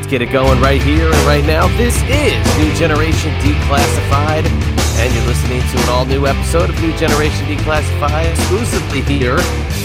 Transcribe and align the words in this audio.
Let's 0.00 0.10
get 0.10 0.22
it 0.22 0.32
going 0.32 0.62
right 0.62 0.80
here 0.80 1.12
and 1.12 1.26
right 1.26 1.44
now. 1.44 1.68
This 1.76 1.94
is 2.04 2.56
New 2.56 2.74
Generation 2.74 3.34
Declassified, 3.34 4.46
and 4.46 5.14
you're 5.14 5.26
listening 5.26 5.60
to 5.60 5.82
an 5.82 5.88
all 5.90 6.06
new 6.06 6.26
episode 6.26 6.70
of 6.70 6.80
New 6.80 6.96
Generation 6.96 7.44
Declassified 7.44 8.30
exclusively 8.30 9.02
here 9.02 9.36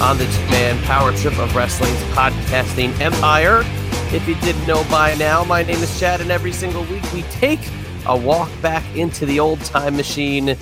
on 0.02 0.18
the 0.18 0.24
Man 0.50 0.82
Power 0.84 1.12
Trip 1.18 1.38
of 1.38 1.54
Wrestling's 1.54 2.02
podcasting 2.16 2.98
empire. 3.02 3.64
If 4.16 4.26
you 4.26 4.36
didn't 4.36 4.66
know 4.66 4.86
by 4.90 5.16
now, 5.16 5.44
my 5.44 5.64
name 5.64 5.84
is 5.84 6.00
Chad, 6.00 6.22
and 6.22 6.32
every 6.32 6.54
single 6.54 6.86
week 6.86 7.04
we 7.12 7.24
take 7.24 7.60
a 8.06 8.16
walk 8.16 8.50
back 8.62 8.86
into 8.96 9.26
the 9.26 9.42
old 9.42 9.60
time 9.66 9.98
machine. 9.98 10.56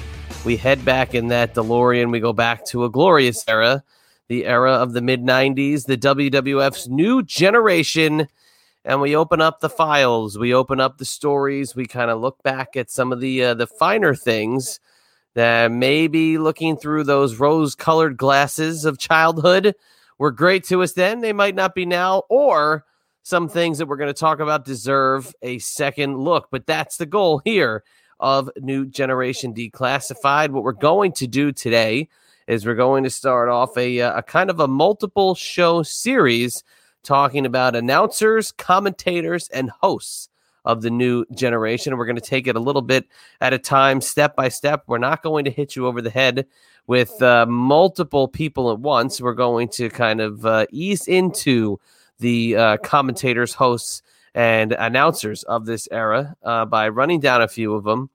We 0.45 0.57
head 0.57 0.83
back 0.83 1.13
in 1.13 1.27
that 1.27 1.53
DeLorean. 1.53 2.11
We 2.11 2.19
go 2.19 2.33
back 2.33 2.65
to 2.69 2.85
a 2.85 2.89
glorious 2.89 3.47
era 3.47 3.83
the 4.29 4.45
era 4.47 4.71
of 4.71 4.93
the 4.93 5.01
mid 5.01 5.21
90s, 5.21 5.85
the 5.85 5.97
WWF's 5.97 6.87
new 6.89 7.21
generation. 7.21 8.27
And 8.85 8.99
we 8.99 9.15
open 9.15 9.39
up 9.39 9.61
the 9.61 9.69
files, 9.69 10.37
we 10.37 10.53
open 10.53 10.81
up 10.81 10.97
the 10.97 11.05
stories, 11.05 11.75
we 11.75 11.85
kind 11.85 12.11
of 12.11 12.19
look 12.19 12.43
back 12.43 12.75
at 12.75 12.91
some 12.91 13.13
of 13.13 13.21
the 13.21 13.43
uh, 13.43 13.53
the 13.53 13.67
finer 13.67 14.13
things 14.13 14.79
that 15.35 15.71
maybe 15.71 16.37
looking 16.37 16.77
through 16.77 17.05
those 17.05 17.37
rose-colored 17.37 18.17
glasses 18.17 18.85
of 18.85 18.99
childhood 18.99 19.73
were 20.19 20.31
great 20.31 20.63
to 20.65 20.83
us 20.83 20.93
then, 20.93 21.21
they 21.21 21.33
might 21.33 21.55
not 21.55 21.73
be 21.73 21.85
now, 21.85 22.23
or 22.29 22.85
some 23.23 23.47
things 23.47 23.77
that 23.77 23.87
we're 23.87 23.97
going 23.97 24.13
to 24.13 24.13
talk 24.13 24.39
about 24.39 24.65
deserve 24.65 25.33
a 25.41 25.57
second 25.59 26.17
look. 26.17 26.49
But 26.51 26.67
that's 26.67 26.97
the 26.97 27.05
goal 27.05 27.41
here 27.43 27.83
of 28.19 28.49
New 28.57 28.85
Generation 28.85 29.53
Declassified. 29.53 30.49
What 30.49 30.63
we're 30.63 30.73
going 30.73 31.13
to 31.13 31.27
do 31.27 31.51
today 31.51 32.09
is 32.47 32.65
we're 32.65 32.75
going 32.75 33.05
to 33.05 33.09
start 33.09 33.49
off 33.49 33.77
a, 33.77 34.01
uh, 34.01 34.19
a 34.19 34.23
kind 34.23 34.49
of 34.49 34.59
a 34.59 34.67
multiple 34.67 35.35
show 35.35 35.83
series 35.83 36.63
talking 37.03 37.45
about 37.45 37.75
announcers, 37.75 38.51
commentators, 38.51 39.47
and 39.49 39.69
hosts 39.69 40.29
of 40.65 40.81
the 40.81 40.89
new 40.89 41.25
generation. 41.35 41.97
We're 41.97 42.05
going 42.05 42.15
to 42.15 42.21
take 42.21 42.47
it 42.47 42.55
a 42.55 42.59
little 42.59 42.81
bit 42.81 43.05
at 43.41 43.53
a 43.53 43.59
time, 43.59 44.01
step 44.01 44.35
by 44.35 44.49
step. 44.49 44.83
We're 44.87 44.97
not 44.97 45.21
going 45.21 45.45
to 45.45 45.51
hit 45.51 45.75
you 45.75 45.87
over 45.87 46.01
the 46.01 46.09
head 46.09 46.47
with 46.87 47.21
uh, 47.21 47.45
multiple 47.45 48.27
people 48.27 48.71
at 48.71 48.79
once. 48.79 49.19
We're 49.19 49.33
going 49.33 49.69
to 49.69 49.89
kind 49.89 50.21
of 50.21 50.45
uh, 50.45 50.65
ease 50.71 51.07
into 51.07 51.79
the 52.19 52.55
uh, 52.55 52.77
commentators, 52.77 53.53
hosts, 53.53 54.01
and 54.33 54.71
announcers 54.71 55.43
of 55.43 55.65
this 55.65 55.87
era 55.91 56.35
uh, 56.43 56.65
by 56.65 56.89
running 56.89 57.19
down 57.19 57.41
a 57.41 57.47
few 57.47 57.75
of 57.75 57.83
them 57.83 58.09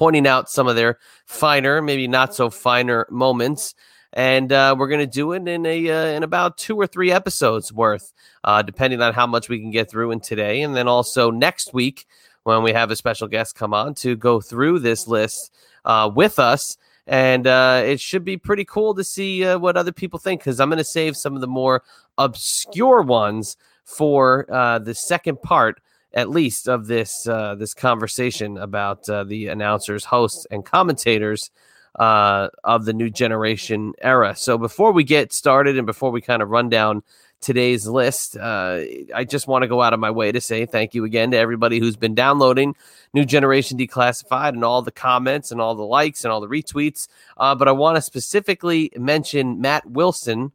pointing 0.00 0.26
out 0.26 0.48
some 0.48 0.66
of 0.66 0.76
their 0.76 0.98
finer, 1.26 1.82
maybe 1.82 2.08
not 2.08 2.34
so 2.34 2.48
finer 2.48 3.06
moments. 3.10 3.74
And 4.12 4.52
uh, 4.52 4.74
we're 4.76 4.88
going 4.88 5.00
to 5.00 5.06
do 5.06 5.32
it 5.32 5.46
in 5.46 5.64
a 5.64 5.90
uh, 5.90 6.06
in 6.16 6.22
about 6.22 6.58
two 6.58 6.76
or 6.76 6.86
three 6.86 7.12
episodes 7.12 7.72
worth, 7.72 8.12
uh, 8.42 8.62
depending 8.62 9.00
on 9.00 9.14
how 9.14 9.26
much 9.26 9.48
we 9.48 9.60
can 9.60 9.70
get 9.70 9.88
through 9.90 10.10
in 10.10 10.20
today, 10.20 10.62
and 10.62 10.74
then 10.74 10.88
also 10.88 11.30
next 11.30 11.72
week 11.72 12.06
when 12.42 12.62
we 12.62 12.72
have 12.72 12.90
a 12.90 12.96
special 12.96 13.28
guest 13.28 13.54
come 13.54 13.72
on 13.72 13.94
to 13.94 14.16
go 14.16 14.40
through 14.40 14.80
this 14.80 15.06
list 15.06 15.54
uh, 15.84 16.10
with 16.12 16.38
us. 16.38 16.76
And 17.06 17.46
uh, 17.46 17.82
it 17.84 18.00
should 18.00 18.24
be 18.24 18.36
pretty 18.36 18.64
cool 18.64 18.94
to 18.94 19.04
see 19.04 19.44
uh, 19.44 19.58
what 19.58 19.76
other 19.76 19.92
people 19.92 20.18
think 20.18 20.40
because 20.40 20.60
I'm 20.60 20.68
going 20.68 20.78
to 20.78 20.84
save 20.84 21.16
some 21.16 21.34
of 21.34 21.40
the 21.40 21.46
more 21.46 21.82
obscure 22.18 23.02
ones 23.02 23.56
for 23.84 24.46
the 24.48 24.94
second 24.94 25.42
part 25.42 25.80
at 26.12 26.28
least 26.28 26.68
of 26.68 26.86
this 26.86 27.26
uh, 27.28 27.54
this 27.54 27.74
conversation 27.74 28.58
about 28.58 29.08
uh, 29.08 29.24
the 29.24 29.48
announcers, 29.48 30.04
hosts, 30.04 30.46
and 30.50 30.64
commentators 30.64 31.50
uh, 31.98 32.48
of 32.64 32.84
the 32.84 32.92
new 32.92 33.10
generation 33.10 33.92
era. 34.00 34.34
So 34.36 34.58
before 34.58 34.92
we 34.92 35.04
get 35.04 35.32
started 35.32 35.76
and 35.76 35.86
before 35.86 36.10
we 36.10 36.20
kind 36.20 36.42
of 36.42 36.50
run 36.50 36.68
down 36.68 37.02
today's 37.40 37.86
list, 37.86 38.36
uh, 38.36 38.82
I 39.14 39.24
just 39.24 39.46
want 39.46 39.62
to 39.62 39.68
go 39.68 39.82
out 39.82 39.92
of 39.92 40.00
my 40.00 40.10
way 40.10 40.30
to 40.30 40.40
say 40.40 40.66
thank 40.66 40.94
you 40.94 41.04
again 41.04 41.30
to 41.30 41.38
everybody 41.38 41.78
who's 41.78 41.96
been 41.96 42.14
downloading 42.14 42.76
New 43.12 43.24
Generation 43.24 43.78
Declassified 43.78 44.50
and 44.50 44.64
all 44.64 44.82
the 44.82 44.92
comments 44.92 45.50
and 45.50 45.60
all 45.60 45.74
the 45.74 45.82
likes 45.82 46.24
and 46.24 46.32
all 46.32 46.40
the 46.40 46.48
retweets. 46.48 47.08
Uh, 47.36 47.54
but 47.54 47.66
I 47.66 47.72
want 47.72 47.96
to 47.96 48.02
specifically 48.02 48.90
mention 48.96 49.60
Matt 49.60 49.86
Wilson, 49.86 50.52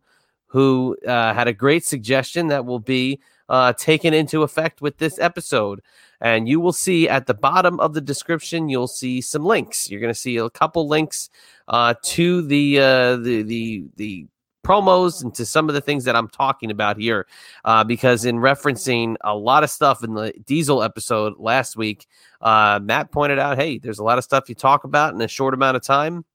who 0.47 0.95
uh, 1.05 1.33
had 1.33 1.47
a 1.47 1.53
great 1.53 1.83
suggestion 1.85 2.47
that 2.47 2.65
will 2.65 2.79
be 2.79 3.19
uh, 3.49 3.73
taken 3.73 4.13
into 4.13 4.43
effect 4.43 4.81
with 4.81 4.97
this 4.97 5.19
episode. 5.19 5.81
And 6.21 6.47
you 6.47 6.59
will 6.59 6.73
see 6.73 7.09
at 7.09 7.27
the 7.27 7.33
bottom 7.33 7.79
of 7.79 7.93
the 7.93 8.01
description, 8.01 8.69
you'll 8.69 8.87
see 8.87 9.21
some 9.21 9.43
links. 9.43 9.89
You're 9.89 10.01
going 10.01 10.13
to 10.13 10.19
see 10.19 10.37
a 10.37 10.49
couple 10.49 10.87
links 10.87 11.29
uh, 11.67 11.95
to 12.03 12.41
the, 12.41 12.79
uh, 12.79 13.15
the 13.17 13.43
the 13.43 13.85
the 13.95 14.27
promos 14.65 15.23
and 15.23 15.33
to 15.35 15.45
some 15.45 15.69
of 15.69 15.75
the 15.75 15.81
things 15.81 16.03
that 16.05 16.15
I'm 16.15 16.27
talking 16.27 16.71
about 16.71 16.97
here. 16.97 17.27
Uh, 17.63 17.83
because 17.83 18.25
in 18.25 18.37
referencing 18.37 19.15
a 19.21 19.35
lot 19.35 19.63
of 19.63 19.69
stuff 19.69 20.03
in 20.03 20.15
the 20.15 20.33
Diesel 20.45 20.81
episode 20.81 21.33
last 21.37 21.77
week, 21.77 22.07
uh, 22.41 22.79
Matt 22.81 23.11
pointed 23.11 23.39
out, 23.39 23.57
hey, 23.57 23.77
there's 23.77 23.99
a 23.99 24.03
lot 24.03 24.17
of 24.17 24.23
stuff 24.23 24.49
you 24.49 24.55
talk 24.55 24.83
about 24.83 25.13
in 25.13 25.21
a 25.21 25.27
short 25.27 25.53
amount 25.53 25.77
of 25.77 25.83
time 25.83 26.25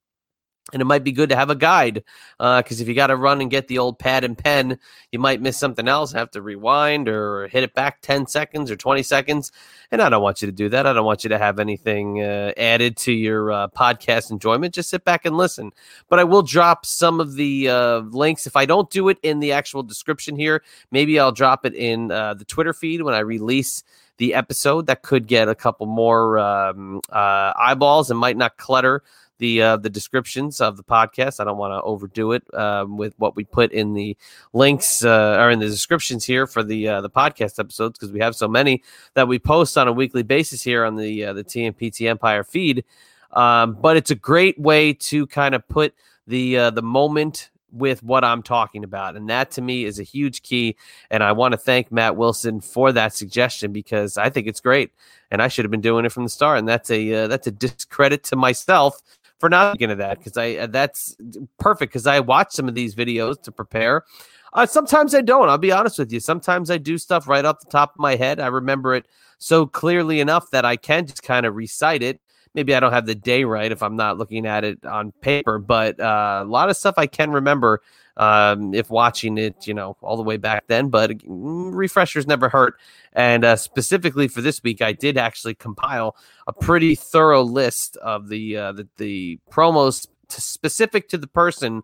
and 0.73 0.81
it 0.81 0.85
might 0.85 1.03
be 1.03 1.11
good 1.11 1.29
to 1.29 1.35
have 1.35 1.49
a 1.49 1.55
guide 1.55 2.03
because 2.37 2.79
uh, 2.79 2.81
if 2.81 2.87
you 2.87 2.93
got 2.93 3.07
to 3.07 3.15
run 3.15 3.41
and 3.41 3.51
get 3.51 3.67
the 3.67 3.79
old 3.79 3.99
pad 3.99 4.23
and 4.23 4.37
pen, 4.37 4.77
you 5.11 5.19
might 5.19 5.41
miss 5.41 5.57
something 5.57 5.87
else, 5.87 6.11
have 6.11 6.31
to 6.31 6.41
rewind 6.41 7.09
or 7.09 7.47
hit 7.47 7.63
it 7.63 7.73
back 7.73 8.01
10 8.01 8.27
seconds 8.27 8.71
or 8.71 8.75
20 8.75 9.03
seconds. 9.03 9.51
And 9.91 10.01
I 10.01 10.09
don't 10.09 10.21
want 10.21 10.41
you 10.41 10.45
to 10.45 10.51
do 10.51 10.69
that. 10.69 10.85
I 10.85 10.93
don't 10.93 11.05
want 11.05 11.23
you 11.23 11.29
to 11.29 11.37
have 11.37 11.59
anything 11.59 12.21
uh, 12.21 12.53
added 12.57 12.95
to 12.97 13.11
your 13.11 13.51
uh, 13.51 13.67
podcast 13.69 14.31
enjoyment. 14.31 14.73
Just 14.73 14.89
sit 14.89 15.03
back 15.03 15.25
and 15.25 15.35
listen. 15.35 15.71
But 16.07 16.19
I 16.19 16.23
will 16.23 16.43
drop 16.43 16.85
some 16.85 17.19
of 17.19 17.35
the 17.35 17.67
uh, 17.67 17.99
links. 17.99 18.47
If 18.47 18.55
I 18.55 18.65
don't 18.65 18.89
do 18.89 19.09
it 19.09 19.17
in 19.23 19.39
the 19.39 19.51
actual 19.53 19.83
description 19.83 20.35
here, 20.35 20.63
maybe 20.91 21.19
I'll 21.19 21.33
drop 21.33 21.65
it 21.65 21.73
in 21.73 22.11
uh, 22.11 22.35
the 22.35 22.45
Twitter 22.45 22.73
feed 22.73 23.01
when 23.01 23.13
I 23.13 23.19
release 23.19 23.83
the 24.17 24.35
episode. 24.35 24.85
That 24.85 25.01
could 25.01 25.27
get 25.27 25.49
a 25.49 25.55
couple 25.55 25.87
more 25.87 26.37
um, 26.37 27.01
uh, 27.09 27.51
eyeballs 27.57 28.11
and 28.11 28.19
might 28.19 28.37
not 28.37 28.57
clutter 28.57 29.03
the 29.41 29.61
uh, 29.61 29.75
the 29.75 29.89
descriptions 29.89 30.61
of 30.61 30.77
the 30.77 30.83
podcast. 30.83 31.39
I 31.39 31.43
don't 31.43 31.57
want 31.57 31.73
to 31.73 31.81
overdo 31.81 32.31
it 32.31 32.43
um, 32.53 32.95
with 32.95 33.15
what 33.17 33.35
we 33.35 33.43
put 33.43 33.71
in 33.71 33.93
the 33.93 34.15
links 34.53 35.03
uh, 35.03 35.35
or 35.39 35.49
in 35.49 35.59
the 35.59 35.65
descriptions 35.65 36.23
here 36.23 36.45
for 36.45 36.63
the 36.63 36.87
uh, 36.87 37.01
the 37.01 37.09
podcast 37.09 37.59
episodes 37.59 37.97
because 37.97 38.13
we 38.13 38.19
have 38.19 38.35
so 38.35 38.47
many 38.47 38.83
that 39.15 39.27
we 39.27 39.39
post 39.39 39.77
on 39.77 39.87
a 39.87 39.91
weekly 39.91 40.23
basis 40.23 40.61
here 40.61 40.85
on 40.85 40.95
the 40.95 41.25
uh, 41.25 41.33
the 41.33 41.43
TMPT 41.43 42.07
Empire 42.07 42.43
feed. 42.43 42.85
Um, 43.31 43.73
but 43.81 43.97
it's 43.97 44.11
a 44.11 44.15
great 44.15 44.59
way 44.59 44.93
to 44.93 45.25
kind 45.25 45.55
of 45.55 45.67
put 45.67 45.95
the 46.27 46.57
uh, 46.57 46.69
the 46.69 46.83
moment 46.83 47.49
with 47.71 48.03
what 48.03 48.23
I'm 48.23 48.43
talking 48.43 48.83
about. 48.83 49.15
And 49.15 49.29
that 49.29 49.51
to 49.51 49.61
me 49.61 49.85
is 49.85 49.97
a 49.97 50.03
huge 50.03 50.43
key. 50.43 50.75
And 51.09 51.23
I 51.23 51.31
want 51.31 51.53
to 51.53 51.57
thank 51.57 51.91
Matt 51.91 52.15
Wilson 52.15 52.61
for 52.61 52.91
that 52.91 53.13
suggestion 53.13 53.71
because 53.71 54.17
I 54.17 54.29
think 54.29 54.47
it's 54.47 54.59
great. 54.59 54.91
And 55.31 55.41
I 55.41 55.47
should 55.47 55.63
have 55.63 55.71
been 55.71 55.81
doing 55.81 56.05
it 56.05 56.11
from 56.11 56.23
the 56.23 56.29
start. 56.29 56.59
And 56.59 56.67
that's 56.67 56.91
a 56.91 57.13
uh, 57.13 57.27
that's 57.27 57.47
a 57.47 57.51
discredit 57.51 58.23
to 58.25 58.35
myself 58.35 59.01
for 59.41 59.49
not 59.49 59.73
thinking 59.73 59.91
of 59.91 59.97
that 59.97 60.19
because 60.19 60.37
I 60.37 60.53
uh, 60.55 60.67
that's 60.67 61.17
perfect 61.59 61.91
because 61.91 62.07
I 62.07 62.19
watch 62.21 62.53
some 62.53 62.69
of 62.69 62.75
these 62.75 62.95
videos 62.95 63.41
to 63.41 63.51
prepare. 63.51 64.05
Uh, 64.53 64.65
sometimes 64.65 65.15
I 65.15 65.21
don't. 65.21 65.49
I'll 65.49 65.57
be 65.57 65.71
honest 65.71 65.97
with 65.97 66.13
you. 66.13 66.19
Sometimes 66.19 66.69
I 66.69 66.77
do 66.77 66.97
stuff 66.97 67.27
right 67.27 67.43
off 67.43 67.59
the 67.59 67.71
top 67.71 67.95
of 67.95 67.99
my 67.99 68.15
head. 68.15 68.39
I 68.39 68.47
remember 68.47 68.93
it 68.93 69.07
so 69.39 69.65
clearly 69.65 70.19
enough 70.19 70.51
that 70.51 70.63
I 70.63 70.75
can 70.75 71.07
just 71.07 71.23
kind 71.23 71.45
of 71.45 71.55
recite 71.55 72.03
it. 72.03 72.21
Maybe 72.53 72.75
I 72.75 72.79
don't 72.79 72.91
have 72.91 73.05
the 73.05 73.15
day 73.15 73.43
right 73.43 73.71
if 73.71 73.81
I'm 73.81 73.95
not 73.95 74.17
looking 74.17 74.45
at 74.45 74.63
it 74.63 74.85
on 74.85 75.11
paper, 75.21 75.57
but 75.57 75.99
uh, 75.99 76.41
a 76.43 76.49
lot 76.49 76.69
of 76.69 76.75
stuff 76.75 76.95
I 76.97 77.07
can 77.07 77.31
remember 77.31 77.81
um, 78.17 78.73
if 78.73 78.89
watching 78.89 79.37
it, 79.37 79.67
you 79.67 79.73
know, 79.73 79.95
all 80.01 80.17
the 80.17 80.23
way 80.23 80.37
back 80.37 80.67
then. 80.67 80.89
But 80.89 81.11
mm, 81.19 81.71
refreshers 81.73 82.27
never 82.27 82.49
hurt. 82.49 82.75
And 83.13 83.45
uh, 83.45 83.55
specifically 83.55 84.27
for 84.27 84.41
this 84.41 84.61
week, 84.63 84.81
I 84.81 84.91
did 84.93 85.17
actually 85.17 85.55
compile 85.55 86.15
a 86.47 86.53
pretty 86.53 86.95
thorough 86.95 87.43
list 87.43 87.97
of 87.97 88.27
the 88.27 88.57
uh, 88.57 88.71
the, 88.73 88.87
the 88.97 89.39
promos 89.49 90.07
specific 90.29 91.09
to 91.09 91.17
the 91.17 91.27
person 91.27 91.83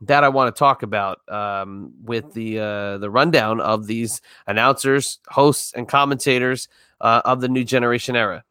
that 0.00 0.22
I 0.22 0.28
want 0.28 0.54
to 0.54 0.58
talk 0.58 0.82
about 0.82 1.20
um, 1.28 1.92
with 2.04 2.32
the 2.34 2.58
uh, 2.60 2.98
the 2.98 3.10
rundown 3.10 3.60
of 3.60 3.86
these 3.86 4.20
announcers, 4.46 5.18
hosts, 5.28 5.72
and 5.74 5.88
commentators 5.88 6.68
uh, 7.00 7.22
of 7.24 7.40
the 7.40 7.48
new 7.48 7.64
generation 7.64 8.16
era. 8.16 8.44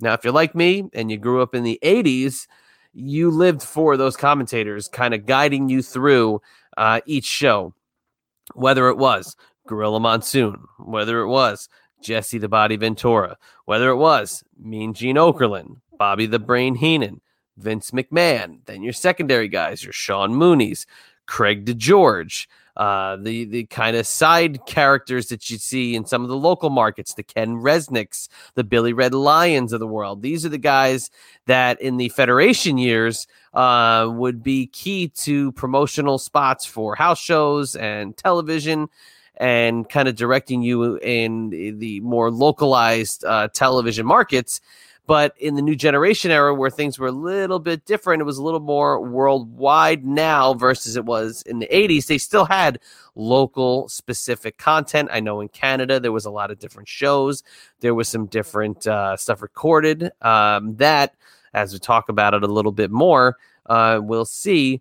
Now, 0.00 0.14
if 0.14 0.24
you're 0.24 0.32
like 0.32 0.54
me 0.54 0.84
and 0.92 1.10
you 1.10 1.16
grew 1.16 1.42
up 1.42 1.54
in 1.54 1.62
the 1.62 1.78
'80s, 1.82 2.46
you 2.92 3.30
lived 3.30 3.62
for 3.62 3.96
those 3.96 4.16
commentators, 4.16 4.88
kind 4.88 5.14
of 5.14 5.26
guiding 5.26 5.68
you 5.68 5.82
through 5.82 6.40
uh, 6.76 7.00
each 7.06 7.24
show, 7.24 7.74
whether 8.54 8.88
it 8.88 8.96
was 8.96 9.36
Gorilla 9.66 10.00
Monsoon, 10.00 10.64
whether 10.78 11.20
it 11.20 11.28
was 11.28 11.68
Jesse 12.02 12.38
the 12.38 12.48
Body 12.48 12.76
Ventura, 12.76 13.36
whether 13.64 13.90
it 13.90 13.96
was 13.96 14.44
Mean 14.58 14.94
Gene 14.94 15.16
Okerlund, 15.16 15.80
Bobby 15.98 16.26
the 16.26 16.38
Brain 16.38 16.74
Heenan, 16.76 17.20
Vince 17.56 17.90
McMahon, 17.92 18.58
then 18.66 18.82
your 18.82 18.92
secondary 18.92 19.48
guys, 19.48 19.82
your 19.82 19.92
Sean 19.92 20.34
Mooney's, 20.34 20.86
Craig 21.26 21.64
DeGeorge, 21.64 22.46
uh, 22.76 23.16
the 23.16 23.44
the 23.44 23.64
kind 23.64 23.96
of 23.96 24.06
side 24.06 24.66
characters 24.66 25.28
that 25.28 25.48
you 25.48 25.58
see 25.58 25.94
in 25.94 26.04
some 26.04 26.22
of 26.22 26.28
the 26.28 26.36
local 26.36 26.70
markets, 26.70 27.14
the 27.14 27.22
Ken 27.22 27.56
Resnicks, 27.56 28.28
the 28.54 28.64
Billy 28.64 28.92
Red 28.92 29.14
Lyons 29.14 29.72
of 29.72 29.80
the 29.80 29.86
world. 29.86 30.22
These 30.22 30.44
are 30.44 30.48
the 30.48 30.58
guys 30.58 31.10
that 31.46 31.80
in 31.80 31.96
the 31.96 32.08
Federation 32.08 32.78
years 32.78 33.26
uh, 33.52 34.08
would 34.10 34.42
be 34.42 34.66
key 34.66 35.08
to 35.08 35.52
promotional 35.52 36.18
spots 36.18 36.66
for 36.66 36.96
house 36.96 37.20
shows 37.20 37.76
and 37.76 38.16
television 38.16 38.88
and 39.36 39.88
kind 39.88 40.08
of 40.08 40.14
directing 40.14 40.62
you 40.62 40.96
in 40.98 41.50
the 41.78 42.00
more 42.00 42.30
localized 42.30 43.24
uh, 43.24 43.48
television 43.48 44.06
markets. 44.06 44.60
But 45.06 45.34
in 45.38 45.54
the 45.54 45.62
new 45.62 45.76
generation 45.76 46.30
era, 46.30 46.54
where 46.54 46.70
things 46.70 46.98
were 46.98 47.08
a 47.08 47.12
little 47.12 47.58
bit 47.58 47.84
different, 47.84 48.22
it 48.22 48.24
was 48.24 48.38
a 48.38 48.42
little 48.42 48.60
more 48.60 49.00
worldwide 49.00 50.04
now 50.04 50.54
versus 50.54 50.96
it 50.96 51.04
was 51.04 51.42
in 51.42 51.58
the 51.58 51.68
80s. 51.70 52.06
They 52.06 52.16
still 52.16 52.46
had 52.46 52.80
local 53.14 53.86
specific 53.88 54.56
content. 54.56 55.10
I 55.12 55.20
know 55.20 55.40
in 55.40 55.48
Canada, 55.48 56.00
there 56.00 56.12
was 56.12 56.24
a 56.24 56.30
lot 56.30 56.50
of 56.50 56.58
different 56.58 56.88
shows, 56.88 57.42
there 57.80 57.94
was 57.94 58.08
some 58.08 58.26
different 58.26 58.86
uh, 58.86 59.16
stuff 59.16 59.42
recorded 59.42 60.10
um, 60.22 60.76
that, 60.76 61.14
as 61.52 61.72
we 61.74 61.78
talk 61.78 62.08
about 62.08 62.32
it 62.32 62.42
a 62.42 62.48
little 62.48 62.72
bit 62.72 62.90
more, 62.90 63.36
uh, 63.66 64.00
we'll 64.02 64.24
see 64.24 64.80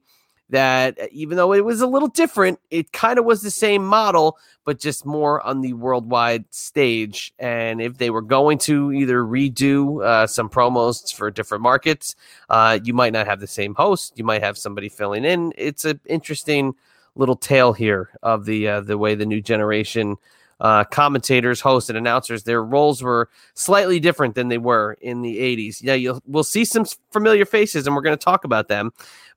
that 0.49 0.99
uh, 0.99 1.07
even 1.11 1.37
though 1.37 1.53
it 1.53 1.65
was 1.65 1.81
a 1.81 1.87
little 1.87 2.07
different, 2.07 2.59
it 2.69 2.91
kind 2.91 3.17
of 3.17 3.25
was 3.25 3.41
the 3.41 3.51
same 3.51 3.85
model, 3.85 4.37
but 4.65 4.79
just 4.79 5.05
more 5.05 5.41
on 5.41 5.61
the 5.61 5.73
worldwide 5.73 6.45
stage. 6.51 7.33
And 7.39 7.81
if 7.81 7.97
they 7.97 8.09
were 8.09 8.21
going 8.21 8.57
to 8.59 8.91
either 8.91 9.23
redo 9.23 10.03
uh, 10.03 10.27
some 10.27 10.49
promos 10.49 11.13
for 11.13 11.31
different 11.31 11.63
markets, 11.63 12.15
uh, 12.49 12.79
you 12.83 12.93
might 12.93 13.13
not 13.13 13.27
have 13.27 13.39
the 13.39 13.47
same 13.47 13.73
host. 13.75 14.13
You 14.15 14.23
might 14.23 14.43
have 14.43 14.57
somebody 14.57 14.89
filling 14.89 15.25
in. 15.25 15.53
It's 15.57 15.85
an 15.85 15.99
interesting 16.05 16.75
little 17.15 17.35
tale 17.35 17.73
here 17.73 18.09
of 18.23 18.45
the 18.45 18.67
uh, 18.67 18.81
the 18.81 18.97
way 18.97 19.15
the 19.15 19.25
new 19.25 19.41
generation. 19.41 20.17
Uh, 20.59 20.83
commentators, 20.85 21.59
hosts, 21.59 21.89
and 21.89 21.97
announcers, 21.97 22.43
their 22.43 22.63
roles 22.63 23.03
were 23.03 23.27
slightly 23.53 23.99
different 23.99 24.33
than 24.33 24.47
they 24.47 24.57
were 24.57 24.95
in 25.01 25.21
the 25.21 25.37
80s. 25.39 25.81
Yeah, 25.81 25.95
you'll 25.95 26.21
we'll 26.25 26.43
see 26.43 26.63
some 26.63 26.85
familiar 27.11 27.43
faces, 27.43 27.85
and 27.85 27.93
we're 27.93 28.01
going 28.01 28.17
to 28.17 28.23
talk 28.23 28.45
about 28.45 28.69
them. 28.69 28.93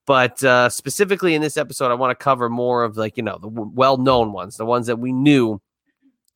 But 0.07 0.43
uh, 0.45 0.69
specifically 0.69 1.35
in 1.35 1.43
this 1.43 1.57
episode, 1.57 1.91
I 1.91 1.95
want 1.95 2.17
to 2.17 2.23
cover 2.23 2.49
more 2.49 2.85
of 2.85 2.97
like, 2.97 3.17
you 3.17 3.23
know, 3.23 3.39
the 3.39 3.49
well 3.49 3.97
known 3.97 4.33
ones, 4.33 4.57
the 4.57 4.65
ones 4.65 4.87
that 4.87 4.99
we 5.01 5.13
knew 5.13 5.61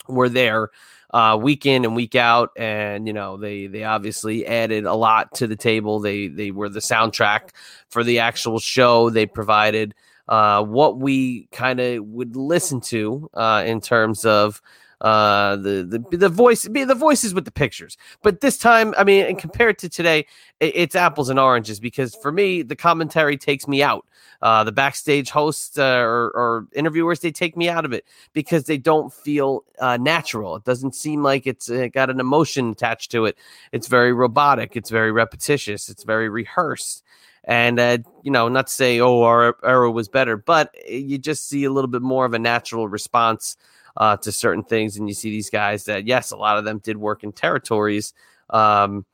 were 0.08 0.28
there 0.28 0.70
uh, 1.12 1.38
week 1.40 1.66
in 1.66 1.84
and 1.84 1.94
week 1.94 2.14
out. 2.14 2.50
And, 2.56 3.06
you 3.06 3.12
know, 3.12 3.36
they, 3.36 3.68
they 3.68 3.84
obviously 3.84 4.46
added 4.46 4.84
a 4.84 4.94
lot 4.94 5.34
to 5.36 5.46
the 5.46 5.56
table. 5.56 6.00
They, 6.00 6.28
they 6.28 6.50
were 6.50 6.68
the 6.68 6.80
soundtrack 6.80 7.50
for 7.88 8.02
the 8.02 8.18
actual 8.18 8.58
show. 8.58 9.08
They 9.08 9.26
provided 9.26 9.94
uh, 10.28 10.62
what 10.62 10.98
we 10.98 11.46
kind 11.52 11.80
of 11.80 12.04
would 12.06 12.36
listen 12.36 12.80
to 12.80 13.30
uh, 13.34 13.64
in 13.66 13.80
terms 13.80 14.24
of 14.24 14.60
uh 15.00 15.56
the 15.56 16.04
the 16.10 16.16
the 16.16 16.28
voice 16.28 16.64
the 16.64 16.94
voices 16.94 17.32
with 17.32 17.44
the 17.44 17.50
pictures. 17.50 17.96
But 18.22 18.40
this 18.40 18.58
time 18.58 18.94
i 18.98 19.04
mean 19.04 19.24
and 19.24 19.38
compared 19.38 19.78
to 19.78 19.88
today 19.88 20.26
it, 20.60 20.72
it's 20.74 20.94
apples 20.94 21.30
and 21.30 21.38
oranges 21.38 21.80
because 21.80 22.14
for 22.14 22.30
me 22.30 22.62
the 22.62 22.76
commentary 22.76 23.36
takes 23.36 23.66
me 23.66 23.82
out. 23.82 24.06
Uh 24.42 24.62
the 24.64 24.72
backstage 24.72 25.30
hosts 25.30 25.78
uh, 25.78 26.00
or, 26.00 26.30
or 26.32 26.66
interviewers 26.74 27.20
they 27.20 27.30
take 27.32 27.56
me 27.56 27.68
out 27.68 27.84
of 27.84 27.92
it 27.92 28.04
because 28.34 28.64
they 28.64 28.76
don't 28.78 29.12
feel 29.12 29.64
uh, 29.80 29.96
natural. 29.96 30.56
It 30.56 30.64
doesn't 30.64 30.94
seem 30.94 31.22
like 31.22 31.46
it's 31.46 31.70
uh, 31.70 31.88
got 31.92 32.10
an 32.10 32.20
emotion 32.20 32.70
attached 32.70 33.10
to 33.12 33.24
it. 33.24 33.38
It's 33.72 33.86
very 33.88 34.12
robotic. 34.12 34.76
It's 34.76 34.90
very 34.90 35.12
repetitious. 35.12 35.88
It's 35.88 36.04
very 36.04 36.28
rehearsed. 36.28 37.02
And 37.44 37.80
uh, 37.80 37.98
you 38.22 38.30
know 38.30 38.48
not 38.48 38.66
to 38.66 38.72
say 38.72 39.00
oh 39.00 39.22
our 39.22 39.56
era 39.64 39.90
was 39.90 40.08
better 40.08 40.36
but 40.36 40.74
you 40.86 41.16
just 41.16 41.48
see 41.48 41.64
a 41.64 41.72
little 41.72 41.88
bit 41.88 42.02
more 42.02 42.26
of 42.26 42.34
a 42.34 42.38
natural 42.38 42.86
response 42.86 43.56
uh, 44.00 44.16
to 44.16 44.32
certain 44.32 44.64
things. 44.64 44.96
And 44.96 45.06
you 45.06 45.14
see 45.14 45.30
these 45.30 45.50
guys 45.50 45.84
that, 45.84 46.06
yes, 46.06 46.30
a 46.30 46.36
lot 46.36 46.56
of 46.56 46.64
them 46.64 46.78
did 46.78 46.96
work 46.96 47.22
in 47.22 47.32
territories, 47.32 48.14
um, 48.48 49.04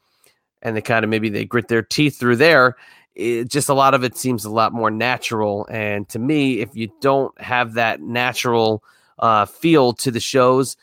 and 0.62 0.76
they 0.76 0.80
kind 0.80 1.04
of 1.04 1.10
maybe 1.10 1.28
they 1.28 1.44
grit 1.44 1.68
their 1.68 1.82
teeth 1.82 2.18
through 2.18 2.36
there. 2.36 2.76
It, 3.16 3.48
just 3.48 3.68
a 3.68 3.74
lot 3.74 3.94
of 3.94 4.04
it 4.04 4.16
seems 4.16 4.44
a 4.44 4.50
lot 4.50 4.72
more 4.72 4.90
natural. 4.90 5.66
And 5.70 6.08
to 6.10 6.20
me, 6.20 6.60
if 6.60 6.76
you 6.76 6.90
don't 7.00 7.38
have 7.40 7.74
that 7.74 8.00
natural 8.00 8.84
uh, 9.18 9.46
feel 9.46 9.92
to 9.94 10.10
the 10.12 10.20
shows, 10.20 10.76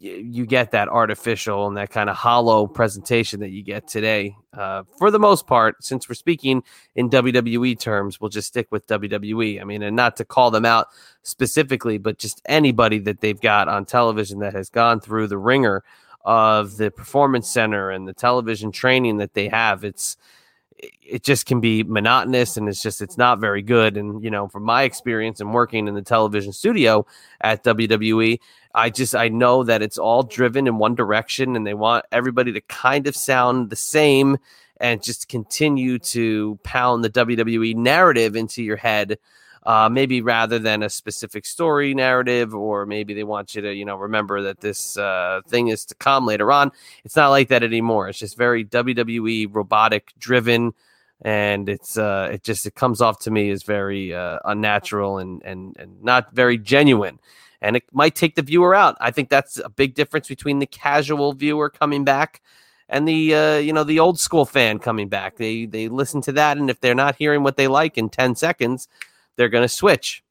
you 0.00 0.46
get 0.46 0.70
that 0.70 0.88
artificial 0.88 1.66
and 1.66 1.76
that 1.76 1.90
kind 1.90 2.08
of 2.08 2.16
hollow 2.16 2.68
presentation 2.68 3.40
that 3.40 3.50
you 3.50 3.64
get 3.64 3.88
today. 3.88 4.36
Uh, 4.56 4.84
for 4.96 5.10
the 5.10 5.18
most 5.18 5.48
part, 5.48 5.82
since 5.82 6.08
we're 6.08 6.14
speaking 6.14 6.62
in 6.94 7.10
WWE 7.10 7.78
terms, 7.78 8.20
we'll 8.20 8.30
just 8.30 8.46
stick 8.46 8.68
with 8.70 8.86
WWE. 8.86 9.60
I 9.60 9.64
mean, 9.64 9.82
and 9.82 9.96
not 9.96 10.16
to 10.18 10.24
call 10.24 10.52
them 10.52 10.64
out 10.64 10.86
specifically, 11.22 11.98
but 11.98 12.18
just 12.18 12.40
anybody 12.46 13.00
that 13.00 13.20
they've 13.20 13.40
got 13.40 13.66
on 13.68 13.84
television 13.84 14.38
that 14.38 14.54
has 14.54 14.70
gone 14.70 15.00
through 15.00 15.26
the 15.26 15.38
ringer 15.38 15.82
of 16.24 16.76
the 16.76 16.90
performance 16.92 17.50
center 17.50 17.90
and 17.90 18.06
the 18.06 18.12
television 18.12 18.70
training 18.70 19.16
that 19.16 19.34
they 19.34 19.48
have. 19.48 19.82
It's 19.82 20.16
it 20.78 21.24
just 21.24 21.46
can 21.46 21.60
be 21.60 21.82
monotonous 21.82 22.56
and 22.56 22.68
it's 22.68 22.82
just 22.82 23.02
it's 23.02 23.18
not 23.18 23.40
very 23.40 23.62
good. 23.62 23.96
And 23.96 24.22
you 24.22 24.30
know 24.30 24.48
from 24.48 24.62
my 24.64 24.82
experience 24.82 25.40
and 25.40 25.52
working 25.52 25.88
in 25.88 25.94
the 25.94 26.02
television 26.02 26.52
studio 26.52 27.06
at 27.40 27.64
WWE 27.64 28.38
I 28.74 28.90
just 28.90 29.14
I 29.14 29.28
know 29.28 29.64
that 29.64 29.82
it's 29.82 29.98
all 29.98 30.22
driven 30.22 30.66
in 30.66 30.78
one 30.78 30.94
direction 30.94 31.56
and 31.56 31.66
they 31.66 31.74
want 31.74 32.04
everybody 32.12 32.52
to 32.52 32.60
kind 32.62 33.06
of 33.06 33.16
sound 33.16 33.70
the 33.70 33.76
same 33.76 34.38
and 34.80 35.02
just 35.02 35.28
continue 35.28 35.98
to 35.98 36.58
pound 36.62 37.02
the 37.02 37.10
WWE 37.10 37.74
narrative 37.74 38.36
into 38.36 38.62
your 38.62 38.76
head 38.76 39.18
uh, 39.64 39.88
maybe 39.88 40.20
rather 40.20 40.58
than 40.58 40.82
a 40.82 40.90
specific 40.90 41.44
story 41.46 41.94
narrative, 41.94 42.54
or 42.54 42.86
maybe 42.86 43.14
they 43.14 43.24
want 43.24 43.54
you 43.54 43.62
to, 43.62 43.74
you 43.74 43.84
know, 43.84 43.96
remember 43.96 44.42
that 44.42 44.60
this 44.60 44.96
uh, 44.96 45.40
thing 45.48 45.68
is 45.68 45.84
to 45.86 45.94
come 45.96 46.26
later 46.26 46.50
on. 46.52 46.72
It's 47.04 47.16
not 47.16 47.28
like 47.28 47.48
that 47.48 47.62
anymore. 47.62 48.08
It's 48.08 48.18
just 48.18 48.36
very 48.36 48.64
WWE 48.64 49.48
robotic 49.50 50.12
driven, 50.18 50.72
and 51.22 51.68
it's 51.68 51.98
uh, 51.98 52.30
it 52.32 52.42
just 52.42 52.66
it 52.66 52.74
comes 52.74 53.00
off 53.00 53.18
to 53.20 53.30
me 53.30 53.50
as 53.50 53.62
very 53.62 54.14
uh, 54.14 54.38
unnatural 54.44 55.18
and 55.18 55.42
and 55.44 55.76
and 55.78 56.02
not 56.02 56.32
very 56.32 56.58
genuine. 56.58 57.18
And 57.60 57.74
it 57.74 57.82
might 57.92 58.14
take 58.14 58.36
the 58.36 58.42
viewer 58.42 58.72
out. 58.74 58.96
I 59.00 59.10
think 59.10 59.28
that's 59.28 59.58
a 59.58 59.68
big 59.68 59.94
difference 59.94 60.28
between 60.28 60.60
the 60.60 60.66
casual 60.66 61.32
viewer 61.32 61.68
coming 61.68 62.04
back 62.04 62.40
and 62.88 63.06
the 63.06 63.34
uh, 63.34 63.56
you 63.58 63.72
know 63.72 63.84
the 63.84 63.98
old 63.98 64.18
school 64.18 64.46
fan 64.46 64.78
coming 64.78 65.08
back. 65.08 65.36
They 65.36 65.66
they 65.66 65.88
listen 65.88 66.20
to 66.22 66.32
that, 66.32 66.56
and 66.56 66.70
if 66.70 66.80
they're 66.80 66.94
not 66.94 67.16
hearing 67.16 67.42
what 67.42 67.56
they 67.56 67.68
like 67.68 67.98
in 67.98 68.08
ten 68.08 68.34
seconds, 68.34 68.88
they're 69.38 69.48
going 69.48 69.64
to 69.64 69.68
switch. 69.68 70.22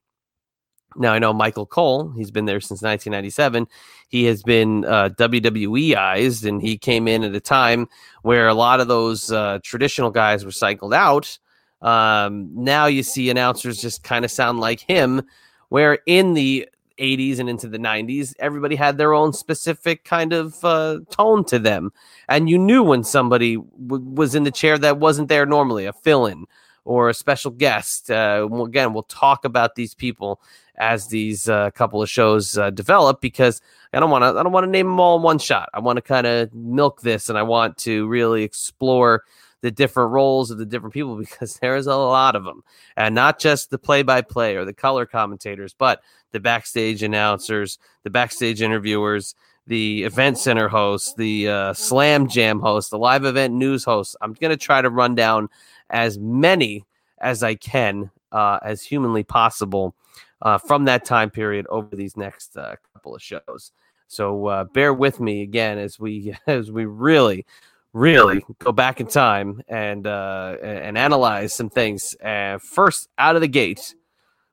Now 0.96 1.14
I 1.14 1.20
know 1.20 1.34
Michael 1.34 1.66
Cole. 1.66 2.12
He's 2.12 2.30
been 2.30 2.46
there 2.46 2.60
since 2.60 2.82
1997. 2.82 3.68
He 4.10 4.26
has 4.26 4.44
been 4.44 4.86
uh, 4.86 5.10
WWEized, 5.18 6.48
and 6.48 6.62
he 6.62 6.78
came 6.78 7.08
in 7.08 7.24
at 7.24 7.34
a 7.36 7.40
time 7.40 7.88
where 8.22 8.48
a 8.48 8.54
lot 8.54 8.80
of 8.80 8.88
those 8.88 9.32
uh, 9.32 9.60
traditional 9.64 10.12
guys 10.12 10.46
were 10.46 10.52
cycled 10.52 10.94
out. 10.94 11.40
Um, 11.82 12.50
now 12.54 12.88
you 12.88 13.04
see 13.04 13.30
announcers 13.30 13.82
just 13.82 14.04
kind 14.04 14.26
of 14.26 14.32
sound 14.32 14.60
like 14.60 14.80
him, 14.80 15.22
where 15.70 16.00
in 16.06 16.34
the 16.34 16.68
80s 16.98 17.38
and 17.38 17.48
into 17.48 17.68
the 17.68 17.78
90s, 17.78 18.34
everybody 18.40 18.76
had 18.76 18.98
their 18.98 19.14
own 19.14 19.32
specific 19.32 20.04
kind 20.04 20.34
of 20.34 20.64
uh, 20.66 21.00
tone 21.12 21.46
to 21.46 21.60
them, 21.60 21.92
and 22.28 22.50
you 22.50 22.58
knew 22.58 22.82
when 22.82 23.04
somebody 23.04 23.56
w- 23.56 24.04
was 24.16 24.34
in 24.34 24.44
the 24.44 24.52
chair 24.52 24.80
that 24.80 24.98
wasn't 24.98 25.30
there 25.30 25.46
normally, 25.46 25.86
a 25.86 25.94
fill-in 25.94 26.46
or 26.88 27.10
a 27.10 27.14
special 27.14 27.52
guest. 27.52 28.10
Uh, 28.10 28.48
again, 28.66 28.94
we'll 28.94 29.04
talk 29.04 29.44
about 29.44 29.76
these 29.76 29.94
people 29.94 30.42
as 30.78 31.08
these 31.08 31.50
uh, 31.50 31.70
couple 31.72 32.02
of 32.02 32.10
shows 32.10 32.58
uh, 32.58 32.70
develop 32.70 33.20
because 33.20 33.62
I 33.92 34.00
don't 34.00 34.10
want 34.10 34.24
to. 34.24 34.40
I 34.40 34.44
don't 34.44 34.54
want 34.54 34.64
to 34.64 34.72
name 34.72 34.88
them 34.88 35.00
all 35.00 35.18
in 35.18 35.24
one 35.24 35.38
shot. 35.38 35.70
I 35.74 35.80
want 35.80 35.98
to 35.98 36.02
kind 36.02 36.26
of 36.26 36.54
milk 36.54 37.02
this, 37.02 37.30
and 37.30 37.38
I 37.38 37.44
want 37.44 37.78
to 37.80 38.08
really 38.08 38.44
explore 38.44 39.24
the 39.62 39.72
different 39.72 40.12
roles 40.12 40.50
of 40.50 40.60
the 40.60 40.66
different 40.66 40.94
people 40.94 41.16
because 41.18 41.58
there's 41.58 41.88
a 41.88 41.96
lot 41.96 42.36
of 42.36 42.46
them, 42.46 42.64
and 42.96 43.14
not 43.14 43.40
just 43.40 43.70
the 43.70 43.78
play-by-play 43.78 44.56
or 44.56 44.66
the 44.66 44.74
color 44.74 45.06
commentators, 45.06 45.76
but 45.78 46.02
the 46.32 46.40
backstage 46.40 47.04
announcers, 47.04 47.80
the 48.04 48.10
backstage 48.10 48.62
interviewers, 48.62 49.36
the 49.66 50.04
event 50.04 50.38
center 50.38 50.70
host, 50.70 51.18
the 51.18 51.50
uh, 51.50 51.74
slam 51.74 52.30
jam 52.30 52.60
host, 52.60 52.90
the 52.90 52.98
live 52.98 53.26
event 53.26 53.54
news 53.54 53.84
host. 53.84 54.16
I'm 54.22 54.34
going 54.34 54.52
to 54.52 54.58
try 54.58 54.82
to 54.82 54.90
run 54.90 55.16
down 55.16 55.50
as 55.90 56.18
many 56.18 56.86
as 57.20 57.44
I 57.44 57.56
can, 57.56 58.12
uh, 58.32 58.60
as 58.64 58.84
humanly 58.84 59.24
possible, 59.24 59.96
uh, 60.42 60.58
from 60.58 60.86
that 60.86 61.06
time 61.06 61.30
period 61.30 61.66
over 61.70 61.96
these 61.96 62.16
next 62.16 62.58
uh, 62.58 62.76
couple 62.94 63.16
of 63.16 63.22
shows. 63.22 63.72
So 64.08 64.48
uh, 64.48 64.64
bear 64.66 64.94
with 64.94 65.20
me 65.20 65.42
again 65.42 65.78
as 65.78 66.00
we 66.00 66.36
as 66.48 66.72
we 66.72 66.86
really, 66.86 67.46
really 67.94 68.44
go 68.60 68.72
back 68.72 69.00
in 69.00 69.08
time 69.08 69.62
and 69.68 70.08
uh, 70.08 70.56
and 70.62 70.98
analyze 70.98 71.54
some 71.54 71.70
things. 71.70 72.16
Uh, 72.24 72.58
first, 72.60 73.10
out 73.18 73.36
of 73.36 73.42
the 73.42 73.48
gate, 73.48 73.96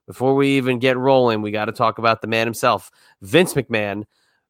before 0.07 0.35
we 0.35 0.57
even 0.57 0.79
get 0.79 0.97
rolling, 0.97 1.41
we 1.41 1.51
got 1.51 1.65
to 1.65 1.71
talk 1.71 1.97
about 1.97 2.21
the 2.21 2.27
man 2.27 2.47
himself, 2.47 2.91
Vince 3.21 3.53
McMahon, 3.53 4.03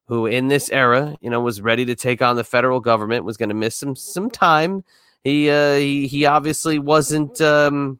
who 0.06 0.26
in 0.26 0.48
this 0.48 0.70
era, 0.70 1.16
you 1.20 1.30
know, 1.30 1.40
was 1.40 1.60
ready 1.60 1.84
to 1.84 1.94
take 1.94 2.20
on 2.20 2.36
the 2.36 2.44
federal 2.44 2.80
government, 2.80 3.24
was 3.24 3.36
going 3.36 3.48
to 3.48 3.54
miss 3.54 3.76
some 3.76 3.94
some 3.94 4.30
time. 4.30 4.84
He 5.26 5.50
uh, 5.50 5.74
he 5.74 6.06
he 6.06 6.24
obviously 6.24 6.78
wasn't 6.78 7.40
um, 7.40 7.98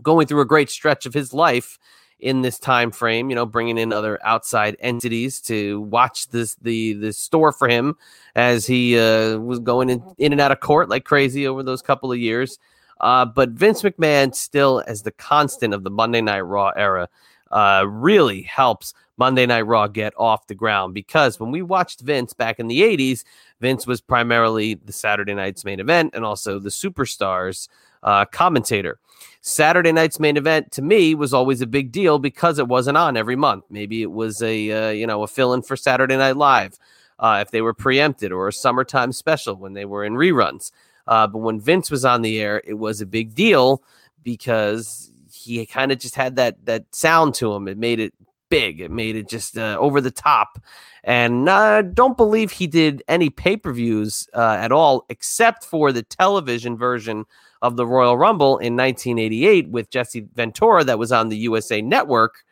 going 0.00 0.28
through 0.28 0.42
a 0.42 0.46
great 0.46 0.70
stretch 0.70 1.04
of 1.04 1.12
his 1.12 1.34
life 1.34 1.76
in 2.20 2.42
this 2.42 2.60
time 2.60 2.92
frame. 2.92 3.30
You 3.30 3.34
know, 3.34 3.46
bringing 3.46 3.78
in 3.78 3.92
other 3.92 4.20
outside 4.24 4.76
entities 4.78 5.40
to 5.42 5.80
watch 5.80 6.28
this 6.28 6.54
the 6.62 6.92
the 6.92 7.12
store 7.12 7.50
for 7.50 7.66
him 7.66 7.96
as 8.36 8.64
he 8.64 8.96
uh, 8.96 9.38
was 9.38 9.58
going 9.58 9.90
in, 9.90 10.00
in 10.18 10.30
and 10.30 10.40
out 10.40 10.52
of 10.52 10.60
court 10.60 10.88
like 10.88 11.04
crazy 11.04 11.48
over 11.48 11.64
those 11.64 11.82
couple 11.82 12.12
of 12.12 12.18
years. 12.18 12.60
Uh, 13.00 13.24
but 13.24 13.48
Vince 13.48 13.82
McMahon, 13.82 14.32
still 14.32 14.84
as 14.86 15.02
the 15.02 15.10
constant 15.10 15.74
of 15.74 15.82
the 15.82 15.90
Monday 15.90 16.20
Night 16.20 16.42
Raw 16.42 16.70
era, 16.76 17.08
uh, 17.50 17.84
really 17.88 18.42
helps 18.42 18.94
Monday 19.16 19.46
Night 19.46 19.66
Raw 19.66 19.86
get 19.86 20.12
off 20.16 20.46
the 20.46 20.54
ground 20.54 20.94
because 20.94 21.40
when 21.40 21.50
we 21.50 21.62
watched 21.62 22.00
Vince 22.00 22.32
back 22.32 22.58
in 22.58 22.68
the 22.68 22.82
80s, 22.82 23.24
Vince 23.60 23.86
was 23.86 24.00
primarily 24.00 24.74
the 24.74 24.92
Saturday 24.92 25.34
night's 25.34 25.64
main 25.64 25.80
event 25.80 26.12
and 26.14 26.24
also 26.24 26.58
the 26.58 26.68
superstars 26.68 27.68
uh, 28.02 28.24
commentator. 28.26 28.98
Saturday 29.40 29.92
night's 29.92 30.20
main 30.20 30.36
event 30.36 30.72
to 30.72 30.82
me 30.82 31.14
was 31.14 31.32
always 31.32 31.60
a 31.60 31.66
big 31.66 31.92
deal 31.92 32.18
because 32.18 32.58
it 32.58 32.68
wasn't 32.68 32.96
on 32.96 33.16
every 33.16 33.36
month. 33.36 33.64
Maybe 33.70 34.02
it 34.02 34.10
was 34.10 34.42
a 34.42 34.70
uh, 34.70 34.90
you 34.90 35.06
know 35.06 35.22
a 35.22 35.26
fill 35.26 35.54
in 35.54 35.62
for 35.62 35.76
Saturday 35.76 36.16
Night 36.16 36.36
Live 36.36 36.78
uh, 37.18 37.38
if 37.40 37.50
they 37.50 37.62
were 37.62 37.74
preempted 37.74 38.32
or 38.32 38.48
a 38.48 38.52
summertime 38.52 39.12
special 39.12 39.56
when 39.56 39.72
they 39.72 39.84
were 39.84 40.04
in 40.04 40.14
reruns. 40.14 40.72
Uh, 41.06 41.26
but 41.26 41.38
when 41.38 41.60
Vince 41.60 41.90
was 41.90 42.04
on 42.04 42.22
the 42.22 42.40
air, 42.40 42.60
it 42.64 42.74
was 42.74 43.00
a 43.00 43.06
big 43.06 43.34
deal 43.34 43.82
because 44.24 45.12
he 45.32 45.64
kind 45.64 45.92
of 45.92 45.98
just 45.98 46.16
had 46.16 46.36
that 46.36 46.64
that 46.66 46.84
sound 46.94 47.34
to 47.34 47.52
him. 47.52 47.68
It 47.68 47.78
made 47.78 48.00
it 48.00 48.12
big. 48.48 48.80
It 48.80 48.90
made 48.90 49.16
it 49.16 49.28
just 49.28 49.56
uh, 49.58 49.76
over 49.78 50.00
the 50.00 50.10
top. 50.10 50.58
And 51.04 51.48
I 51.48 51.78
uh, 51.78 51.82
don't 51.82 52.16
believe 52.16 52.50
he 52.50 52.66
did 52.66 53.02
any 53.08 53.30
pay 53.30 53.56
per 53.56 53.72
views 53.72 54.28
uh, 54.34 54.56
at 54.58 54.72
all, 54.72 55.06
except 55.08 55.64
for 55.64 55.92
the 55.92 56.02
television 56.02 56.76
version 56.76 57.24
of 57.62 57.76
the 57.76 57.86
Royal 57.86 58.18
Rumble 58.18 58.58
in 58.58 58.76
1988 58.76 59.70
with 59.70 59.90
Jesse 59.90 60.26
Ventura 60.34 60.84
that 60.84 60.98
was 60.98 61.12
on 61.12 61.28
the 61.28 61.36
USA 61.38 61.80
Network. 61.80 62.44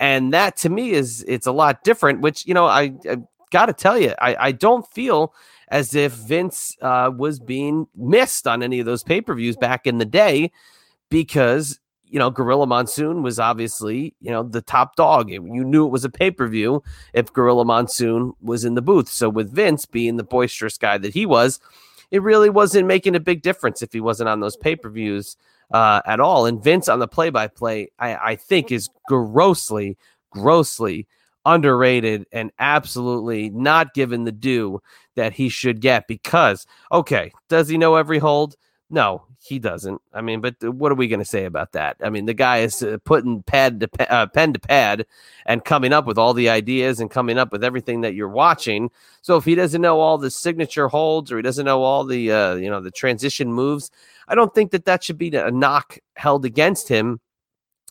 And 0.00 0.32
that 0.32 0.56
to 0.58 0.68
me 0.68 0.92
is 0.92 1.24
it's 1.28 1.46
a 1.46 1.52
lot 1.52 1.84
different. 1.84 2.22
Which 2.22 2.46
you 2.46 2.54
know 2.54 2.66
I, 2.66 2.94
I 3.08 3.18
got 3.52 3.66
to 3.66 3.72
tell 3.72 3.98
you, 3.98 4.14
I, 4.18 4.36
I 4.38 4.52
don't 4.52 4.90
feel 4.90 5.32
as 5.68 5.94
if 5.94 6.12
Vince 6.12 6.76
uh, 6.82 7.10
was 7.16 7.38
being 7.38 7.86
missed 7.94 8.48
on 8.48 8.62
any 8.62 8.80
of 8.80 8.86
those 8.86 9.04
pay 9.04 9.20
per 9.20 9.34
views 9.34 9.56
back 9.56 9.86
in 9.86 9.98
the 9.98 10.04
day 10.04 10.50
because, 11.08 11.78
you 12.12 12.18
know, 12.18 12.28
Gorilla 12.28 12.66
Monsoon 12.66 13.22
was 13.22 13.40
obviously, 13.40 14.14
you 14.20 14.30
know, 14.30 14.42
the 14.42 14.60
top 14.60 14.96
dog. 14.96 15.30
You 15.30 15.40
knew 15.40 15.86
it 15.86 15.90
was 15.90 16.04
a 16.04 16.10
pay 16.10 16.30
per 16.30 16.46
view 16.46 16.82
if 17.14 17.32
Gorilla 17.32 17.64
Monsoon 17.64 18.34
was 18.42 18.66
in 18.66 18.74
the 18.74 18.82
booth. 18.82 19.08
So 19.08 19.30
with 19.30 19.50
Vince 19.50 19.86
being 19.86 20.18
the 20.18 20.22
boisterous 20.22 20.76
guy 20.76 20.98
that 20.98 21.14
he 21.14 21.24
was, 21.24 21.58
it 22.10 22.20
really 22.20 22.50
wasn't 22.50 22.86
making 22.86 23.16
a 23.16 23.20
big 23.20 23.40
difference 23.40 23.80
if 23.80 23.94
he 23.94 24.00
wasn't 24.00 24.28
on 24.28 24.40
those 24.40 24.58
pay 24.58 24.76
per 24.76 24.90
views 24.90 25.38
uh, 25.72 26.02
at 26.04 26.20
all. 26.20 26.44
And 26.44 26.62
Vince 26.62 26.86
on 26.86 26.98
the 26.98 27.08
play 27.08 27.30
by 27.30 27.48
play, 27.48 27.88
I 27.98 28.36
think, 28.36 28.70
is 28.70 28.90
grossly, 29.08 29.96
grossly 30.30 31.08
underrated 31.46 32.26
and 32.30 32.52
absolutely 32.58 33.48
not 33.48 33.94
given 33.94 34.24
the 34.24 34.32
due 34.32 34.82
that 35.16 35.32
he 35.32 35.48
should 35.48 35.80
get 35.80 36.06
because 36.06 36.64
okay 36.92 37.32
does 37.48 37.68
he 37.68 37.76
know 37.76 37.96
every 37.96 38.20
hold 38.20 38.54
no 38.92 39.24
he 39.44 39.58
doesn't. 39.58 40.00
I 40.12 40.20
mean 40.20 40.40
but 40.40 40.54
what 40.62 40.92
are 40.92 40.94
we 40.94 41.08
going 41.08 41.18
to 41.18 41.24
say 41.24 41.46
about 41.46 41.72
that? 41.72 41.96
I 42.00 42.10
mean 42.10 42.26
the 42.26 42.34
guy 42.34 42.58
is 42.58 42.80
uh, 42.80 42.98
putting 43.04 43.42
pad 43.42 43.80
to 43.80 43.88
pa- 43.88 44.06
uh, 44.08 44.26
pen 44.26 44.52
to 44.52 44.60
pad 44.60 45.04
and 45.46 45.64
coming 45.64 45.92
up 45.92 46.06
with 46.06 46.16
all 46.16 46.32
the 46.32 46.48
ideas 46.48 47.00
and 47.00 47.10
coming 47.10 47.38
up 47.38 47.50
with 47.50 47.64
everything 47.64 48.02
that 48.02 48.14
you're 48.14 48.28
watching. 48.28 48.88
So 49.22 49.36
if 49.36 49.44
he 49.44 49.56
doesn't 49.56 49.82
know 49.82 49.98
all 49.98 50.16
the 50.16 50.30
signature 50.30 50.86
holds 50.86 51.32
or 51.32 51.38
he 51.38 51.42
doesn't 51.42 51.64
know 51.64 51.82
all 51.82 52.04
the 52.04 52.30
uh, 52.30 52.54
you 52.54 52.70
know 52.70 52.80
the 52.80 52.92
transition 52.92 53.52
moves 53.52 53.90
i 54.28 54.34
don't 54.34 54.54
think 54.54 54.70
that 54.70 54.84
that 54.84 55.02
should 55.02 55.18
be 55.18 55.34
a 55.34 55.50
knock 55.50 55.98
held 56.14 56.44
against 56.44 56.88
him 56.88 57.20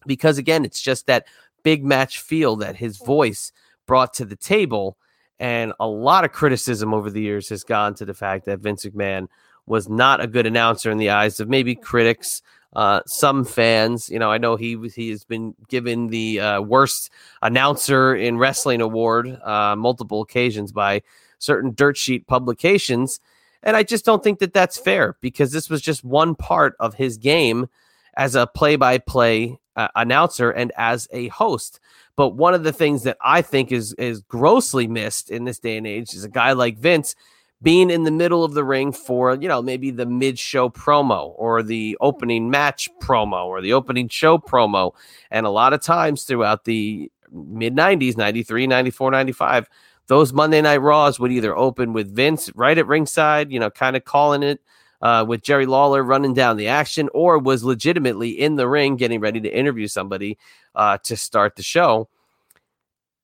because 0.08 0.38
again 0.38 0.63
it's 0.63 0.81
just 0.81 1.08
that 1.08 1.25
big 1.63 1.84
match 1.84 2.20
feel 2.20 2.55
that 2.58 2.75
his 2.75 2.98
voice 2.98 3.51
brought 3.86 4.13
to 4.15 4.25
the 4.25 4.36
table. 4.36 4.98
And 5.39 5.74
a 5.79 5.88
lot 5.88 6.24
of 6.24 6.31
criticism 6.31 6.93
over 6.93 7.10
the 7.10 7.22
years 7.22 7.50
has 7.50 7.63
gone 7.63 7.96
to 7.96 8.05
the 8.05 8.13
fact 8.13 8.46
that 8.46 8.60
Vince 8.60 8.86
McMahon 8.86 9.27
was 9.72 9.88
not 9.88 10.20
a 10.20 10.28
good 10.28 10.46
announcer 10.46 10.92
in 10.92 10.98
the 10.98 11.10
eyes 11.10 11.40
of 11.40 11.48
maybe 11.48 11.75
critics, 11.75 12.42
uh, 12.74 13.00
some 13.06 13.46
fans. 13.46 14.10
You 14.10 14.20
know, 14.20 14.30
I 14.30 14.38
know 14.38 14.58
he 14.58 14.78
he 14.94 15.10
has 15.12 15.24
been 15.24 15.56
given 15.70 16.08
the 16.08 16.42
uh, 16.42 16.62
worst 16.62 17.10
announcer 17.42 18.13
in 18.13 18.38
wrestling 18.38 18.82
award 18.82 19.30
uh, 19.42 19.78
multiple 19.78 20.22
occasions 20.22 20.74
by 20.74 21.04
certain 21.40 21.74
dirt 21.74 21.96
sheet 21.96 22.28
publications, 22.28 23.22
and 23.63 23.78
I 23.78 23.84
just 23.84 24.04
don't 24.04 24.22
think 24.22 24.40
that 24.40 24.54
that's 24.54 24.78
fair 24.78 25.16
because 25.22 25.54
this 25.54 25.70
was 25.70 25.82
just 25.82 26.04
one 26.04 26.36
part 26.36 26.75
of 26.78 26.96
his 26.96 27.18
game 27.18 27.70
as 28.18 28.36
a 28.36 28.48
play 28.48 28.75
by 28.75 28.98
play 28.98 29.58
announcer 29.96 30.51
and 30.51 30.74
as 30.75 31.08
a 31.12 31.30
host. 31.30 31.80
But 32.18 32.36
one 32.36 32.54
of 32.54 32.63
the 32.63 32.74
things 32.74 33.04
that 33.04 33.18
I 33.22 33.42
think 33.42 33.72
is 33.72 33.94
is 33.94 34.20
grossly 34.20 34.88
missed 34.88 35.32
in 35.32 35.46
this 35.46 35.60
day 35.60 35.78
and 35.78 35.88
age 35.88 36.13
is 36.13 36.25
a 36.25 36.30
guy 36.30 36.51
like 36.51 36.78
Vince 36.78 37.16
being 37.62 37.89
in 37.89 38.03
the 38.03 38.12
middle 38.12 38.44
of 38.44 38.53
the 38.53 38.63
ring 38.63 38.91
for, 38.91 39.36
you 39.36 39.48
know, 39.48 39.62
maybe 39.62 39.91
the 39.91 40.06
mid 40.06 40.39
show 40.39 40.70
promo 40.70 41.34
or 41.36 41.62
the 41.62 41.98
opening 42.01 42.50
match 42.50 42.89
promo 43.01 43.46
or 43.46 43.62
the 43.62 43.74
opening 43.74 44.08
show 44.08 44.38
promo. 44.38 44.94
And 45.30 45.46
a 45.46 45.50
lot 45.50 45.74
of 45.74 45.82
times 45.82 46.24
throughout 46.24 46.65
the 46.65 47.12
mid 47.32 47.75
90s, 47.75 48.18
93, 48.18 48.68
94, 48.68 49.12
95, 49.12 49.70
those 50.08 50.34
Monday 50.34 50.62
Night 50.62 50.82
Raws 50.82 51.20
would 51.20 51.32
either 51.32 51.56
open 51.56 51.94
with 51.94 52.13
Vince 52.13 52.50
right 52.56 52.77
at 52.77 52.88
ringside, 52.88 53.51
you 53.51 53.60
know, 53.60 53.70
kind 53.70 53.96
of 53.96 54.03
calling 54.03 54.44
it 54.44 54.60
uh, 55.01 55.25
with 55.27 55.41
Jerry 55.41 55.65
Lawler 55.65 56.03
running 56.03 56.34
down 56.34 56.58
the 56.58 56.68
action, 56.68 57.10
or 57.13 57.38
was 57.39 57.63
legitimately 57.63 58.30
in 58.30 58.56
the 58.56 58.68
ring 58.68 58.98
getting 58.98 59.20
ready 59.20 59.39
to 59.41 59.50
interview 59.50 59.88
somebody 59.88 60.38
uh, 60.75 60.98
to 61.03 61.15
start 61.15 61.56
the 61.56 61.63
show. 61.63 62.10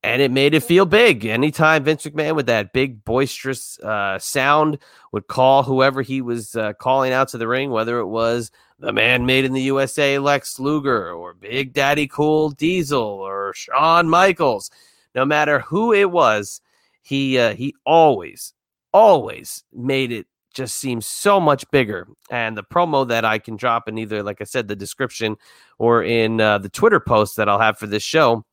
And 0.07 0.21
it 0.21 0.31
made 0.31 0.53
it 0.53 0.63
feel 0.63 0.85
big. 0.85 1.25
Anytime 1.25 1.83
Vince 1.83 2.05
McMahon 2.05 2.37
with 2.37 2.45
that 2.45 2.71
big 2.71 3.03
boisterous 3.03 3.77
uh, 3.79 4.17
sound 4.17 4.77
would 5.11 5.27
call 5.27 5.63
whoever 5.63 6.01
he 6.01 6.21
was 6.21 6.55
uh, 6.55 6.71
calling 6.79 7.11
out 7.11 7.27
to 7.29 7.37
the 7.37 7.45
ring, 7.45 7.71
whether 7.71 7.99
it 7.99 8.07
was 8.07 8.49
the 8.79 8.93
man 8.93 9.25
made 9.25 9.43
in 9.43 9.51
the 9.51 9.63
USA, 9.63 10.17
Lex 10.17 10.61
Luger, 10.61 11.11
or 11.11 11.33
Big 11.33 11.73
Daddy 11.73 12.07
Cool 12.07 12.51
Diesel, 12.51 13.01
or 13.01 13.51
Shawn 13.53 14.07
Michaels, 14.07 14.71
no 15.13 15.25
matter 15.25 15.59
who 15.59 15.91
it 15.91 16.09
was, 16.09 16.61
he 17.01 17.37
uh, 17.37 17.53
he 17.53 17.75
always, 17.85 18.53
always 18.93 19.65
made 19.73 20.13
it 20.13 20.25
just 20.53 20.75
seems 20.75 21.05
so 21.05 21.37
much 21.37 21.69
bigger. 21.69 22.07
And 22.31 22.57
the 22.57 22.63
promo 22.63 23.05
that 23.09 23.25
I 23.25 23.39
can 23.39 23.57
drop 23.57 23.89
in 23.89 23.97
either, 23.97 24.23
like 24.23 24.39
I 24.39 24.45
said, 24.45 24.69
the 24.69 24.75
description 24.77 25.35
or 25.79 26.01
in 26.01 26.39
uh, 26.39 26.59
the 26.59 26.69
Twitter 26.69 27.01
post 27.01 27.35
that 27.35 27.49
I'll 27.49 27.59
have 27.59 27.77
for 27.77 27.87
this 27.87 28.03
show 28.03 28.45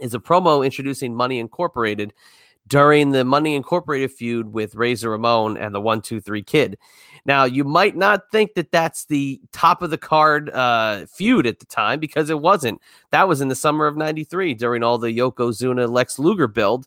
is 0.00 0.14
a 0.14 0.18
promo 0.18 0.64
introducing 0.64 1.14
Money 1.14 1.38
Incorporated 1.38 2.12
during 2.66 3.10
the 3.10 3.24
Money 3.24 3.54
Incorporated 3.54 4.12
feud 4.12 4.52
with 4.52 4.74
Razor 4.74 5.10
Ramon 5.10 5.56
and 5.56 5.74
the 5.74 5.80
One 5.80 6.00
Two 6.00 6.20
Three 6.20 6.42
Kid. 6.42 6.78
Now, 7.26 7.44
you 7.44 7.64
might 7.64 7.96
not 7.96 8.30
think 8.30 8.54
that 8.54 8.70
that's 8.70 9.06
the 9.06 9.40
top 9.52 9.82
of 9.82 9.90
the 9.90 9.98
card 9.98 10.50
uh, 10.50 11.06
feud 11.06 11.46
at 11.46 11.58
the 11.58 11.66
time 11.66 12.00
because 12.00 12.28
it 12.28 12.40
wasn't. 12.40 12.80
That 13.12 13.28
was 13.28 13.40
in 13.40 13.48
the 13.48 13.54
summer 13.54 13.86
of 13.86 13.96
'93 13.96 14.54
during 14.54 14.82
all 14.82 14.98
the 14.98 15.16
Yokozuna 15.16 15.88
Lex 15.88 16.18
Luger 16.18 16.46
build. 16.46 16.86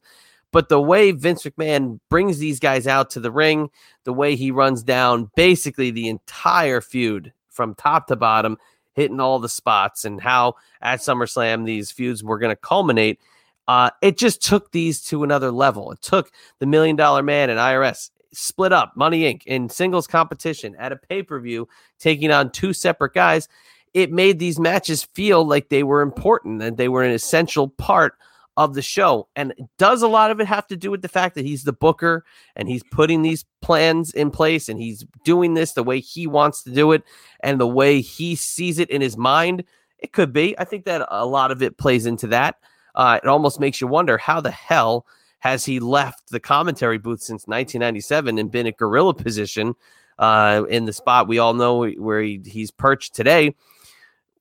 But 0.52 0.70
the 0.70 0.82
way 0.82 1.12
Vince 1.12 1.44
McMahon 1.44 2.00
brings 2.10 2.40
these 2.40 2.60
guys 2.60 2.88
out 2.88 3.10
to 3.12 3.20
the 3.20 3.32
ring, 3.32 3.70
the 4.06 4.14
way 4.14 4.36
he 4.36 4.50
runs 4.50 4.82
down 4.82 5.30
basically 5.36 5.92
the 5.92 6.08
entire 6.08 6.82
feud 6.82 7.34
from 7.50 7.76
top 7.76 8.08
to 8.08 8.16
bottom, 8.16 8.58
hitting 8.98 9.22
all 9.22 9.40
the 9.40 9.48
spots, 9.48 10.04
and 10.04 10.20
how 10.20 10.56
at 10.82 11.00
SummerSlam 11.00 11.66
these 11.66 11.92
feuds 11.92 12.22
were 12.22 12.38
going 12.38 12.52
to 12.52 12.62
culminate. 12.62 13.22
Uh, 13.70 13.92
it 14.02 14.18
just 14.18 14.42
took 14.42 14.72
these 14.72 15.02
to 15.04 15.24
another 15.24 15.52
level. 15.52 15.92
It 15.94 16.02
took 16.02 16.32
the 16.60 16.66
Million 16.66 16.98
Dollar 16.98 17.24
Man 17.24 17.50
and 17.50 17.60
IRS 17.60 18.10
split 18.34 18.74
up 18.74 18.96
Money 18.96 19.22
Inc. 19.22 19.44
in 19.46 19.70
singles 19.70 20.08
competition 20.08 20.76
at 20.78 20.92
a 20.92 20.96
pay 20.96 21.24
per 21.24 21.40
view, 21.40 21.68
taking 22.00 22.32
on 22.32 22.52
two 22.52 22.74
separate 22.74 23.14
guys. 23.14 23.48
It 23.94 24.12
made 24.12 24.40
these 24.40 24.60
matches 24.60 25.04
feel 25.04 25.46
like 25.46 25.70
they 25.70 25.84
were 25.84 26.02
important 26.02 26.62
and 26.62 26.78
they 26.78 26.90
were 26.90 27.04
an 27.04 27.12
essential 27.12 27.70
part 27.70 28.16
of 28.58 28.74
the 28.74 28.82
show. 28.82 29.30
And 29.36 29.54
does 29.78 30.02
a 30.02 30.08
lot 30.08 30.32
of 30.32 30.42
it 30.42 30.48
have 30.48 30.68
to 30.68 30.76
do 30.76 30.90
with 30.90 31.04
the 31.04 31.08
fact 31.08 31.36
that 31.36 31.46
he's 31.46 31.64
the 31.64 31.72
booker 31.72 32.26
and 32.56 32.68
he's 32.68 32.84
putting 32.92 33.22
these 33.22 33.46
plans 33.62 34.12
in 34.12 34.32
place 34.32 34.68
and 34.68 34.80
he's 34.80 35.06
doing 35.24 35.54
this 35.54 35.74
the 35.74 35.84
way 35.84 36.00
he 36.00 36.26
wants 36.26 36.64
to 36.64 36.72
do 36.72 36.92
it 36.92 37.04
and 37.42 37.60
the 37.60 37.68
way 37.68 38.02
he 38.02 38.36
sees 38.36 38.80
it 38.80 38.90
in 38.90 39.00
his 39.00 39.16
mind? 39.16 39.64
It 40.00 40.12
could 40.12 40.34
be. 40.34 40.58
I 40.58 40.64
think 40.64 40.86
that 40.86 41.08
a 41.10 41.26
lot 41.26 41.52
of 41.52 41.62
it 41.62 41.78
plays 41.78 42.08
into 42.08 42.28
that. 42.28 42.56
Uh, 42.96 43.20
it 43.22 43.30
almost 43.30 43.60
makes 43.60 43.80
you 43.80 43.88
wonder 43.88 44.18
how 44.18 44.42
the 44.42 44.52
hell 44.52 45.06
has 45.40 45.64
he 45.64 45.80
left 45.80 46.32
the 46.32 46.40
commentary 46.40 46.98
booth 46.98 47.22
since 47.22 47.46
1997 47.46 48.40
and 48.40 48.52
been 48.52 48.66
at 48.66 48.76
gorilla 48.76 49.14
position 49.14 49.76
uh, 50.18 50.64
in 50.68 50.86
the 50.86 50.94
spot 50.94 51.28
we 51.28 51.38
all 51.38 51.54
know 51.54 51.86
where 51.86 52.22
he, 52.24 52.42
he's 52.44 52.72
perched 52.72 53.14
today 53.14 53.54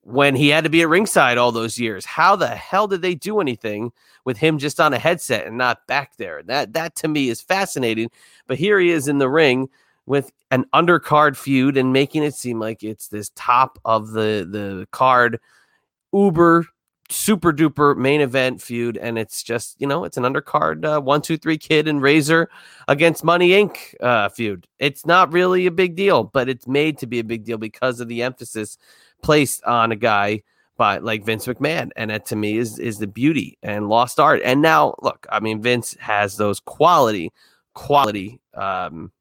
when 0.06 0.36
he 0.36 0.48
had 0.48 0.62
to 0.62 0.70
be 0.70 0.82
at 0.82 0.88
ringside 0.88 1.36
all 1.36 1.50
those 1.50 1.78
years. 1.78 2.04
How 2.04 2.36
the 2.36 2.46
hell 2.46 2.86
did 2.86 3.02
they 3.02 3.16
do 3.16 3.40
anything 3.40 3.90
with 4.24 4.38
him 4.38 4.56
just 4.56 4.78
on 4.78 4.92
a 4.92 4.98
headset 5.00 5.48
and 5.48 5.58
not 5.58 5.84
back 5.88 6.16
there? 6.16 6.44
That 6.44 6.74
that 6.74 6.94
to 6.96 7.08
me 7.08 7.28
is 7.28 7.40
fascinating. 7.40 8.10
But 8.46 8.56
here 8.58 8.78
he 8.78 8.90
is 8.90 9.08
in 9.08 9.18
the 9.18 9.28
ring 9.28 9.68
with 10.06 10.30
an 10.52 10.64
undercard 10.72 11.36
feud 11.36 11.76
and 11.76 11.92
making 11.92 12.22
it 12.22 12.34
seem 12.34 12.60
like 12.60 12.84
it's 12.84 13.08
this 13.08 13.32
top 13.34 13.80
of 13.84 14.12
the 14.12 14.46
the 14.48 14.86
card 14.92 15.40
uber 16.12 16.66
super 17.08 17.52
duper 17.52 17.96
main 17.96 18.20
event 18.20 18.60
feud 18.60 18.96
and 18.96 19.18
it's 19.18 19.42
just 19.42 19.80
you 19.80 19.86
know 19.86 20.04
it's 20.04 20.16
an 20.16 20.24
undercard 20.24 20.84
uh, 20.84 21.00
one 21.00 21.22
two 21.22 21.36
three 21.36 21.58
kid 21.58 21.86
and 21.86 22.02
razor 22.02 22.48
against 22.88 23.22
money 23.22 23.50
inc 23.50 23.94
uh, 24.00 24.28
feud. 24.28 24.66
It's 24.78 25.06
not 25.06 25.32
really 25.32 25.66
a 25.66 25.70
big 25.70 25.94
deal 25.94 26.24
but 26.24 26.48
it's 26.48 26.66
made 26.66 26.98
to 26.98 27.06
be 27.06 27.18
a 27.18 27.24
big 27.24 27.44
deal 27.44 27.58
because 27.58 28.00
of 28.00 28.08
the 28.08 28.22
emphasis 28.22 28.78
placed 29.22 29.62
on 29.64 29.92
a 29.92 29.96
guy 29.96 30.42
by 30.76 30.98
like 30.98 31.24
vince 31.24 31.46
mcmahon 31.46 31.90
and 31.96 32.10
that 32.10 32.26
to 32.26 32.36
me 32.36 32.58
is 32.58 32.78
is 32.78 32.98
the 32.98 33.06
beauty 33.06 33.56
and 33.62 33.88
lost 33.88 34.18
art. 34.20 34.40
And 34.44 34.60
now 34.60 34.94
look 35.00 35.26
i 35.30 35.40
mean 35.40 35.62
vince 35.62 35.96
has 36.00 36.36
those 36.36 36.60
quality 36.60 37.32
quality 37.74 38.40
um 38.54 39.12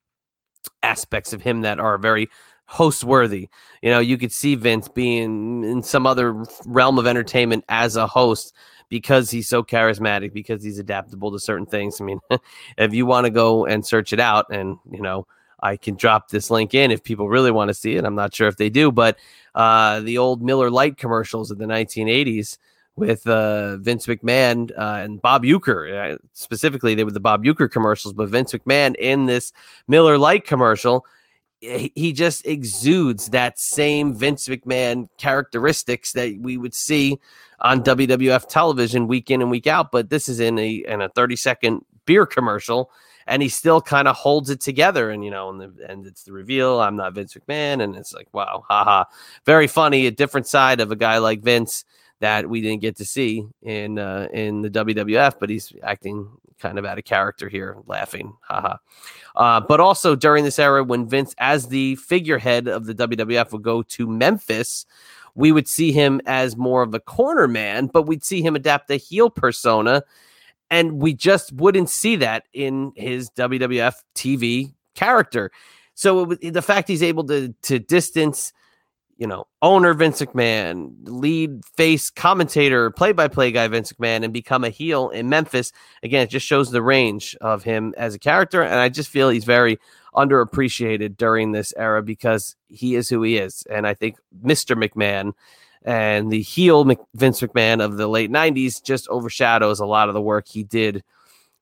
aspects 0.82 1.34
of 1.34 1.42
him 1.42 1.62
that 1.62 1.80
are 1.80 1.98
very 1.98 2.30
host 2.66 3.04
worthy. 3.04 3.50
You 3.82 3.92
know, 3.92 4.00
you 4.00 4.18
could 4.18 4.32
see 4.32 4.56
Vince 4.56 4.88
being 4.88 5.64
in 5.64 5.84
some 5.84 6.08
other 6.08 6.44
realm 6.66 6.98
of 6.98 7.08
entertainment 7.08 7.64
as 7.70 7.96
a 7.96 8.08
host 8.08 8.54
because 8.90 9.32
he's 9.32 9.48
so 9.48 9.64
charismatic, 9.64 10.34
because 10.34 10.64
he's 10.64 10.80
adaptable 10.80 11.32
to 11.32 11.40
certain 11.40 11.66
things. 11.66 12.00
I 12.00 12.04
mean, 12.04 12.20
if 12.78 12.94
you 12.94 13.06
want 13.06 13.26
to 13.26 13.32
go 13.32 13.66
and 13.66 13.86
search 13.86 14.14
it 14.14 14.20
out, 14.20 14.48
and 14.50 14.78
you 14.92 15.02
know, 15.02 15.28
I 15.62 15.78
can 15.78 15.96
drop 15.96 16.30
this 16.30 16.52
link 16.52 16.74
in 16.74 16.92
if 16.92 17.04
people 17.04 17.30
really 17.30 17.52
want 17.52 17.70
to 17.70 17.74
see 17.74 17.96
it. 17.96 18.06
I'm 18.06 18.16
not 18.16 18.36
sure 18.36 18.48
if 18.48 18.58
they 18.58 18.70
do, 18.70 18.92
but 18.92 19.18
uh, 19.56 20.02
the 20.02 20.18
old 20.18 20.42
Miller 20.42 20.70
Lite 20.70 20.98
commercials 20.98 21.52
of 21.52 21.58
the 21.58 21.66
1980s 21.66 22.58
with 22.96 23.26
uh, 23.28 23.78
Vince 23.78 24.06
McMahon 24.06 24.72
uh, 24.78 25.02
and 25.04 25.22
Bob. 25.22 25.46
Uh, 25.46 26.18
specifically, 26.34 26.96
they 26.96 27.04
were 27.04 27.12
the 27.12 27.20
Bob 27.20 27.44
Uecker 27.44 27.70
commercials, 27.70 28.14
but 28.14 28.30
Vince 28.30 28.54
McMahon 28.54 28.96
in 28.98 29.26
this 29.26 29.52
Miller 29.88 30.18
Lite 30.18 30.46
commercial, 30.46 31.06
he 31.96 32.14
just 32.14 32.46
exudes 32.46 33.30
that 33.30 33.60
same 33.60 34.14
Vince 34.14 34.48
McMahon 34.48 35.08
characteristics 35.18 36.14
that 36.14 36.38
we 36.40 36.58
would 36.58 36.74
see 36.74 37.20
on 37.60 37.84
WWF 37.84 38.48
television 38.48 39.08
week 39.08 39.32
in 39.32 39.42
and 39.42 39.52
week 39.52 39.68
out. 39.68 39.92
But 39.92 40.10
this 40.10 40.30
is 40.30 40.40
in 40.40 40.58
a 40.60 40.84
in 40.88 41.02
a 41.02 41.10
30 41.10 41.36
second 41.36 41.86
beer 42.06 42.26
commercial. 42.26 42.92
And 43.28 43.42
he 43.42 43.50
still 43.50 43.82
kind 43.82 44.08
of 44.08 44.16
holds 44.16 44.52
it 44.52 44.62
together, 44.62 45.10
and 45.10 45.26
you 45.26 45.32
know, 45.32 45.50
and, 45.50 45.60
the, 45.60 45.90
and 45.90 46.06
it's 46.06 46.26
the 46.26 46.32
reveal. 46.32 46.80
I'm 46.80 46.96
not 46.96 47.16
Vince 47.16 47.34
McMahon, 47.34 47.82
and 47.82 47.96
it's 47.96 48.14
like, 48.14 48.28
wow, 48.34 48.64
haha, 48.70 49.06
very 49.48 49.66
funny. 49.66 50.06
A 50.06 50.12
different 50.12 50.46
side 50.46 50.80
of 50.80 50.92
a 50.92 50.96
guy 50.96 51.18
like 51.18 51.42
Vince, 51.42 51.86
that 52.20 52.50
we 52.50 52.62
didn't 52.62 52.82
get 52.82 52.96
to 52.98 53.06
see 53.06 53.46
in 53.62 54.00
uh, 54.00 54.28
in 54.32 54.62
the 54.62 54.70
WWF, 54.70 55.36
but 55.40 55.50
he's 55.50 55.74
acting 55.84 56.30
kind 56.60 56.80
of 56.80 56.86
out 56.86 56.98
of 56.98 57.06
character 57.06 57.50
here, 57.50 57.78
laughing, 57.86 58.34
haha. 58.42 58.78
Uh, 59.36 59.60
but 59.62 59.80
also 59.80 60.16
during 60.16 60.44
this 60.44 60.60
era, 60.60 60.84
when 60.84 61.08
Vince, 61.08 61.36
as 61.38 61.68
the 61.68 61.96
figurehead 61.98 62.68
of 62.68 62.86
the 62.86 62.96
WWF, 62.96 63.52
would 63.52 63.64
go 63.64 63.84
to 63.84 64.08
Memphis, 64.08 64.86
we 65.36 65.52
would 65.52 65.68
see 65.68 65.92
him 65.92 66.22
as 66.26 66.56
more 66.56 66.82
of 66.82 66.94
a 66.94 67.00
corner 67.00 67.48
man, 67.48 67.88
but 67.88 68.04
we'd 68.04 68.24
see 68.24 68.42
him 68.42 68.56
adapt 68.56 68.90
a 68.90 68.96
heel 68.96 69.30
persona, 69.30 70.02
and 70.72 71.02
we 71.02 71.14
just 71.14 71.52
wouldn't 71.54 71.90
see 71.90 72.16
that 72.16 72.44
in 72.54 72.94
his 72.96 73.30
WWF 73.32 73.96
TV 74.16 74.74
character. 74.96 75.52
So 75.94 76.26
the 76.26 76.62
fact 76.62 76.88
he's 76.88 77.04
able 77.04 77.26
to 77.26 77.54
to 77.64 77.80
distance 77.80 78.54
you 79.18 79.28
know, 79.28 79.48
owner 79.62 79.94
Vince 79.94 80.22
McMahon, 80.22 80.94
lead 81.04 81.64
face 81.66 82.10
commentator, 82.10 82.92
play 82.92 83.14
by 83.14 83.28
play 83.28 83.52
guy 83.52 83.68
Vince 83.68 83.94
McMahon, 83.94 84.24
and 84.24 84.34
become 84.34 84.64
a 84.64 84.70
heel 84.70 85.10
in 85.10 85.30
Memphis. 85.30 85.72
Again, 86.04 86.24
it 86.24 86.30
just 86.30 86.46
shows 86.46 86.72
the 86.72 86.82
range 86.82 87.36
of 87.40 87.64
him 87.64 87.94
as 87.98 88.14
a 88.14 88.20
character. 88.20 88.62
And 88.62 88.76
I 88.76 88.90
just 88.90 89.10
feel 89.10 89.30
he's 89.30 89.46
very 89.46 89.80
underappreciated 90.14 91.18
during 91.18 91.52
this 91.52 91.74
era 91.78 92.04
because 92.04 92.56
he 92.68 92.96
is 92.96 93.08
who 93.08 93.22
he 93.22 93.38
is. 93.38 93.64
And 93.70 93.88
I 93.88 93.94
think 93.94 94.18
Mr. 94.44 94.76
McMahon 94.76 95.34
and 95.84 96.32
the 96.32 96.42
heel 96.42 96.84
Vince 97.14 97.42
McMahon 97.42 97.84
of 97.84 97.98
the 97.98 98.08
late 98.08 98.32
90s 98.32 98.84
just 98.84 99.08
overshadows 99.08 99.80
a 99.80 99.86
lot 99.86 100.10
of 100.10 100.14
the 100.14 100.22
work 100.22 100.48
he 100.48 100.64
did 100.64 101.04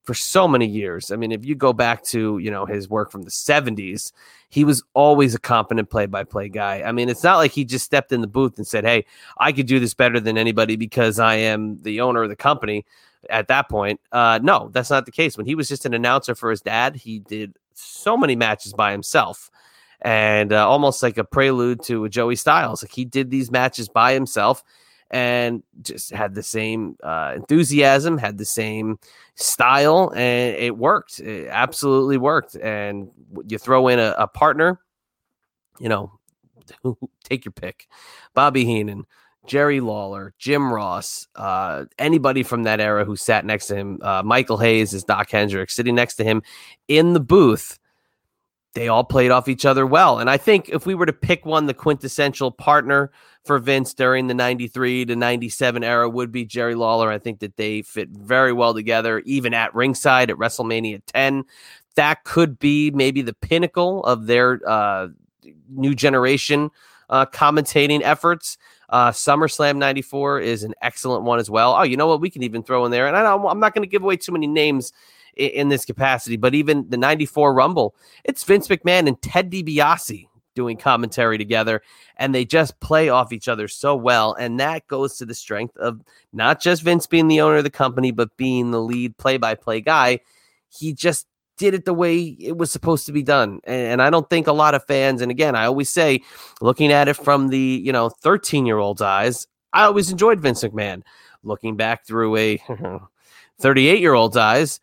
for 0.04 0.14
so 0.14 0.48
many 0.48 0.68
years. 0.68 1.12
I 1.12 1.16
mean, 1.16 1.32
if 1.32 1.46
you 1.46 1.56
go 1.56 1.72
back 1.74 2.04
to, 2.06 2.38
you 2.38 2.52
know, 2.52 2.66
his 2.66 2.90
work 2.90 3.10
from 3.10 3.24
the 3.24 3.30
70s, 3.30 4.12
he 4.50 4.64
was 4.64 4.84
always 4.94 5.34
a 5.34 5.40
competent 5.40 5.90
play-by-play 5.90 6.50
guy. 6.50 6.84
I 6.84 6.92
mean, 6.92 7.10
it's 7.10 7.24
not 7.24 7.38
like 7.38 7.52
he 7.52 7.66
just 7.66 7.86
stepped 7.86 8.12
in 8.12 8.22
the 8.22 8.28
booth 8.28 8.58
and 8.58 8.68
said, 8.68 8.84
"Hey, 8.84 9.06
I 9.40 9.52
could 9.52 9.66
do 9.66 9.80
this 9.80 9.94
better 9.94 10.20
than 10.20 10.38
anybody 10.38 10.76
because 10.76 11.18
I 11.20 11.36
am 11.36 11.82
the 11.82 12.02
owner 12.02 12.24
of 12.24 12.30
the 12.30 12.36
company." 12.36 12.86
At 13.30 13.48
that 13.48 13.70
point, 13.70 14.02
uh, 14.12 14.40
no, 14.44 14.70
that's 14.74 14.90
not 14.90 15.06
the 15.06 15.12
case. 15.12 15.38
When 15.38 15.46
he 15.46 15.56
was 15.56 15.70
just 15.70 15.86
an 15.86 15.94
announcer 15.94 16.36
for 16.36 16.52
his 16.52 16.62
dad, 16.62 16.98
he 16.98 17.20
did 17.20 17.58
so 17.74 18.18
many 18.18 18.36
matches 18.36 18.74
by 18.74 18.92
himself, 18.92 19.50
and 20.02 20.52
uh, 20.52 20.70
almost 20.70 21.02
like 21.02 21.18
a 21.18 21.24
prelude 21.24 21.82
to 21.84 22.10
Joey 22.10 22.36
Styles. 22.36 22.84
Like 22.84 22.92
he 22.92 23.06
did 23.06 23.32
these 23.32 23.50
matches 23.50 23.88
by 23.88 24.14
himself, 24.14 24.64
and 25.14 25.62
just 25.84 26.12
had 26.12 26.34
the 26.34 26.42
same 26.42 26.98
uh, 27.04 27.34
enthusiasm, 27.36 28.18
had 28.18 28.40
the 28.40 28.46
same 28.46 28.98
style, 29.36 30.12
and 30.16 30.56
it 30.56 30.76
worked. 30.76 31.20
It 31.20 31.48
absolutely 31.50 32.18
worked. 32.18 32.56
And 32.56 33.10
you 33.48 33.60
throw 33.60 33.88
in 33.90 34.00
a, 34.00 34.16
a 34.18 34.28
partner, 34.28 34.80
you 35.80 35.88
know, 35.88 36.12
take 37.24 37.46
your 37.46 37.52
pick 37.52 37.88
Bobby 38.34 38.66
Heenan, 38.66 39.06
Jerry 39.46 39.82
Lawler, 39.82 40.34
Jim 40.40 40.74
Ross, 40.74 41.28
uh, 41.36 41.86
anybody 42.00 42.42
from 42.42 42.64
that 42.64 42.82
era 42.82 43.06
who 43.06 43.16
sat 43.16 43.46
next 43.46 43.68
to 43.68 43.76
him, 43.76 44.00
uh, 44.02 44.24
Michael 44.24 44.58
Hayes 44.58 44.94
is 44.94 45.04
Doc 45.04 45.30
Hendrix 45.30 45.76
sitting 45.76 45.94
next 45.94 46.16
to 46.16 46.24
him 46.24 46.42
in 46.88 47.14
the 47.14 47.20
booth 47.20 47.78
they 48.74 48.88
all 48.88 49.04
played 49.04 49.32
off 49.32 49.48
each 49.48 49.66
other 49.66 49.86
well. 49.86 50.20
And 50.20 50.30
I 50.30 50.38
think 50.38 50.70
if 50.70 50.86
we 50.86 50.96
were 50.96 51.06
to 51.06 51.14
pick 51.14 51.46
one, 51.46 51.68
the 51.68 51.74
quintessential 51.74 52.52
partner 52.52 53.12
for 53.44 53.60
Vince 53.60 53.94
during 53.94 54.28
the 54.28 54.34
93 54.34 55.06
to 55.06 55.16
97 55.16 55.84
era 55.84 56.10
would 56.10 56.32
be 56.32 56.46
Jerry 56.46 56.76
Lawler. 56.76 57.12
I 57.12 57.20
think 57.20 57.40
that 57.40 57.58
they 57.58 57.82
fit 57.82 58.10
very 58.10 58.54
well 58.54 58.74
together, 58.74 59.20
even 59.26 59.54
at 59.54 59.76
ringside 59.76 60.30
at 60.30 60.38
WrestleMania 60.38 61.02
10. 61.08 61.44
That 61.96 62.24
could 62.24 62.58
be 62.58 62.92
maybe 62.92 63.22
the 63.22 63.34
pinnacle 63.34 64.04
of 64.06 64.28
their 64.28 64.60
uh, 64.68 65.10
new 65.70 65.94
generation 65.94 66.72
uh, 67.10 67.26
commentating 67.26 68.02
efforts. 68.02 68.58
Uh, 68.90 69.12
SummerSlam 69.12 69.78
94 69.78 70.40
is 70.40 70.64
an 70.64 70.74
excellent 70.82 71.24
one 71.24 71.40
as 71.40 71.50
well. 71.50 71.74
Oh, 71.74 71.84
you 71.84 71.98
know 71.98 72.08
what? 72.08 72.22
We 72.22 72.30
can 72.30 72.44
even 72.44 72.64
throw 72.64 72.86
in 72.86 72.92
there, 72.92 73.08
and 73.08 73.18
I 73.18 73.34
I'm 73.34 73.60
not 73.60 73.74
going 73.74 73.84
to 73.84 73.90
give 73.90 74.04
away 74.04 74.18
too 74.18 74.32
many 74.32 74.48
names 74.48 74.94
in, 75.36 75.50
in 75.50 75.70
this 75.70 75.86
capacity, 75.86 76.38
but 76.38 76.56
even 76.56 76.90
the 76.90 76.98
94 76.98 77.54
Rumble, 77.54 77.96
it's 78.24 78.44
Vince 78.44 78.68
McMahon 78.68 79.08
and 79.08 79.22
Ted 79.22 79.52
DiBiase 79.52 80.28
doing 80.56 80.78
commentary 80.78 81.38
together 81.38 81.82
and 82.18 82.34
they 82.34 82.46
just 82.46 82.80
play 82.80 83.10
off 83.10 83.32
each 83.32 83.48
other 83.48 83.68
so 83.68 83.96
well 83.96 84.34
and 84.34 84.60
that 84.60 84.88
goes 84.88 85.18
to 85.18 85.26
the 85.26 85.34
strength 85.34 85.76
of 85.78 86.02
not 86.32 86.62
just 86.62 86.84
Vince 86.84 87.08
being 87.08 87.28
the 87.28 87.42
owner 87.42 87.58
of 87.58 87.64
the 87.64 87.70
company 87.70 88.12
but 88.12 88.36
being 88.38 88.72
the 88.72 88.82
lead 88.82 89.18
play-by-play 89.18 89.82
guy. 89.82 90.20
He 90.70 90.94
just 90.94 91.28
did 91.58 91.74
it 91.74 91.86
the 91.86 91.94
way 91.94 92.20
it 92.40 92.58
was 92.58 92.72
supposed 92.72 93.06
to 93.06 93.12
be 93.12 93.24
done 93.24 93.60
and, 93.66 94.02
I 94.02 94.10
don't 94.10 94.30
think 94.30 94.48
a 94.48 94.54
lot 94.54 94.76
of 94.76 94.86
fans 94.86 95.22
and 95.22 95.32
again 95.32 95.56
I 95.56 95.66
always 95.66 95.90
say 95.90 96.22
looking 96.62 96.92
at 96.92 97.08
it 97.08 97.16
from 97.16 97.50
the 97.50 97.82
you 97.84 97.92
know 97.92 98.10
13 98.10 98.66
year 98.66 98.80
old's 98.80 99.02
eyes 99.02 99.48
I 99.74 99.84
always 99.86 100.12
enjoyed 100.12 100.40
Vince 100.40 100.64
McMahon. 100.64 101.02
Looking 101.44 101.76
back 101.76 102.06
through 102.06 102.38
a 102.38 102.64
38 103.60 104.00
year 104.00 104.14
old's 104.14 104.38
eyes 104.38 104.80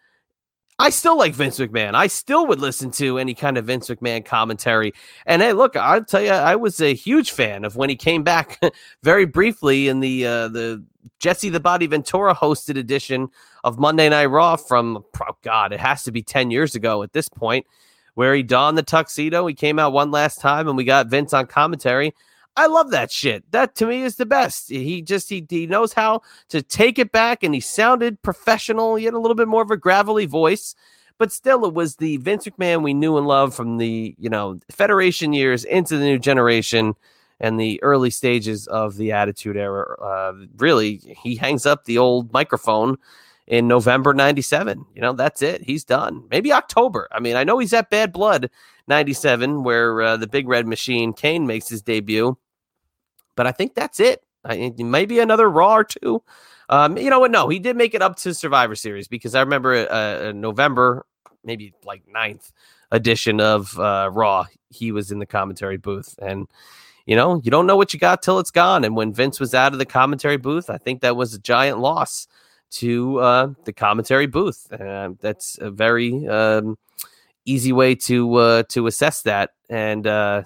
I 0.80 0.88
still 0.88 1.18
like 1.18 1.34
Vince 1.34 1.58
McMahon. 1.58 1.92
I 1.92 2.06
still 2.06 2.46
would 2.46 2.58
listen 2.58 2.90
to 2.92 3.18
any 3.18 3.34
kind 3.34 3.58
of 3.58 3.66
Vince 3.66 3.90
McMahon 3.90 4.24
commentary. 4.24 4.94
And 5.26 5.42
hey, 5.42 5.52
look, 5.52 5.76
I'll 5.76 6.02
tell 6.02 6.22
you, 6.22 6.30
I 6.30 6.56
was 6.56 6.80
a 6.80 6.94
huge 6.94 7.32
fan 7.32 7.66
of 7.66 7.76
when 7.76 7.90
he 7.90 7.96
came 7.96 8.22
back 8.22 8.58
very 9.02 9.26
briefly 9.26 9.88
in 9.88 10.00
the 10.00 10.24
uh, 10.24 10.48
the 10.48 10.82
Jesse 11.18 11.50
the 11.50 11.60
Body 11.60 11.86
Ventura 11.86 12.34
hosted 12.34 12.78
edition 12.78 13.28
of 13.62 13.78
Monday 13.78 14.08
Night 14.08 14.26
Raw 14.26 14.56
from 14.56 15.04
oh 15.20 15.36
God, 15.42 15.74
it 15.74 15.80
has 15.80 16.02
to 16.04 16.12
be 16.12 16.22
ten 16.22 16.50
years 16.50 16.74
ago 16.74 17.02
at 17.02 17.12
this 17.12 17.28
point, 17.28 17.66
where 18.14 18.34
he 18.34 18.42
donned 18.42 18.78
the 18.78 18.82
tuxedo. 18.82 19.46
He 19.46 19.54
came 19.54 19.78
out 19.78 19.92
one 19.92 20.10
last 20.10 20.40
time, 20.40 20.66
and 20.66 20.78
we 20.78 20.84
got 20.84 21.08
Vince 21.08 21.34
on 21.34 21.46
commentary. 21.46 22.14
I 22.56 22.66
love 22.66 22.90
that 22.90 23.10
shit. 23.10 23.50
That 23.52 23.74
to 23.76 23.86
me 23.86 24.02
is 24.02 24.16
the 24.16 24.26
best. 24.26 24.68
He 24.68 25.02
just 25.02 25.28
he 25.28 25.46
he 25.48 25.66
knows 25.66 25.92
how 25.92 26.22
to 26.48 26.62
take 26.62 26.98
it 26.98 27.12
back, 27.12 27.42
and 27.42 27.54
he 27.54 27.60
sounded 27.60 28.20
professional. 28.22 28.96
He 28.96 29.04
had 29.04 29.14
a 29.14 29.18
little 29.18 29.34
bit 29.34 29.48
more 29.48 29.62
of 29.62 29.70
a 29.70 29.76
gravelly 29.76 30.26
voice, 30.26 30.74
but 31.18 31.32
still, 31.32 31.64
it 31.64 31.74
was 31.74 31.96
the 31.96 32.16
Vince 32.18 32.46
McMahon 32.46 32.82
we 32.82 32.94
knew 32.94 33.16
and 33.16 33.26
loved 33.26 33.54
from 33.54 33.78
the 33.78 34.14
you 34.18 34.28
know 34.28 34.58
Federation 34.70 35.32
years 35.32 35.64
into 35.64 35.96
the 35.96 36.04
new 36.04 36.18
generation 36.18 36.94
and 37.40 37.58
the 37.58 37.82
early 37.82 38.10
stages 38.10 38.66
of 38.66 38.96
the 38.96 39.12
Attitude 39.12 39.56
Era. 39.56 39.96
Uh, 40.00 40.32
really, 40.58 40.96
he 40.96 41.36
hangs 41.36 41.66
up 41.66 41.84
the 41.84 41.98
old 41.98 42.32
microphone 42.32 42.98
in 43.46 43.66
November 43.66 44.14
97. 44.14 44.84
You 44.94 45.02
know, 45.02 45.12
that's 45.12 45.42
it. 45.42 45.62
He's 45.62 45.84
done. 45.84 46.24
Maybe 46.30 46.52
October. 46.52 47.08
I 47.10 47.20
mean, 47.20 47.36
I 47.36 47.44
know 47.44 47.58
he's 47.58 47.72
at 47.72 47.90
Bad 47.90 48.12
Blood 48.12 48.50
97, 48.90 49.62
where 49.62 50.03
uh, 50.03 50.16
the 50.18 50.26
Big 50.26 50.46
Red 50.46 50.66
Machine 50.66 51.14
Kane 51.14 51.46
makes 51.46 51.68
his 51.68 51.81
debut. 51.81 52.37
But 53.37 53.46
I 53.46 53.53
think 53.53 53.74
that's 53.74 54.00
it. 54.00 54.22
I, 54.44 54.74
maybe 54.76 55.18
another 55.20 55.48
Raw 55.48 55.76
or 55.76 55.85
two. 55.85 56.22
Um, 56.68 56.98
you 56.98 57.09
know 57.09 57.20
what? 57.20 57.31
No, 57.31 57.48
he 57.48 57.59
did 57.59 57.76
make 57.76 57.94
it 57.94 58.03
up 58.03 58.16
to 58.16 58.35
Survivor 58.35 58.74
Series 58.74 59.09
because 59.09 59.35
I 59.35 59.40
remember 59.40 59.90
uh, 59.90 60.33
November, 60.33 61.07
maybe 61.42 61.72
like 61.85 62.03
ninth 62.07 62.53
edition 62.90 63.40
of 63.40 63.79
uh, 63.79 64.11
Raw. 64.12 64.46
He 64.68 64.92
was 64.92 65.11
in 65.11 65.18
the 65.18 65.26
commentary 65.26 65.79
booth, 65.79 66.14
and 66.20 66.46
you 67.07 67.16
know 67.16 67.40
you 67.42 67.50
don't 67.50 67.66
know 67.66 67.76
what 67.76 67.92
you 67.92 67.98
got 67.98 68.22
till 68.22 68.38
it's 68.38 68.50
gone. 68.50 68.85
And 68.85 68.94
when 68.94 69.12
Vince 69.12 69.40
was 69.40 69.55
out 69.55 69.72
of 69.72 69.79
the 69.79 69.87
commentary 69.87 70.37
booth, 70.37 70.70
I 70.70 70.79
think 70.79 71.00
that 71.00 71.16
was 71.16 71.35
a 71.35 71.40
giant 71.40 71.79
loss 71.79 72.29
to 72.72 73.18
uh, 73.18 73.48
the 73.64 73.72
commentary 73.72 74.26
booth. 74.26 74.72
Uh, 74.72 75.11
that's 75.20 75.59
a 75.61 75.70
very 75.70 76.26
um, 76.29 76.79
easy 77.44 77.72
way 77.72 77.94
to 77.94 78.35
uh, 78.35 78.62
to 78.70 78.87
assess 78.87 79.22
that. 79.22 79.50
And 79.68 80.07
uh, 80.07 80.44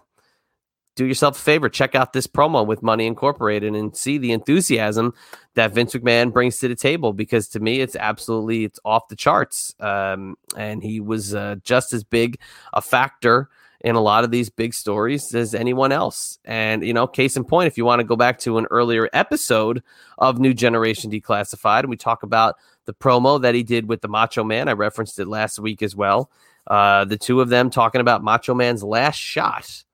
do 0.96 1.06
yourself 1.06 1.36
a 1.36 1.40
favor, 1.40 1.68
check 1.68 1.94
out 1.94 2.12
this 2.12 2.26
promo 2.26 2.64
with 2.64 2.82
Money 2.82 3.06
Incorporated 3.06 3.74
and 3.74 3.96
see 3.96 4.18
the 4.18 4.32
enthusiasm 4.32 5.12
that 5.54 5.72
Vince 5.72 5.94
McMahon 5.94 6.32
brings 6.32 6.58
to 6.58 6.68
the 6.68 6.76
table. 6.76 7.12
Because 7.12 7.48
to 7.48 7.60
me, 7.60 7.80
it's 7.80 7.96
absolutely 7.96 8.64
it's 8.64 8.78
off 8.84 9.08
the 9.08 9.16
charts. 9.16 9.74
Um, 9.80 10.36
and 10.56 10.82
he 10.82 11.00
was 11.00 11.34
uh, 11.34 11.56
just 11.62 11.92
as 11.92 12.04
big 12.04 12.38
a 12.72 12.80
factor 12.80 13.48
in 13.80 13.96
a 13.96 14.00
lot 14.00 14.24
of 14.24 14.30
these 14.30 14.48
big 14.48 14.72
stories 14.72 15.34
as 15.34 15.54
anyone 15.54 15.92
else. 15.92 16.38
And, 16.44 16.82
you 16.86 16.94
know, 16.94 17.06
case 17.06 17.36
in 17.36 17.44
point, 17.44 17.66
if 17.66 17.76
you 17.76 17.84
want 17.84 18.00
to 18.00 18.04
go 18.04 18.16
back 18.16 18.38
to 18.40 18.56
an 18.56 18.66
earlier 18.70 19.10
episode 19.12 19.82
of 20.16 20.38
New 20.38 20.54
Generation 20.54 21.10
Declassified, 21.10 21.80
and 21.80 21.90
we 21.90 21.96
talk 21.96 22.22
about 22.22 22.56
the 22.86 22.94
promo 22.94 23.40
that 23.42 23.54
he 23.54 23.62
did 23.62 23.86
with 23.86 24.00
the 24.00 24.08
Macho 24.08 24.42
Man, 24.42 24.68
I 24.68 24.72
referenced 24.72 25.18
it 25.18 25.28
last 25.28 25.58
week 25.58 25.82
as 25.82 25.94
well. 25.94 26.30
Uh, 26.66 27.04
the 27.04 27.18
two 27.18 27.40
of 27.40 27.48
them 27.48 27.70
talking 27.70 28.00
about 28.00 28.22
Macho 28.22 28.54
Man's 28.54 28.82
last 28.82 29.16
shot 29.16 29.84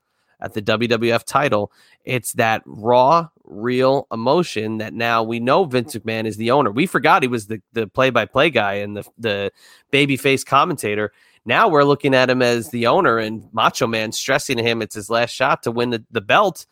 at 0.41 0.55
the 0.55 0.63
WWF 0.63 1.25
title. 1.25 1.73
It's 2.05 2.33
that 2.35 2.63
raw, 2.65 3.29
real 3.45 4.07
emotion 4.13 4.79
that 4.79 4.95
now 4.95 5.23
we 5.23 5.41
know 5.41 5.65
Vince 5.65 5.95
McMahon 5.95 6.27
is 6.27 6.37
the 6.37 6.51
owner. 6.51 6.71
We 6.71 6.87
forgot 6.87 7.23
he 7.23 7.29
was 7.29 7.47
the 7.47 7.61
the 7.73 7.87
play 7.87 8.11
by 8.11 8.25
play 8.25 8.51
guy 8.51 8.75
and 8.75 8.97
the 8.97 9.05
the 9.19 9.53
babyface 9.93 10.45
commentator. 10.45 11.13
Now 11.45 11.69
we're 11.69 11.85
looking 11.85 12.15
at 12.15 12.31
him 12.31 12.43
as 12.43 12.71
the 12.71 12.87
owner 12.87 13.19
and 13.19 13.49
Macho 13.53 13.87
Man 13.87 14.13
stressing 14.13 14.59
to 14.59 14.63
him 14.63 14.83
it's 14.83 14.95
his 14.95 15.11
last 15.11 15.31
shot 15.31 15.63
to 15.65 15.71
win 15.71 15.91
the, 15.91 16.05
the 16.11 16.21
belt. 16.21 16.67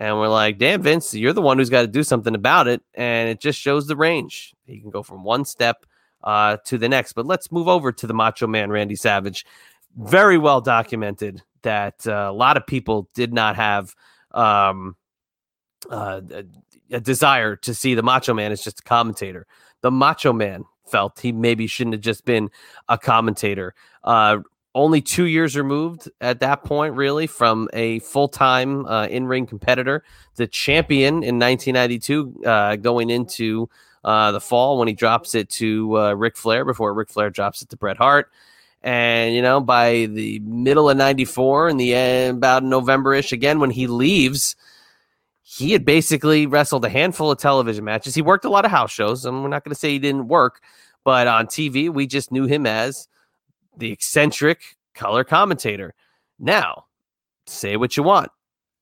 And 0.00 0.16
we're 0.16 0.28
like, 0.28 0.58
damn, 0.58 0.82
Vince, 0.82 1.12
you're 1.12 1.32
the 1.32 1.42
one 1.42 1.58
who's 1.58 1.70
got 1.70 1.82
to 1.82 1.88
do 1.88 2.04
something 2.04 2.36
about 2.36 2.68
it. 2.68 2.80
And 2.94 3.28
it 3.28 3.40
just 3.40 3.58
shows 3.58 3.88
the 3.88 3.96
range. 3.96 4.54
He 4.64 4.80
can 4.80 4.90
go 4.90 5.02
from 5.02 5.24
one 5.24 5.44
step 5.44 5.84
uh, 6.24 6.58
to 6.66 6.78
the 6.78 6.88
next. 6.88 7.12
But 7.12 7.26
let's 7.26 7.52
move 7.52 7.68
over 7.68 7.92
to 7.92 8.06
the 8.06 8.14
Macho 8.14 8.46
Man, 8.46 8.70
Randy 8.70 8.96
Savage. 8.96 9.44
Very 9.96 10.38
well 10.38 10.60
documented 10.60 11.42
that 11.62 12.06
uh, 12.06 12.28
a 12.30 12.32
lot 12.32 12.56
of 12.56 12.66
people 12.66 13.08
did 13.14 13.32
not 13.32 13.56
have 13.56 13.94
um, 14.32 14.96
uh, 15.90 16.20
a, 16.90 17.00
desire 17.00 17.56
to 17.56 17.74
see 17.74 17.94
the 17.94 18.02
Macho 18.02 18.34
Man 18.34 18.52
as 18.52 18.62
just 18.62 18.80
a 18.80 18.84
commentator. 18.84 19.46
The 19.80 19.90
Macho 19.90 20.32
Man 20.32 20.64
felt 20.86 21.20
he 21.20 21.32
maybe 21.32 21.66
shouldn't 21.66 21.94
have 21.94 22.02
just 22.02 22.24
been 22.24 22.50
a 22.88 22.98
commentator. 22.98 23.74
Uh, 24.04 24.38
only 24.74 25.00
two 25.00 25.24
years 25.24 25.56
removed 25.56 26.08
at 26.20 26.40
that 26.40 26.62
point, 26.62 26.94
really, 26.94 27.26
from 27.26 27.68
a 27.72 27.98
full 28.00 28.28
time 28.28 28.86
uh, 28.86 29.06
in 29.06 29.26
ring 29.26 29.46
competitor, 29.46 30.04
the 30.36 30.46
champion 30.46 31.24
in 31.24 31.38
1992, 31.38 32.44
uh, 32.44 32.76
going 32.76 33.10
into 33.10 33.68
uh, 34.08 34.32
the 34.32 34.40
fall 34.40 34.78
when 34.78 34.88
he 34.88 34.94
drops 34.94 35.34
it 35.34 35.50
to 35.50 35.98
uh, 35.98 36.12
Ric 36.14 36.34
Flair 36.34 36.64
before 36.64 36.94
Ric 36.94 37.10
Flair 37.10 37.28
drops 37.28 37.60
it 37.60 37.68
to 37.68 37.76
Bret 37.76 37.98
Hart. 37.98 38.30
And, 38.82 39.34
you 39.34 39.42
know, 39.42 39.60
by 39.60 40.06
the 40.06 40.38
middle 40.38 40.88
of 40.88 40.96
94 40.96 41.68
and 41.68 41.78
the 41.78 41.94
end, 41.94 42.38
about 42.38 42.64
November 42.64 43.12
ish, 43.12 43.32
again, 43.32 43.60
when 43.60 43.68
he 43.68 43.86
leaves, 43.86 44.56
he 45.42 45.72
had 45.72 45.84
basically 45.84 46.46
wrestled 46.46 46.86
a 46.86 46.88
handful 46.88 47.30
of 47.30 47.36
television 47.36 47.84
matches. 47.84 48.14
He 48.14 48.22
worked 48.22 48.46
a 48.46 48.48
lot 48.48 48.64
of 48.64 48.70
house 48.70 48.90
shows, 48.90 49.26
and 49.26 49.42
we're 49.42 49.50
not 49.50 49.62
going 49.62 49.74
to 49.74 49.78
say 49.78 49.90
he 49.90 49.98
didn't 49.98 50.28
work, 50.28 50.62
but 51.04 51.26
on 51.26 51.46
TV, 51.46 51.90
we 51.90 52.06
just 52.06 52.32
knew 52.32 52.46
him 52.46 52.64
as 52.64 53.08
the 53.76 53.92
eccentric 53.92 54.78
color 54.94 55.22
commentator. 55.22 55.94
Now, 56.38 56.86
say 57.46 57.76
what 57.76 57.94
you 57.94 58.04
want. 58.04 58.30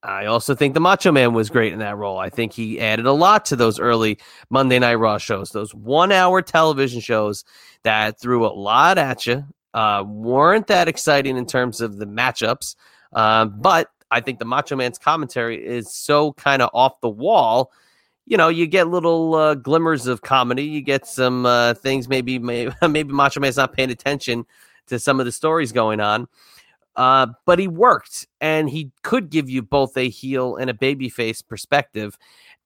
I 0.07 0.27
also 0.27 0.55
think 0.55 0.75
the 0.75 0.81
Macho 0.81 1.11
Man 1.11 1.35
was 1.35 1.51
great 1.51 1.73
in 1.73 1.81
that 1.81 1.97
role. 1.97 2.17
I 2.19 2.31
think 2.31 2.53
he 2.53 2.81
added 2.81 3.07
a 3.07 3.13
lot 3.13 3.45
to 3.47 3.57
those 3.57 3.81
early 3.81 4.19
Monday 4.51 4.79
Night 4.79 4.95
Raw 4.95 5.19
shows, 5.19 5.51
those 5.51 5.75
one 5.75 6.13
hour 6.13 6.43
television 6.43 7.01
shows 7.01 7.45
that 7.83 8.21
threw 8.21 8.47
a 8.47 8.55
lot 8.55 8.99
at 8.99 9.27
you, 9.27 9.45
uh, 9.75 10.05
weren't 10.07 10.69
that 10.69 10.87
exciting 10.87 11.37
in 11.37 11.45
terms 11.45 11.81
of 11.81 11.99
the 11.99 12.07
matchups, 12.07 12.77
uh, 13.15 13.47
but 13.47 13.91
I 14.11 14.21
think 14.21 14.39
the 14.39 14.45
Macho 14.45 14.77
Man's 14.77 14.99
commentary 14.99 15.65
is 15.65 15.93
so 15.93 16.33
kind 16.35 16.63
of 16.63 16.71
off 16.73 17.01
the 17.01 17.09
wall. 17.09 17.73
You 18.27 18.37
know, 18.37 18.49
you 18.49 18.67
get 18.69 18.89
little 18.89 19.35
uh, 19.35 19.55
glimmers 19.55 20.07
of 20.07 20.23
comedy. 20.23 20.65
You 20.65 20.83
get 20.83 21.07
some 21.07 21.47
uh, 21.47 21.75
things. 21.75 22.09
Maybe, 22.09 22.39
maybe, 22.39 22.73
maybe 22.89 23.13
Macho 23.13 23.41
Man's 23.41 23.57
not 23.57 23.73
paying 23.73 23.91
attention 23.91 24.47
to 24.87 25.01
some 25.01 25.19
of 25.19 25.27
the 25.27 25.33
stories 25.33 25.73
going 25.73 26.01
on. 26.01 26.29
Uh, 26.97 27.29
but 27.45 27.59
he 27.59 27.69
worked, 27.69 28.27
and 28.41 28.71
he 28.71 28.91
could 29.03 29.31
give 29.31 29.49
you 29.51 29.63
both 29.63 29.97
a 29.97 30.09
heel 30.09 30.57
and 30.57 30.71
a 30.71 30.75
babyface 30.75 31.47
perspective. 31.47 32.17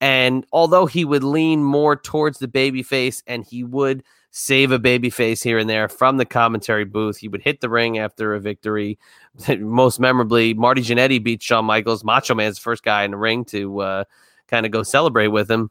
And 0.01 0.47
although 0.53 0.87
he 0.87 1.05
would 1.05 1.25
lean 1.25 1.63
more 1.63 1.97
towards 1.97 2.39
the 2.39 2.49
babyface, 2.49 3.23
and 3.27 3.45
he 3.45 3.65
would 3.65 4.03
save 4.31 4.71
a 4.71 4.79
baby 4.79 5.11
face 5.11 5.43
here 5.43 5.59
and 5.59 5.69
there 5.69 5.89
from 5.89 6.17
the 6.17 6.25
commentary 6.25 6.85
booth. 6.85 7.19
He 7.19 7.29
would 7.29 7.43
hit 7.43 7.61
the 7.61 7.69
ring 7.69 7.99
after 7.99 8.35
a 8.35 8.41
victory. 8.41 8.99
Most 9.59 10.01
memorably, 10.01 10.55
Marty 10.55 10.83
Jannetty 10.83 11.23
beat 11.23 11.43
Shawn 11.43 11.65
Michaels. 11.65 12.05
Macho 12.05 12.35
Man's 12.35 12.59
first 12.59 12.83
guy 12.83 13.03
in 13.05 13.11
the 13.11 13.17
ring 13.17 13.45
to 13.47 13.81
uh, 13.81 14.05
kind 14.49 14.67
of 14.67 14.73
go 14.73 14.83
celebrate 14.83 15.29
with 15.29 15.51
him. 15.51 15.71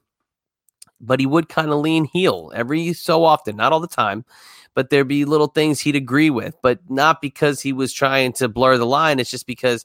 But 1.02 1.22
he 1.22 1.26
would 1.26 1.48
kind 1.48 1.70
of 1.70 1.80
lean 1.80 2.06
heel 2.06 2.52
every 2.54 2.92
so 2.92 3.24
often, 3.24 3.56
not 3.56 3.72
all 3.72 3.80
the 3.80 3.88
time, 3.88 4.26
but 4.80 4.90
there'd 4.90 5.10
be 5.10 5.26
little 5.26 5.48
things 5.48 5.82
he'd 5.82 5.98
agree 5.98 6.30
with, 6.30 6.56
but 6.62 6.80
not 6.90 7.22
because 7.22 7.60
he 7.60 7.74
was 7.74 7.92
trying 7.92 8.32
to 8.32 8.48
blur 8.48 8.78
the 8.78 8.86
line. 8.86 9.20
It's 9.20 9.30
just 9.30 9.46
because 9.46 9.84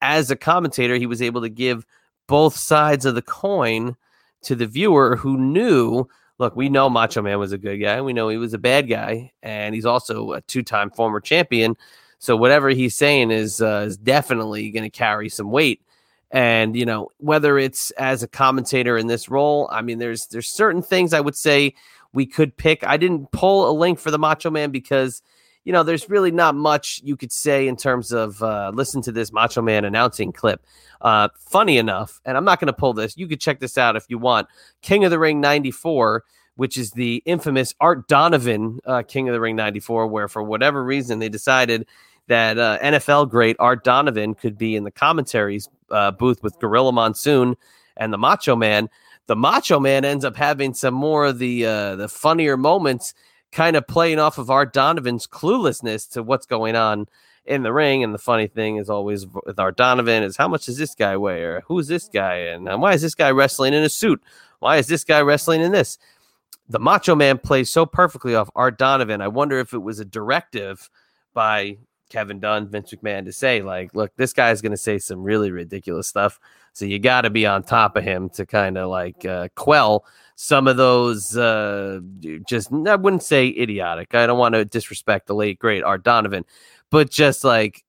as 0.00 0.30
a 0.30 0.36
commentator, 0.36 0.94
he 0.94 1.06
was 1.06 1.20
able 1.20 1.40
to 1.40 1.48
give 1.48 1.84
both 2.28 2.54
sides 2.54 3.04
of 3.04 3.16
the 3.16 3.22
coin 3.22 3.96
to 4.42 4.54
the 4.54 4.68
viewer 4.68 5.16
who 5.16 5.36
knew 5.36 6.06
look, 6.38 6.54
we 6.54 6.68
know 6.68 6.88
Macho 6.88 7.22
Man 7.22 7.40
was 7.40 7.50
a 7.50 7.58
good 7.58 7.78
guy. 7.78 8.00
We 8.00 8.12
know 8.12 8.28
he 8.28 8.36
was 8.36 8.54
a 8.54 8.58
bad 8.58 8.88
guy, 8.88 9.32
and 9.42 9.74
he's 9.74 9.84
also 9.84 10.30
a 10.30 10.42
two-time 10.42 10.90
former 10.90 11.18
champion. 11.18 11.76
So 12.20 12.36
whatever 12.36 12.68
he's 12.68 12.96
saying 12.96 13.32
is 13.32 13.60
uh, 13.60 13.86
is 13.88 13.96
definitely 13.96 14.70
going 14.70 14.84
to 14.84 14.96
carry 14.96 15.28
some 15.28 15.50
weight. 15.50 15.82
And 16.30 16.76
you 16.76 16.86
know 16.86 17.08
whether 17.18 17.58
it's 17.58 17.90
as 17.92 18.22
a 18.22 18.28
commentator 18.28 18.96
in 18.96 19.08
this 19.08 19.28
role, 19.28 19.68
I 19.72 19.82
mean, 19.82 19.98
there's 19.98 20.28
there's 20.28 20.46
certain 20.46 20.82
things 20.82 21.12
I 21.12 21.20
would 21.20 21.34
say 21.34 21.74
we 22.16 22.24
could 22.24 22.56
pick. 22.56 22.82
I 22.82 22.96
didn't 22.96 23.30
pull 23.30 23.70
a 23.70 23.74
link 23.78 23.98
for 23.98 24.10
the 24.10 24.18
Macho 24.18 24.50
Man 24.50 24.70
because 24.70 25.22
you 25.64 25.72
know 25.72 25.82
there's 25.82 26.08
really 26.08 26.30
not 26.30 26.54
much 26.54 27.00
you 27.04 27.14
could 27.14 27.30
say 27.30 27.68
in 27.68 27.76
terms 27.76 28.10
of 28.10 28.42
uh, 28.42 28.72
listen 28.74 29.02
to 29.02 29.12
this 29.12 29.32
Macho 29.32 29.60
Man 29.60 29.84
announcing 29.84 30.32
clip. 30.32 30.64
Uh, 31.02 31.28
funny 31.38 31.76
enough, 31.76 32.20
and 32.24 32.36
I'm 32.36 32.44
not 32.44 32.58
going 32.58 32.68
to 32.68 32.72
pull 32.72 32.94
this. 32.94 33.18
You 33.18 33.28
could 33.28 33.38
check 33.38 33.60
this 33.60 33.76
out 33.76 33.96
if 33.96 34.06
you 34.08 34.16
want. 34.16 34.48
King 34.80 35.04
of 35.04 35.10
the 35.10 35.18
Ring 35.18 35.42
94, 35.42 36.24
which 36.54 36.78
is 36.78 36.90
the 36.92 37.22
infamous 37.26 37.74
Art 37.80 38.08
Donovan 38.08 38.80
uh, 38.86 39.02
King 39.02 39.28
of 39.28 39.34
the 39.34 39.40
Ring 39.40 39.54
94, 39.54 40.06
where 40.06 40.26
for 40.26 40.42
whatever 40.42 40.82
reason 40.82 41.18
they 41.18 41.28
decided 41.28 41.86
that 42.28 42.58
uh, 42.58 42.78
NFL 42.82 43.28
great 43.28 43.56
Art 43.58 43.84
Donovan 43.84 44.34
could 44.34 44.56
be 44.56 44.74
in 44.74 44.84
the 44.84 44.90
commentaries 44.90 45.68
uh, 45.90 46.12
booth 46.12 46.42
with 46.42 46.58
Gorilla 46.60 46.92
Monsoon 46.92 47.58
and 47.98 48.10
the 48.10 48.18
Macho 48.18 48.56
Man. 48.56 48.88
The 49.26 49.36
Macho 49.36 49.80
Man 49.80 50.04
ends 50.04 50.24
up 50.24 50.36
having 50.36 50.74
some 50.74 50.94
more 50.94 51.26
of 51.26 51.38
the 51.38 51.66
uh, 51.66 51.96
the 51.96 52.08
funnier 52.08 52.56
moments, 52.56 53.14
kind 53.52 53.76
of 53.76 53.86
playing 53.86 54.18
off 54.18 54.38
of 54.38 54.50
Art 54.50 54.72
Donovan's 54.72 55.26
cluelessness 55.26 56.08
to 56.12 56.22
what's 56.22 56.46
going 56.46 56.76
on 56.76 57.06
in 57.44 57.62
the 57.62 57.72
ring. 57.72 58.04
And 58.04 58.14
the 58.14 58.18
funny 58.18 58.46
thing 58.46 58.76
is 58.76 58.90
always 58.90 59.26
with 59.26 59.58
Art 59.58 59.76
Donovan 59.76 60.22
is 60.22 60.36
how 60.36 60.48
much 60.48 60.66
does 60.66 60.78
this 60.78 60.94
guy 60.94 61.16
weigh 61.16 61.42
or 61.42 61.62
who's 61.66 61.88
this 61.88 62.08
guy 62.08 62.34
and 62.34 62.64
why 62.80 62.92
is 62.92 63.02
this 63.02 63.14
guy 63.14 63.30
wrestling 63.30 63.74
in 63.74 63.82
a 63.82 63.88
suit? 63.88 64.22
Why 64.58 64.76
is 64.78 64.86
this 64.86 65.04
guy 65.04 65.20
wrestling 65.20 65.60
in 65.60 65.72
this? 65.72 65.98
The 66.68 66.80
Macho 66.80 67.14
Man 67.14 67.38
plays 67.38 67.70
so 67.70 67.86
perfectly 67.86 68.34
off 68.34 68.50
Art 68.56 68.78
Donovan. 68.78 69.20
I 69.20 69.28
wonder 69.28 69.58
if 69.58 69.72
it 69.72 69.78
was 69.78 70.00
a 70.00 70.04
directive 70.04 70.90
by 71.32 71.78
Kevin 72.08 72.40
Dunn, 72.40 72.68
Vince 72.68 72.92
McMahon 72.92 73.24
to 73.24 73.32
say, 73.32 73.62
like, 73.62 73.94
look, 73.94 74.14
this 74.16 74.32
guy's 74.32 74.62
going 74.62 74.72
to 74.72 74.76
say 74.76 74.98
some 74.98 75.22
really 75.22 75.50
ridiculous 75.50 76.06
stuff. 76.06 76.38
So 76.72 76.84
you 76.84 76.98
got 76.98 77.22
to 77.22 77.30
be 77.30 77.46
on 77.46 77.62
top 77.62 77.96
of 77.96 78.04
him 78.04 78.28
to 78.30 78.46
kind 78.46 78.76
of 78.78 78.88
like 78.90 79.24
uh, 79.24 79.48
quell 79.54 80.04
some 80.34 80.68
of 80.68 80.76
those, 80.76 81.36
uh, 81.36 82.00
just, 82.46 82.70
I 82.72 82.96
wouldn't 82.96 83.22
say 83.22 83.48
idiotic. 83.48 84.14
I 84.14 84.26
don't 84.26 84.38
want 84.38 84.54
to 84.54 84.64
disrespect 84.64 85.26
the 85.26 85.34
late, 85.34 85.58
great 85.58 85.82
Art 85.82 86.04
Donovan, 86.04 86.44
but 86.90 87.10
just 87.10 87.44
like, 87.44 87.82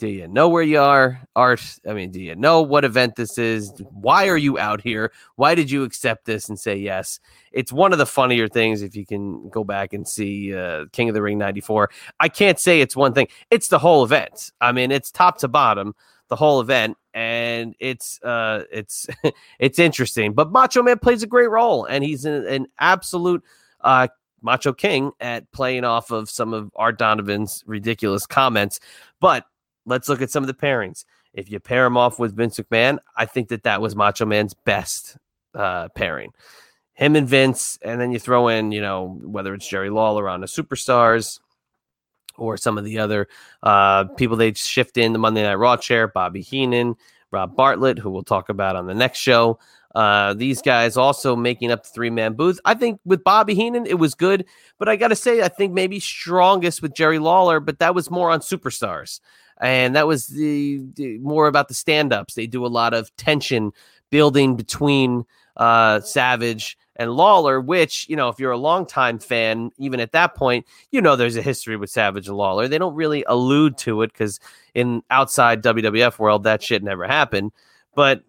do 0.00 0.08
you 0.08 0.26
know 0.26 0.48
where 0.48 0.62
you 0.62 0.80
are, 0.80 1.20
Art? 1.36 1.78
I 1.86 1.92
mean, 1.92 2.10
do 2.10 2.20
you 2.20 2.34
know 2.34 2.62
what 2.62 2.86
event 2.86 3.16
this 3.16 3.36
is? 3.36 3.70
Why 3.90 4.28
are 4.28 4.36
you 4.36 4.58
out 4.58 4.80
here? 4.80 5.12
Why 5.36 5.54
did 5.54 5.70
you 5.70 5.84
accept 5.84 6.24
this 6.24 6.48
and 6.48 6.58
say 6.58 6.74
yes? 6.74 7.20
It's 7.52 7.70
one 7.70 7.92
of 7.92 7.98
the 7.98 8.06
funnier 8.06 8.48
things 8.48 8.80
if 8.80 8.96
you 8.96 9.04
can 9.04 9.50
go 9.50 9.62
back 9.62 9.92
and 9.92 10.08
see 10.08 10.56
uh, 10.56 10.86
King 10.92 11.10
of 11.10 11.14
the 11.14 11.20
Ring 11.20 11.36
94. 11.36 11.90
I 12.18 12.30
can't 12.30 12.58
say 12.58 12.80
it's 12.80 12.96
one 12.96 13.12
thing, 13.12 13.28
it's 13.50 13.68
the 13.68 13.78
whole 13.78 14.02
event. 14.02 14.50
I 14.58 14.72
mean, 14.72 14.90
it's 14.90 15.10
top 15.10 15.36
to 15.40 15.48
bottom 15.48 15.94
the 16.28 16.36
whole 16.36 16.62
event, 16.62 16.96
and 17.12 17.74
it's 17.78 18.22
uh, 18.22 18.62
it's 18.72 19.06
it's 19.58 19.78
interesting. 19.78 20.32
But 20.32 20.50
Macho 20.50 20.82
Man 20.82 20.98
plays 20.98 21.22
a 21.22 21.26
great 21.26 21.50
role, 21.50 21.84
and 21.84 22.02
he's 22.02 22.24
an, 22.24 22.46
an 22.46 22.66
absolute 22.78 23.44
uh, 23.82 24.08
Macho 24.40 24.72
King 24.72 25.12
at 25.20 25.52
playing 25.52 25.84
off 25.84 26.10
of 26.10 26.30
some 26.30 26.54
of 26.54 26.70
Art 26.74 26.98
Donovan's 26.98 27.62
ridiculous 27.66 28.26
comments. 28.26 28.80
But 29.20 29.44
let's 29.90 30.08
look 30.08 30.22
at 30.22 30.30
some 30.30 30.42
of 30.42 30.46
the 30.46 30.54
pairings. 30.54 31.04
If 31.34 31.50
you 31.50 31.60
pair 31.60 31.84
him 31.84 31.96
off 31.96 32.18
with 32.18 32.34
Vince 32.34 32.58
McMahon, 32.58 32.98
I 33.16 33.26
think 33.26 33.48
that 33.48 33.64
that 33.64 33.80
was 33.80 33.94
Macho 33.94 34.26
Man's 34.26 34.54
best 34.54 35.16
uh, 35.54 35.88
pairing. 35.94 36.32
Him 36.94 37.16
and 37.16 37.28
Vince, 37.28 37.78
and 37.82 38.00
then 38.00 38.12
you 38.12 38.18
throw 38.18 38.48
in, 38.48 38.72
you 38.72 38.80
know, 38.80 39.18
whether 39.22 39.54
it's 39.54 39.68
Jerry 39.68 39.90
Lawler 39.90 40.28
on 40.28 40.40
the 40.40 40.46
Superstars 40.46 41.40
or 42.36 42.56
some 42.56 42.78
of 42.78 42.84
the 42.84 42.98
other 42.98 43.28
uh, 43.62 44.04
people 44.16 44.36
they 44.36 44.52
shift 44.54 44.96
in 44.96 45.12
the 45.12 45.18
Monday 45.18 45.42
Night 45.42 45.54
Raw 45.54 45.76
chair, 45.76 46.08
Bobby 46.08 46.42
Heenan, 46.42 46.96
Rob 47.30 47.54
Bartlett, 47.56 47.98
who 47.98 48.10
we'll 48.10 48.22
talk 48.22 48.48
about 48.48 48.76
on 48.76 48.86
the 48.86 48.94
next 48.94 49.18
show. 49.18 49.58
Uh, 49.94 50.34
these 50.34 50.62
guys 50.62 50.96
also 50.96 51.34
making 51.34 51.72
up 51.72 51.82
the 51.82 51.88
three 51.88 52.10
man 52.10 52.34
booth. 52.34 52.60
I 52.64 52.74
think 52.74 53.00
with 53.04 53.24
Bobby 53.24 53.54
Heenan, 53.54 53.86
it 53.86 53.98
was 53.98 54.14
good, 54.14 54.46
but 54.78 54.88
I 54.88 54.96
got 54.96 55.08
to 55.08 55.16
say, 55.16 55.42
I 55.42 55.48
think 55.48 55.72
maybe 55.72 55.98
strongest 56.00 56.80
with 56.80 56.94
Jerry 56.94 57.18
Lawler, 57.18 57.60
but 57.60 57.78
that 57.80 57.94
was 57.94 58.10
more 58.10 58.30
on 58.30 58.40
superstars. 58.40 59.20
And 59.60 59.94
that 59.94 60.06
was 60.06 60.28
the, 60.28 60.82
the 60.94 61.18
more 61.18 61.46
about 61.46 61.68
the 61.68 61.74
stand 61.74 62.12
ups. 62.12 62.34
They 62.34 62.46
do 62.46 62.64
a 62.64 62.68
lot 62.68 62.94
of 62.94 63.14
tension 63.16 63.72
building 64.10 64.56
between 64.56 65.24
uh, 65.56 66.00
Savage 66.00 66.78
and 66.96 67.12
Lawler, 67.12 67.60
which, 67.60 68.08
you 68.08 68.16
know, 68.16 68.28
if 68.28 68.38
you're 68.38 68.50
a 68.50 68.58
longtime 68.58 69.18
fan, 69.18 69.70
even 69.78 70.00
at 70.00 70.12
that 70.12 70.34
point, 70.34 70.66
you 70.90 71.00
know 71.00 71.16
there's 71.16 71.36
a 71.36 71.42
history 71.42 71.76
with 71.76 71.90
Savage 71.90 72.28
and 72.28 72.36
Lawler. 72.36 72.68
They 72.68 72.78
don't 72.78 72.94
really 72.94 73.24
allude 73.26 73.78
to 73.78 74.02
it 74.02 74.12
because 74.12 74.40
in 74.74 75.02
outside 75.10 75.62
WWF 75.62 76.18
world, 76.18 76.44
that 76.44 76.62
shit 76.62 76.82
never 76.82 77.06
happened. 77.06 77.52
But 77.94 78.22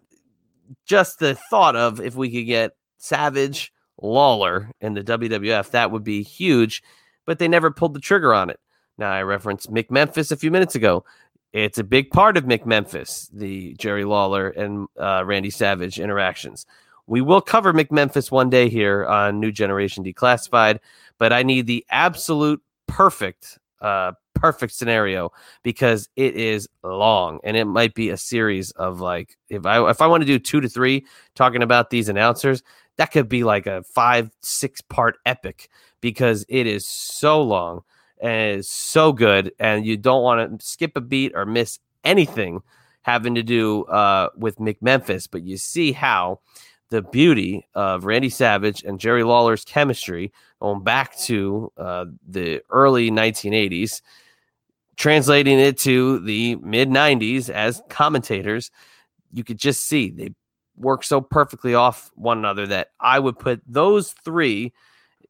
just 0.84 1.18
the 1.18 1.34
thought 1.50 1.76
of 1.76 2.00
if 2.00 2.14
we 2.14 2.30
could 2.30 2.46
get 2.46 2.76
Savage 2.98 3.72
Lawler 4.00 4.70
in 4.80 4.94
the 4.94 5.04
WWF, 5.04 5.70
that 5.70 5.90
would 5.90 6.04
be 6.04 6.22
huge. 6.22 6.82
But 7.24 7.38
they 7.38 7.48
never 7.48 7.70
pulled 7.70 7.94
the 7.94 8.00
trigger 8.00 8.32
on 8.34 8.50
it. 8.50 8.58
Now 8.98 9.10
I 9.10 9.22
referenced 9.22 9.72
McMemphis 9.72 10.32
a 10.32 10.36
few 10.36 10.50
minutes 10.50 10.74
ago. 10.74 11.04
It's 11.52 11.78
a 11.78 11.84
big 11.84 12.10
part 12.10 12.36
of 12.36 12.44
McMemphis, 12.44 13.28
the 13.32 13.74
Jerry 13.74 14.04
Lawler 14.04 14.48
and 14.50 14.88
uh, 14.98 15.22
Randy 15.24 15.50
Savage 15.50 16.00
interactions. 16.00 16.66
We 17.06 17.20
will 17.20 17.40
cover 17.40 17.72
McMemphis 17.72 18.30
one 18.30 18.48
day 18.48 18.68
here 18.68 19.04
on 19.04 19.40
New 19.40 19.52
Generation 19.52 20.04
Declassified, 20.04 20.78
but 21.18 21.32
I 21.32 21.42
need 21.42 21.66
the 21.66 21.84
absolute 21.90 22.62
perfect 22.86 23.58
uh, 23.80 24.12
perfect 24.34 24.72
scenario 24.72 25.30
because 25.62 26.08
it 26.16 26.34
is 26.34 26.68
long 26.82 27.38
and 27.44 27.56
it 27.56 27.64
might 27.64 27.94
be 27.94 28.08
a 28.10 28.16
series 28.16 28.70
of 28.72 29.00
like 29.00 29.36
if 29.48 29.66
I 29.66 29.88
if 29.90 30.00
I 30.00 30.06
want 30.06 30.22
to 30.22 30.26
do 30.26 30.38
two 30.38 30.60
to 30.60 30.68
three 30.68 31.04
talking 31.34 31.62
about 31.62 31.90
these 31.90 32.08
announcers, 32.08 32.62
that 32.96 33.12
could 33.12 33.28
be 33.28 33.44
like 33.44 33.66
a 33.66 33.82
five 33.82 34.30
six 34.40 34.80
part 34.80 35.16
epic 35.26 35.68
because 36.00 36.44
it 36.48 36.66
is 36.66 36.86
so 36.86 37.42
long 37.42 37.82
and 38.22 38.60
it's 38.60 38.70
so 38.70 39.12
good 39.12 39.52
and 39.58 39.84
you 39.84 39.96
don't 39.96 40.22
want 40.22 40.60
to 40.60 40.64
skip 40.64 40.92
a 40.96 41.00
beat 41.00 41.32
or 41.34 41.44
miss 41.44 41.80
anything 42.04 42.62
having 43.02 43.34
to 43.34 43.42
do 43.42 43.82
uh, 43.84 44.28
with 44.36 44.58
McMemphis. 44.58 45.28
But 45.30 45.42
you 45.42 45.56
see 45.56 45.90
how 45.90 46.40
the 46.90 47.02
beauty 47.02 47.66
of 47.74 48.04
Randy 48.04 48.28
Savage 48.28 48.84
and 48.84 49.00
Jerry 49.00 49.24
Lawler's 49.24 49.64
chemistry 49.64 50.32
going 50.60 50.84
back 50.84 51.18
to 51.20 51.72
uh, 51.76 52.04
the 52.28 52.62
early 52.70 53.10
1980s, 53.10 54.02
translating 54.96 55.58
it 55.58 55.78
to 55.80 56.20
the 56.20 56.56
mid 56.56 56.88
90s 56.90 57.50
as 57.50 57.82
commentators, 57.88 58.70
you 59.32 59.42
could 59.42 59.58
just 59.58 59.84
see 59.84 60.10
they 60.10 60.32
work 60.76 61.02
so 61.02 61.20
perfectly 61.20 61.74
off 61.74 62.10
one 62.14 62.38
another 62.38 62.66
that 62.68 62.88
I 63.00 63.18
would 63.18 63.38
put 63.38 63.62
those 63.66 64.12
three 64.24 64.72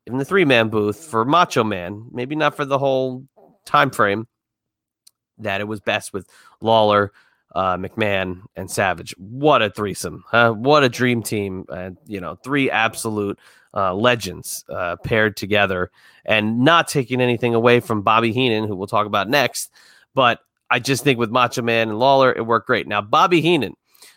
in 0.07 0.19
the 0.19 0.25
three 0.25 0.45
man 0.45 0.69
booth 0.69 1.05
for 1.05 1.25
Macho 1.25 1.65
Man, 1.65 2.07
maybe 2.11 2.35
not 2.35 2.57
for 2.57 2.65
the 2.65 2.79
whole 2.79 3.25
time 3.65 3.91
frame, 3.91 4.27
that 5.39 5.61
it 5.61 5.65
was 5.65 5.81
best 5.81 6.13
with 6.13 6.29
Lawler, 6.61 7.13
uh, 7.55 7.77
McMahon 7.77 8.43
and 8.57 8.71
Savage. 8.71 9.15
What 9.19 9.63
a 9.63 9.71
threesome! 9.71 10.25
Huh? 10.27 10.53
What 10.53 10.85
a 10.85 10.89
dream 10.89 11.23
team! 11.23 11.65
And 11.69 11.97
you 12.07 12.21
know, 12.21 12.37
three 12.37 12.71
absolute 12.71 13.39
uh, 13.75 13.95
legends 13.95 14.65
uh, 14.69 14.97
paired 14.97 15.37
together, 15.37 15.91
and 16.25 16.61
not 16.61 16.89
taking 16.89 17.21
anything 17.21 17.55
away 17.55 17.81
from 17.81 18.03
Bobby 18.03 18.33
Heenan, 18.33 18.67
who 18.67 18.77
we'll 18.77 18.87
talk 18.87 19.07
about 19.07 19.29
next. 19.29 19.71
But 20.15 20.41
I 20.71 20.79
just 20.79 21.05
think 21.05 21.19
with 21.19 21.31
Macho 21.31 21.63
Man 21.63 21.91
and 21.91 21.99
Lawler, 21.99 22.33
it 22.33 22.47
worked 22.47 22.67
great. 22.67 22.87
Now, 22.87 23.03
Bobby 23.03 23.41
Heenan. 23.41 23.75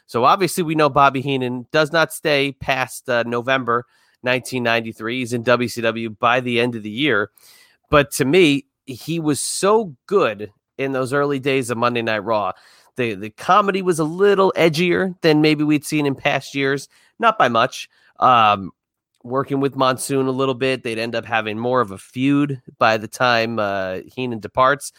So 0.08 0.24
obviously, 0.24 0.64
we 0.64 0.76
know 0.76 0.90
Bobby 0.90 1.22
Heenan 1.22 1.68
does 1.72 1.92
not 1.92 2.14
stay 2.14 2.52
past 2.54 3.10
uh, 3.10 3.24
November 3.24 3.86
1993. 4.26 5.20
He's 5.20 5.34
in 5.34 5.44
WCW 5.44 6.18
by 6.20 6.40
the 6.40 6.60
end 6.60 6.76
of 6.76 6.84
the 6.84 6.90
year. 6.90 7.32
But 7.90 8.12
to 8.14 8.26
me, 8.26 8.66
he 8.86 9.20
was 9.20 9.40
so 9.40 9.96
good 10.08 10.52
in 10.78 10.92
those 10.92 11.14
early 11.14 11.40
days 11.40 11.70
of 11.70 11.78
Monday 11.78 12.02
Night 12.02 12.20
Raw 12.20 12.52
the 12.96 13.16
the 13.16 13.30
comedy 13.30 13.82
was 13.82 14.00
a 14.00 14.04
little 14.04 14.54
edgier 14.56 15.20
than 15.22 15.42
maybe 15.42 15.64
we'd 15.64 15.86
seen 15.86 16.06
in 16.06 16.16
past 16.16 16.56
years, 16.56 16.88
not 17.20 17.38
by 17.38 17.48
much. 17.48 17.90
Um, 18.20 18.72
working 19.24 19.60
with 19.60 19.76
Monsoon 19.76 20.28
a 20.28 20.32
little 20.32 20.54
bit, 20.54 20.84
they'd 20.84 21.00
end 21.00 21.16
up 21.16 21.26
having 21.26 21.58
more 21.58 21.82
of 21.82 21.92
a 21.92 21.98
feud 21.98 22.62
by 22.78 22.98
the 22.98 23.08
time 23.08 23.60
uh, 23.60 24.00
Heenan 24.16 24.40
departs. 24.40 24.92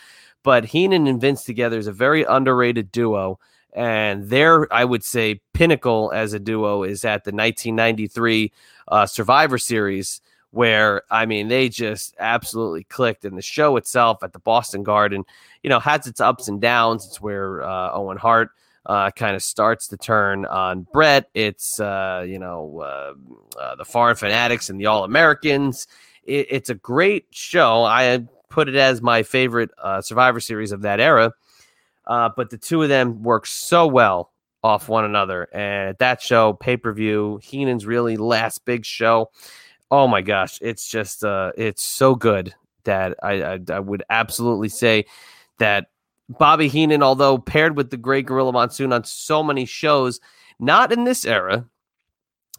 But 0.42 0.64
Heenan 0.64 1.06
and 1.06 1.20
Vince 1.20 1.44
together 1.44 1.78
is 1.78 1.86
a 1.86 1.92
very 1.92 2.24
underrated 2.24 2.92
duo. 2.92 3.38
And 3.76 4.30
their, 4.30 4.72
I 4.72 4.86
would 4.86 5.04
say, 5.04 5.42
pinnacle 5.52 6.10
as 6.14 6.32
a 6.32 6.38
duo 6.38 6.82
is 6.82 7.04
at 7.04 7.24
the 7.24 7.30
1993 7.30 8.50
uh, 8.88 9.04
Survivor 9.04 9.58
Series, 9.58 10.22
where 10.50 11.02
I 11.10 11.26
mean 11.26 11.48
they 11.48 11.68
just 11.68 12.14
absolutely 12.18 12.84
clicked. 12.84 13.26
And 13.26 13.36
the 13.36 13.42
show 13.42 13.76
itself 13.76 14.22
at 14.22 14.32
the 14.32 14.38
Boston 14.38 14.82
Garden, 14.82 15.24
you 15.62 15.68
know, 15.68 15.78
has 15.78 16.06
its 16.06 16.22
ups 16.22 16.48
and 16.48 16.58
downs. 16.58 17.04
It's 17.04 17.20
where 17.20 17.62
uh, 17.62 17.92
Owen 17.92 18.16
Hart 18.16 18.48
uh, 18.86 19.10
kind 19.10 19.36
of 19.36 19.42
starts 19.42 19.88
to 19.88 19.98
turn 19.98 20.46
on 20.46 20.86
Bret. 20.94 21.28
It's 21.34 21.78
uh, 21.78 22.24
you 22.26 22.38
know 22.38 22.80
uh, 22.80 23.60
uh, 23.60 23.74
the 23.76 23.84
Foreign 23.84 24.16
Fanatics 24.16 24.70
and 24.70 24.80
the 24.80 24.86
All 24.86 25.04
Americans. 25.04 25.86
It, 26.24 26.46
it's 26.48 26.70
a 26.70 26.74
great 26.74 27.26
show. 27.30 27.84
I 27.84 28.24
put 28.48 28.70
it 28.70 28.76
as 28.76 29.02
my 29.02 29.22
favorite 29.22 29.70
Survivor 30.00 30.40
Series 30.40 30.72
of 30.72 30.80
that 30.80 30.98
era. 30.98 31.34
But 32.06 32.50
the 32.50 32.58
two 32.58 32.82
of 32.82 32.88
them 32.88 33.22
work 33.22 33.46
so 33.46 33.86
well 33.86 34.32
off 34.62 34.88
one 34.88 35.04
another. 35.04 35.48
And 35.52 35.90
at 35.90 35.98
that 36.00 36.20
show, 36.20 36.54
pay 36.54 36.76
per 36.76 36.92
view, 36.92 37.40
Heenan's 37.42 37.86
really 37.86 38.16
last 38.16 38.64
big 38.64 38.84
show 38.84 39.30
oh 39.90 40.08
my 40.08 40.22
gosh, 40.22 40.58
it's 40.60 40.88
just 40.88 41.24
uh, 41.24 41.52
it's 41.56 41.84
so 41.84 42.14
good 42.14 42.54
that 42.84 43.16
I, 43.22 43.42
I, 43.42 43.58
I 43.70 43.80
would 43.80 44.02
absolutely 44.10 44.68
say 44.68 45.06
that 45.58 45.86
Bobby 46.28 46.68
Heenan, 46.68 47.02
although 47.02 47.38
paired 47.38 47.76
with 47.76 47.90
the 47.90 47.96
great 47.96 48.26
Gorilla 48.26 48.52
Monsoon 48.52 48.92
on 48.92 49.04
so 49.04 49.42
many 49.42 49.64
shows, 49.64 50.20
not 50.58 50.92
in 50.92 51.04
this 51.04 51.24
era. 51.24 51.66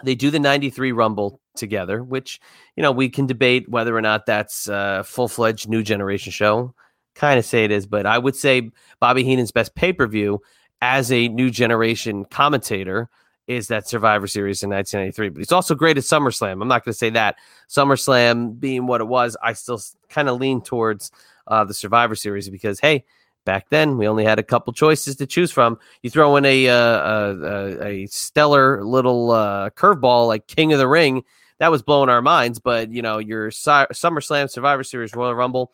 They 0.03 0.13
do 0.13 0.29
the 0.29 0.39
93 0.39 0.91
Rumble 0.91 1.41
together, 1.55 2.03
which, 2.03 2.39
you 2.75 2.83
know, 2.83 2.91
we 2.91 3.09
can 3.09 3.25
debate 3.25 3.67
whether 3.67 3.97
or 3.97 4.01
not 4.01 4.27
that's 4.27 4.67
a 4.67 5.03
full 5.03 5.27
fledged 5.27 5.67
new 5.67 5.81
generation 5.81 6.31
show. 6.31 6.75
Kind 7.17 7.39
of 7.39 7.45
say 7.45 7.63
it 7.63 7.71
is, 7.71 7.87
but 7.87 8.05
I 8.05 8.19
would 8.19 8.35
say 8.35 8.69
Bobby 8.99 9.23
Heenan's 9.23 9.51
best 9.51 9.73
pay 9.73 9.91
per 9.91 10.05
view 10.05 10.39
as 10.81 11.11
a 11.11 11.27
new 11.29 11.49
generation 11.49 12.25
commentator 12.25 13.09
is 13.47 13.69
that 13.69 13.87
Survivor 13.87 14.27
Series 14.27 14.61
in 14.61 14.69
1993. 14.69 15.29
But 15.29 15.39
he's 15.39 15.51
also 15.51 15.73
great 15.73 15.97
at 15.97 16.03
SummerSlam. 16.03 16.61
I'm 16.61 16.67
not 16.67 16.85
going 16.85 16.93
to 16.93 16.97
say 16.97 17.09
that. 17.11 17.37
SummerSlam 17.69 18.59
being 18.59 18.85
what 18.85 19.01
it 19.01 19.07
was, 19.07 19.35
I 19.41 19.53
still 19.53 19.81
kind 20.09 20.29
of 20.29 20.39
lean 20.39 20.61
towards 20.61 21.11
uh, 21.47 21.63
the 21.63 21.73
Survivor 21.73 22.13
Series 22.13 22.49
because, 22.49 22.79
hey, 22.79 23.03
back 23.45 23.69
then 23.69 23.97
we 23.97 24.07
only 24.07 24.23
had 24.23 24.37
a 24.37 24.43
couple 24.43 24.71
choices 24.73 25.15
to 25.15 25.25
choose 25.25 25.51
from. 25.51 25.79
You 26.03 26.11
throw 26.11 26.35
in 26.35 26.45
a 26.45 26.69
uh, 26.69 26.75
a, 26.75 27.85
a, 27.85 28.05
stellar 28.07 28.83
little 28.83 29.31
uh, 29.31 29.71
curveball 29.71 30.27
like 30.27 30.45
King 30.45 30.71
of 30.73 30.79
the 30.79 30.87
Ring, 30.87 31.23
that 31.59 31.71
was 31.71 31.81
blowing 31.81 32.09
our 32.09 32.21
minds. 32.21 32.59
But 32.59 32.91
you 32.91 33.01
know, 33.01 33.17
your 33.17 33.49
SummerSlam, 33.49 34.51
Survivor 34.51 34.83
Series, 34.83 35.15
Royal 35.15 35.33
Rumble, 35.33 35.71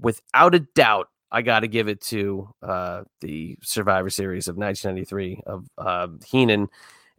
without 0.00 0.54
a 0.54 0.60
doubt, 0.60 1.08
I 1.32 1.42
got 1.42 1.60
to 1.60 1.68
give 1.68 1.88
it 1.88 2.00
to 2.02 2.48
uh, 2.62 3.02
the 3.20 3.56
Survivor 3.62 4.10
Series 4.10 4.48
of 4.48 4.56
1993 4.56 5.42
of 5.46 5.66
uh, 5.78 6.08
Heenan 6.26 6.68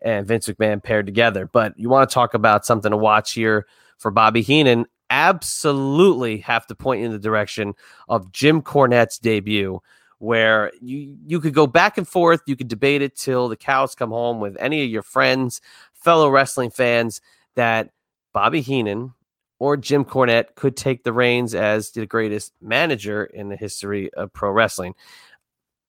and 0.01 0.27
Vince 0.27 0.47
McMahon 0.47 0.83
paired 0.83 1.05
together. 1.05 1.45
But 1.45 1.77
you 1.77 1.89
want 1.89 2.09
to 2.09 2.13
talk 2.13 2.33
about 2.33 2.65
something 2.65 2.91
to 2.91 2.97
watch 2.97 3.33
here 3.33 3.67
for 3.97 4.11
Bobby 4.11 4.41
Heenan? 4.41 4.85
Absolutely 5.09 6.39
have 6.39 6.67
to 6.67 6.75
point 6.75 6.99
you 6.99 7.05
in 7.05 7.11
the 7.11 7.19
direction 7.19 7.73
of 8.09 8.31
Jim 8.31 8.61
Cornette's 8.61 9.19
debut, 9.19 9.81
where 10.19 10.71
you 10.81 11.17
you 11.25 11.39
could 11.39 11.53
go 11.53 11.67
back 11.67 11.97
and 11.97 12.07
forth, 12.07 12.41
you 12.45 12.55
could 12.55 12.69
debate 12.69 13.01
it 13.01 13.15
till 13.15 13.47
the 13.47 13.57
cows 13.57 13.95
come 13.95 14.11
home 14.11 14.39
with 14.39 14.55
any 14.59 14.83
of 14.83 14.89
your 14.89 15.03
friends, 15.03 15.61
fellow 15.93 16.29
wrestling 16.29 16.69
fans, 16.69 17.21
that 17.55 17.89
Bobby 18.33 18.61
Heenan 18.61 19.13
or 19.61 19.77
Jim 19.77 20.03
Cornette 20.03 20.55
could 20.55 20.75
take 20.75 21.03
the 21.03 21.13
reins 21.13 21.53
as 21.53 21.91
the 21.91 22.07
greatest 22.07 22.51
manager 22.63 23.25
in 23.25 23.47
the 23.49 23.55
history 23.55 24.11
of 24.15 24.33
pro 24.33 24.49
wrestling. 24.49 24.95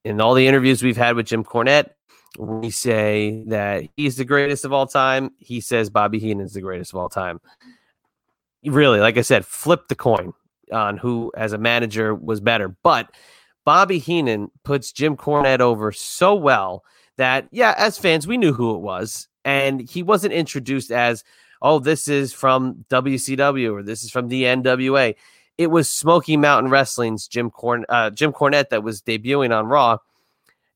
in 0.04 0.20
all 0.20 0.34
the 0.34 0.46
interviews 0.46 0.82
we've 0.82 0.96
had 0.96 1.16
with 1.16 1.26
Jim 1.26 1.44
Cornette, 1.44 1.90
we 2.38 2.70
say 2.70 3.44
that 3.46 3.84
he's 3.96 4.16
the 4.16 4.24
greatest 4.24 4.64
of 4.64 4.72
all 4.72 4.86
time. 4.86 5.30
He 5.38 5.60
says 5.60 5.90
Bobby 5.90 6.18
Heenan 6.18 6.44
is 6.44 6.54
the 6.54 6.60
greatest 6.60 6.92
of 6.92 6.98
all 6.98 7.08
time. 7.08 7.40
Really, 8.64 9.00
like 9.00 9.18
I 9.18 9.22
said, 9.22 9.44
flip 9.44 9.88
the 9.88 9.94
coin 9.94 10.32
on 10.72 10.96
who, 10.96 11.32
as 11.36 11.52
a 11.52 11.58
manager, 11.58 12.14
was 12.14 12.40
better. 12.40 12.68
But 12.82 13.10
Bobby 13.64 13.98
Heenan 13.98 14.50
puts 14.64 14.92
Jim 14.92 15.16
Cornette 15.16 15.60
over 15.60 15.92
so 15.92 16.34
well 16.34 16.84
that, 17.16 17.48
yeah, 17.52 17.74
as 17.76 17.98
fans, 17.98 18.26
we 18.26 18.36
knew 18.36 18.52
who 18.52 18.74
it 18.74 18.80
was. 18.80 19.28
And 19.44 19.80
he 19.80 20.02
wasn't 20.02 20.32
introduced 20.32 20.90
as, 20.90 21.24
oh, 21.62 21.78
this 21.78 22.08
is 22.08 22.32
from 22.32 22.84
WCW 22.90 23.72
or 23.72 23.82
this 23.82 24.02
is 24.02 24.10
from 24.10 24.28
the 24.28 24.42
NWA. 24.42 25.14
It 25.56 25.68
was 25.68 25.88
Smoky 25.88 26.36
Mountain 26.36 26.70
Wrestling's 26.70 27.28
Jim, 27.28 27.50
Corn- 27.50 27.86
uh, 27.88 28.10
Jim 28.10 28.32
Cornette 28.32 28.70
that 28.70 28.82
was 28.82 29.00
debuting 29.00 29.56
on 29.56 29.66
Raw. 29.66 29.98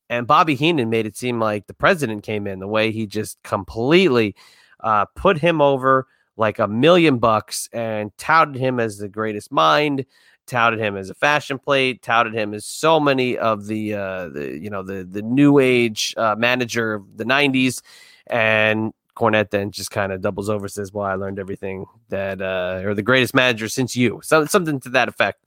And 0.09 0.25
Bobby 0.25 0.55
Heenan 0.55 0.89
made 0.89 1.05
it 1.05 1.17
seem 1.17 1.39
like 1.39 1.67
the 1.67 1.73
president 1.73 2.23
came 2.23 2.47
in 2.47 2.59
the 2.59 2.67
way 2.67 2.91
he 2.91 3.05
just 3.05 3.37
completely 3.43 4.35
uh, 4.79 5.05
put 5.15 5.37
him 5.37 5.61
over 5.61 6.07
like 6.37 6.59
a 6.59 6.67
million 6.67 7.17
bucks 7.17 7.67
and 7.73 8.15
touted 8.17 8.55
him 8.55 8.79
as 8.79 8.97
the 8.97 9.09
greatest 9.09 9.51
mind, 9.51 10.05
touted 10.45 10.79
him 10.79 10.95
as 10.95 11.09
a 11.09 11.15
fashion 11.15 11.59
plate, 11.59 12.01
touted 12.01 12.33
him 12.33 12.53
as 12.53 12.65
so 12.65 12.99
many 12.99 13.37
of 13.37 13.65
the, 13.65 13.95
uh, 13.95 14.29
the 14.29 14.57
you 14.61 14.69
know 14.69 14.83
the 14.83 15.03
the 15.03 15.23
new 15.23 15.59
age 15.59 16.13
uh, 16.15 16.35
manager 16.37 16.93
of 16.93 17.17
the 17.17 17.25
'90s, 17.25 17.81
and 18.27 18.93
Cornette 19.17 19.49
then 19.49 19.71
just 19.71 19.89
kind 19.89 20.11
of 20.11 20.21
doubles 20.21 20.49
over, 20.49 20.67
says, 20.67 20.93
"Well, 20.93 21.05
I 21.05 21.15
learned 21.15 21.39
everything 21.39 21.85
that, 22.09 22.41
uh, 22.41 22.81
or 22.85 22.93
the 22.93 23.01
greatest 23.01 23.33
manager 23.33 23.67
since 23.67 23.95
you," 23.95 24.21
so 24.23 24.45
something 24.45 24.79
to 24.81 24.89
that 24.89 25.09
effect. 25.09 25.43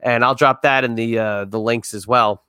And 0.00 0.24
I'll 0.24 0.34
drop 0.34 0.62
that 0.62 0.82
in 0.82 0.96
the 0.96 1.18
uh, 1.18 1.44
the 1.44 1.60
links 1.60 1.94
as 1.94 2.06
well 2.06 2.44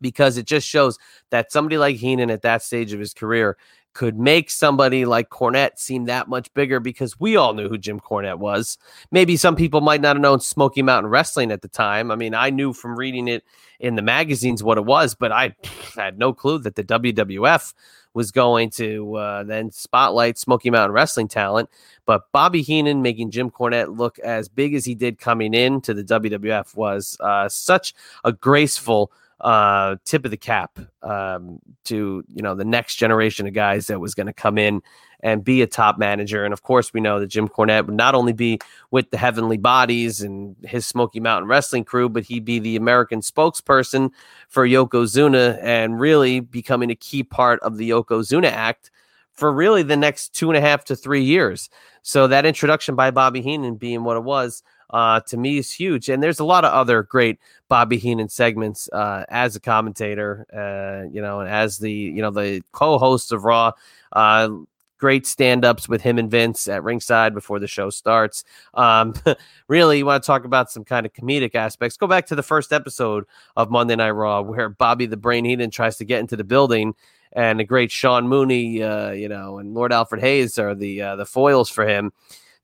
because 0.00 0.36
it 0.36 0.46
just 0.46 0.66
shows 0.66 0.98
that 1.30 1.52
somebody 1.52 1.78
like 1.78 1.96
Heenan 1.96 2.30
at 2.30 2.42
that 2.42 2.62
stage 2.62 2.92
of 2.92 2.98
his 3.00 3.14
career 3.14 3.56
could 3.94 4.18
make 4.18 4.50
somebody 4.50 5.04
like 5.04 5.30
Cornette 5.30 5.78
seem 5.78 6.04
that 6.06 6.28
much 6.28 6.52
bigger 6.52 6.80
because 6.80 7.18
we 7.18 7.36
all 7.36 7.54
knew 7.54 7.68
who 7.68 7.78
Jim 7.78 8.00
Cornette 8.00 8.38
was. 8.38 8.76
Maybe 9.10 9.36
some 9.36 9.54
people 9.54 9.80
might 9.80 10.00
not 10.00 10.16
have 10.16 10.22
known 10.22 10.40
Smoky 10.40 10.82
Mountain 10.82 11.10
Wrestling 11.10 11.52
at 11.52 11.62
the 11.62 11.68
time. 11.68 12.10
I 12.10 12.16
mean, 12.16 12.34
I 12.34 12.50
knew 12.50 12.72
from 12.72 12.96
reading 12.96 13.28
it 13.28 13.44
in 13.78 13.94
the 13.94 14.02
magazines 14.02 14.62
what 14.62 14.78
it 14.78 14.84
was, 14.84 15.14
but 15.14 15.30
I 15.32 15.54
had 15.96 16.18
no 16.18 16.32
clue 16.32 16.58
that 16.58 16.74
the 16.74 16.84
WWF 16.84 17.72
was 18.14 18.30
going 18.30 18.70
to 18.70 19.14
uh, 19.16 19.42
then 19.44 19.70
spotlight 19.70 20.38
Smoky 20.38 20.70
Mountain 20.70 20.92
Wrestling 20.92 21.28
talent. 21.28 21.68
But 22.06 22.30
Bobby 22.32 22.62
Heenan 22.62 23.02
making 23.02 23.30
Jim 23.30 23.50
Cornette 23.50 23.96
look 23.96 24.18
as 24.20 24.48
big 24.48 24.74
as 24.74 24.84
he 24.84 24.94
did 24.94 25.18
coming 25.18 25.54
in 25.54 25.80
to 25.82 25.94
the 25.94 26.04
WWF 26.04 26.76
was 26.76 27.16
uh, 27.20 27.48
such 27.48 27.94
a 28.24 28.32
graceful 28.32 29.12
uh, 29.44 29.96
tip 30.06 30.24
of 30.24 30.30
the 30.30 30.38
cap 30.38 30.78
um, 31.02 31.58
to 31.84 32.24
you 32.34 32.42
know 32.42 32.54
the 32.54 32.64
next 32.64 32.96
generation 32.96 33.46
of 33.46 33.52
guys 33.52 33.86
that 33.86 34.00
was 34.00 34.14
going 34.14 34.26
to 34.26 34.32
come 34.32 34.56
in 34.56 34.82
and 35.20 35.44
be 35.44 35.60
a 35.62 35.66
top 35.66 35.98
manager. 35.98 36.44
And 36.44 36.52
of 36.52 36.62
course, 36.62 36.92
we 36.92 37.00
know 37.00 37.20
that 37.20 37.26
Jim 37.26 37.48
Cornette 37.48 37.86
would 37.86 37.94
not 37.94 38.14
only 38.14 38.32
be 38.32 38.58
with 38.90 39.10
the 39.10 39.18
Heavenly 39.18 39.58
Bodies 39.58 40.22
and 40.22 40.56
his 40.62 40.86
Smoky 40.86 41.20
Mountain 41.20 41.48
Wrestling 41.48 41.84
crew, 41.84 42.08
but 42.08 42.24
he'd 42.24 42.44
be 42.44 42.58
the 42.58 42.76
American 42.76 43.20
spokesperson 43.20 44.10
for 44.48 44.66
Yokozuna 44.66 45.58
and 45.62 46.00
really 46.00 46.40
becoming 46.40 46.90
a 46.90 46.94
key 46.94 47.22
part 47.22 47.60
of 47.60 47.76
the 47.76 47.90
Yokozuna 47.90 48.50
Act 48.50 48.90
for 49.32 49.52
really 49.52 49.82
the 49.82 49.96
next 49.96 50.34
two 50.34 50.50
and 50.50 50.56
a 50.56 50.60
half 50.60 50.84
to 50.86 50.96
three 50.96 51.22
years. 51.22 51.68
So 52.02 52.26
that 52.28 52.46
introduction 52.46 52.94
by 52.94 53.10
Bobby 53.10 53.42
Heenan 53.42 53.76
being 53.76 54.04
what 54.04 54.16
it 54.16 54.24
was 54.24 54.62
uh, 54.94 55.18
to 55.18 55.36
me 55.36 55.58
is 55.58 55.72
huge. 55.72 56.08
And 56.08 56.22
there's 56.22 56.38
a 56.38 56.44
lot 56.44 56.64
of 56.64 56.72
other 56.72 57.02
great 57.02 57.40
Bobby 57.68 57.98
Heenan 57.98 58.28
segments 58.28 58.88
uh, 58.92 59.24
as 59.28 59.56
a 59.56 59.60
commentator, 59.60 60.46
uh, 60.54 61.10
you 61.12 61.20
know, 61.20 61.40
and 61.40 61.50
as 61.50 61.78
the 61.78 61.90
you 61.90 62.22
know 62.22 62.30
the 62.30 62.62
co-host 62.70 63.32
of 63.32 63.44
Raw. 63.44 63.72
Uh, 64.12 64.50
great 64.96 65.26
stand-ups 65.26 65.88
with 65.88 66.00
him 66.00 66.16
and 66.16 66.30
Vince 66.30 66.68
at 66.68 66.84
ringside 66.84 67.34
before 67.34 67.58
the 67.58 67.66
show 67.66 67.90
starts. 67.90 68.44
Um, 68.72 69.14
really, 69.68 69.98
you 69.98 70.06
want 70.06 70.22
to 70.22 70.26
talk 70.26 70.44
about 70.44 70.70
some 70.70 70.84
kind 70.84 71.04
of 71.04 71.12
comedic 71.12 71.56
aspects? 71.56 71.96
Go 71.96 72.06
back 72.06 72.26
to 72.26 72.36
the 72.36 72.42
first 72.44 72.72
episode 72.72 73.24
of 73.56 73.72
Monday 73.72 73.96
Night 73.96 74.12
Raw, 74.12 74.42
where 74.42 74.68
Bobby 74.68 75.06
the 75.06 75.16
Brain 75.16 75.44
Heenan 75.44 75.72
tries 75.72 75.96
to 75.96 76.04
get 76.04 76.20
into 76.20 76.36
the 76.36 76.44
building, 76.44 76.94
and 77.32 77.58
the 77.58 77.64
great 77.64 77.90
Sean 77.90 78.28
Mooney, 78.28 78.80
uh, 78.80 79.10
you 79.10 79.28
know, 79.28 79.58
and 79.58 79.74
Lord 79.74 79.92
Alfred 79.92 80.20
Hayes 80.20 80.56
are 80.56 80.76
the 80.76 81.02
uh, 81.02 81.16
the 81.16 81.26
foils 81.26 81.68
for 81.68 81.84
him 81.84 82.12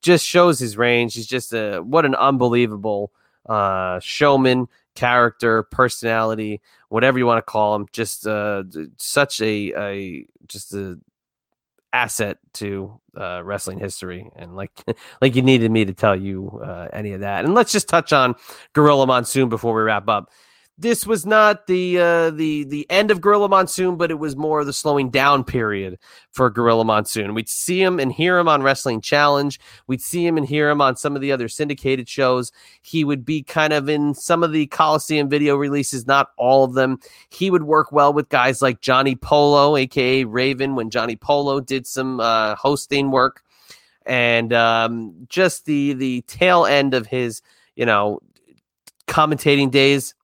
just 0.03 0.27
shows 0.27 0.59
his 0.59 0.77
range. 0.77 1.15
He's 1.15 1.27
just 1.27 1.53
a 1.53 1.81
what 1.81 2.05
an 2.05 2.15
unbelievable 2.15 3.13
uh, 3.47 4.01
showman, 4.01 4.69
character, 4.95 5.63
personality, 5.65 6.61
whatever 6.89 7.19
you 7.19 7.27
want 7.27 7.39
to 7.39 7.51
call 7.51 7.75
him. 7.75 7.87
Just 7.93 8.27
uh, 8.27 8.65
such 8.97 9.41
a, 9.41 9.73
a 9.77 10.27
just 10.47 10.75
a 10.75 10.99
asset 11.93 12.39
to 12.55 13.01
uh, 13.17 13.43
wrestling 13.45 13.79
history, 13.79 14.31
and 14.37 14.57
like 14.57 14.73
like 15.23 15.35
you 15.35 15.43
needed 15.43 15.71
me 15.71 15.85
to 15.85 15.93
tell 15.93 16.17
you 16.17 16.61
uh, 16.65 16.89
any 16.93 17.13
of 17.13 17.21
that. 17.21 17.45
And 17.45 17.55
let's 17.55 17.73
just 17.73 17.89
touch 17.89 18.13
on 18.13 18.35
Gorilla 18.73 19.07
Monsoon 19.07 19.49
before 19.49 19.75
we 19.75 19.83
wrap 19.83 20.09
up 20.09 20.31
this 20.81 21.07
was 21.07 21.27
not 21.27 21.67
the 21.67 21.99
uh, 21.99 22.31
the 22.31 22.65
the 22.65 22.87
end 22.89 23.11
of 23.11 23.21
Gorilla 23.21 23.51
Monsoon, 23.51 23.97
but 23.97 24.11
it 24.11 24.19
was 24.19 24.35
more 24.35 24.65
the 24.65 24.73
slowing 24.73 25.11
down 25.11 25.45
period 25.45 25.99
for 26.33 26.49
Gorilla 26.49 26.87
Monsoon. 26.87 27.35
We'd 27.35 27.51
see 27.51 27.83
him 27.83 28.01
and 28.01 28.11
hear 28.11 28.39
him 28.39 28.49
on 28.49 28.63
Wrestling 28.63 29.03
Challenge. 29.03 29.61
We'd 29.87 30.01
see 30.01 30.27
him 30.27 30.39
and 30.39 30.47
hear 30.47 30.71
him 30.71 30.81
on 30.81 30.97
some 30.97 31.15
of 31.15 31.21
the 31.21 31.33
other 31.33 31.49
syndicated 31.49 32.09
shows. 32.09 32.51
He 32.81 33.05
would 33.05 33.27
be 33.27 33.43
kind 33.43 33.75
of 33.75 33.91
in 33.91 34.15
some 34.15 34.43
of 34.43 34.53
the 34.53 34.67
Coliseum 34.69 35.29
video 35.29 35.55
releases, 35.55 36.07
not 36.07 36.31
all 36.39 36.65
of 36.65 36.73
them. 36.73 36.99
He 37.29 37.51
would 37.51 37.65
work 37.65 37.93
well 37.93 38.15
with 38.15 38.31
guys 38.31 38.63
like 38.63 38.81
Johnny 38.81 39.17
Polo, 39.17 39.77
aka 39.77 40.25
Raven, 40.25 40.77
when 40.77 40.89
Johnny 40.89 41.17
Polo 41.17 41.61
did 41.61 41.87
some 41.87 42.21
uh, 42.21 42.55
hosting 42.55 43.11
work, 43.11 43.43
and 44.07 44.51
um, 44.55 45.27
just 45.29 45.67
the 45.67 45.93
the 45.93 46.23
tail 46.23 46.65
end 46.65 46.95
of 46.95 47.07
his 47.07 47.43
you 47.77 47.85
know 47.85 48.21
commentating 49.07 49.71
days 49.71 50.15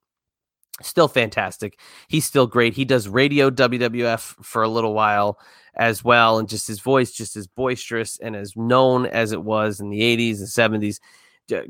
still 0.81 1.07
fantastic. 1.07 1.79
He's 2.07 2.25
still 2.25 2.47
great. 2.47 2.73
He 2.73 2.85
does 2.85 3.07
radio 3.07 3.49
WWF 3.49 4.43
for 4.43 4.63
a 4.63 4.69
little 4.69 4.93
while 4.93 5.39
as 5.75 6.03
well, 6.03 6.39
and 6.39 6.49
just 6.49 6.67
his 6.67 6.79
voice, 6.79 7.11
just 7.11 7.35
as 7.35 7.47
boisterous 7.47 8.17
and 8.17 8.35
as 8.35 8.55
known 8.55 9.05
as 9.05 9.31
it 9.31 9.43
was 9.43 9.79
in 9.79 9.89
the 9.89 10.01
80s 10.01 10.39
and 10.39 10.83
70s. 10.83 10.99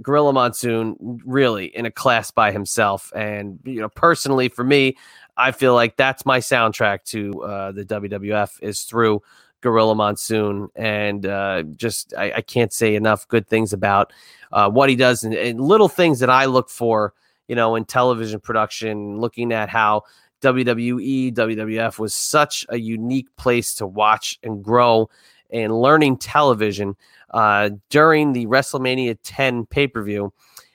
Gorilla 0.02 0.34
Monsoon 0.34 0.96
really 1.24 1.66
in 1.66 1.86
a 1.86 1.92
class 1.92 2.32
by 2.32 2.52
himself, 2.52 3.12
and 3.16 3.60
you 3.64 3.80
know, 3.80 3.90
personally 3.90 4.50
for 4.50 4.64
me, 4.64 4.98
I 5.36 5.52
feel 5.52 5.76
like 5.76 5.98
that's 5.98 6.26
my 6.26 6.40
soundtrack 6.40 7.04
to 7.06 7.44
uh, 7.44 7.72
the 7.74 7.86
WWF 7.86 8.62
is 8.64 8.84
through 8.84 9.22
Gorilla 9.62 9.94
Monsoon, 9.94 10.70
and 10.76 11.26
uh, 11.28 11.64
just 11.76 12.14
I, 12.18 12.32
I, 12.38 12.42
can't 12.42 12.74
say 12.74 12.96
enough 12.96 13.28
good 13.28 13.48
things 13.48 13.72
about 13.72 14.14
uh, 14.52 14.70
what 14.70 14.90
he 14.90 14.96
does 14.96 15.24
and, 15.24 15.34
and 15.34 15.62
little 15.62 15.90
things 15.90 16.20
that 16.20 16.30
I 16.30 16.46
look 16.46 16.70
for 16.70 17.14
you 17.48 17.56
know, 17.56 17.76
in 17.76 17.86
television 17.86 18.40
production, 18.40 19.20
looking 19.20 19.52
at 19.52 19.70
how 19.70 20.04
WWE, 20.42 21.34
WWF 21.34 22.00
was 22.00 22.14
such 22.14 22.66
a 22.70 22.78
unique 22.78 23.36
place 23.38 23.74
to 23.76 23.88
watch 23.88 24.40
and 24.44 24.64
grow 24.64 25.10
and 25.50 25.82
learning 25.82 26.18
television 26.18 26.96
uh, 27.32 27.70
during 27.90 28.34
the 28.34 28.46
WrestleMania 28.46 29.18
10 29.24 29.66
pay 29.66 29.88
per 29.88 30.04
view. 30.04 30.34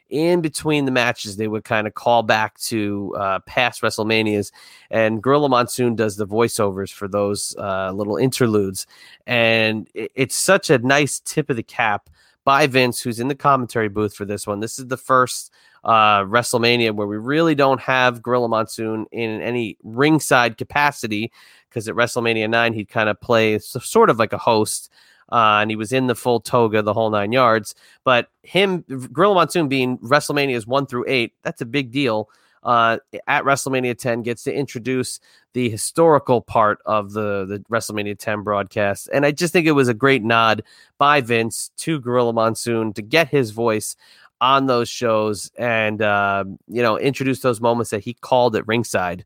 In 0.08 0.42
between 0.42 0.84
the 0.84 0.90
matches, 0.90 1.38
they 1.38 1.48
would 1.48 1.64
kind 1.64 1.86
of 1.86 1.94
call 1.94 2.22
back 2.22 2.58
to 2.64 3.14
uh, 3.18 3.38
past 3.46 3.80
WrestleManias, 3.80 4.52
and 4.90 5.22
Gorilla 5.22 5.48
Monsoon 5.48 5.94
does 5.94 6.16
the 6.16 6.26
voiceovers 6.26 6.92
for 6.92 7.08
those 7.08 7.56
uh, 7.58 7.92
little 7.92 8.18
interludes. 8.18 8.86
And 9.26 9.88
it, 9.94 10.12
it's 10.14 10.36
such 10.36 10.68
a 10.68 10.76
nice 10.76 11.18
tip 11.18 11.48
of 11.48 11.56
the 11.56 11.62
cap 11.62 12.10
by 12.44 12.66
Vince, 12.66 13.00
who's 13.00 13.20
in 13.20 13.28
the 13.28 13.34
commentary 13.34 13.88
booth 13.88 14.14
for 14.14 14.26
this 14.26 14.46
one. 14.46 14.60
This 14.60 14.78
is 14.78 14.88
the 14.88 14.98
first 14.98 15.50
uh, 15.84 16.22
WrestleMania 16.22 16.94
where 16.94 17.06
we 17.06 17.16
really 17.16 17.54
don't 17.54 17.80
have 17.80 18.22
Gorilla 18.22 18.48
Monsoon 18.48 19.06
in 19.12 19.40
any 19.40 19.76
ringside 19.82 20.56
capacity 20.56 21.32
because 21.68 21.88
at 21.88 21.94
WrestleMania 21.94 22.48
9 22.48 22.72
he'd 22.74 22.88
kind 22.88 23.08
of 23.08 23.20
play 23.20 23.58
sort 23.58 24.10
of 24.10 24.18
like 24.18 24.32
a 24.32 24.38
host. 24.38 24.90
Uh, 25.30 25.60
and 25.62 25.70
he 25.70 25.76
was 25.76 25.92
in 25.92 26.08
the 26.08 26.14
full 26.14 26.40
toga, 26.40 26.82
the 26.82 26.92
whole 26.92 27.08
nine 27.08 27.32
yards. 27.32 27.74
But 28.04 28.28
him, 28.42 28.82
Gorilla 29.12 29.34
Monsoon 29.34 29.66
being 29.66 29.96
WrestleManias 29.98 30.66
one 30.66 30.84
through 30.84 31.06
eight, 31.08 31.32
that's 31.42 31.62
a 31.62 31.66
big 31.66 31.90
deal. 31.90 32.28
Uh, 32.62 32.98
at 33.26 33.42
WrestleMania 33.42 33.96
10 33.98 34.22
gets 34.22 34.44
to 34.44 34.54
introduce 34.54 35.18
the 35.52 35.68
historical 35.68 36.40
part 36.40 36.78
of 36.86 37.12
the, 37.12 37.44
the 37.44 37.58
WrestleMania 37.70 38.16
10 38.16 38.42
broadcast. 38.42 39.08
And 39.12 39.26
I 39.26 39.32
just 39.32 39.52
think 39.52 39.66
it 39.66 39.72
was 39.72 39.88
a 39.88 39.94
great 39.94 40.22
nod 40.22 40.62
by 40.96 41.20
Vince 41.20 41.72
to 41.78 42.00
Gorilla 42.00 42.32
Monsoon 42.32 42.92
to 42.92 43.02
get 43.02 43.28
his 43.28 43.50
voice 43.50 43.96
on 44.42 44.66
those 44.66 44.88
shows 44.88 45.50
and 45.56 46.02
uh, 46.02 46.44
you 46.68 46.82
know 46.82 46.98
introduce 46.98 47.40
those 47.40 47.60
moments 47.60 47.90
that 47.90 48.04
he 48.04 48.12
called 48.12 48.54
at 48.54 48.66
ringside 48.68 49.24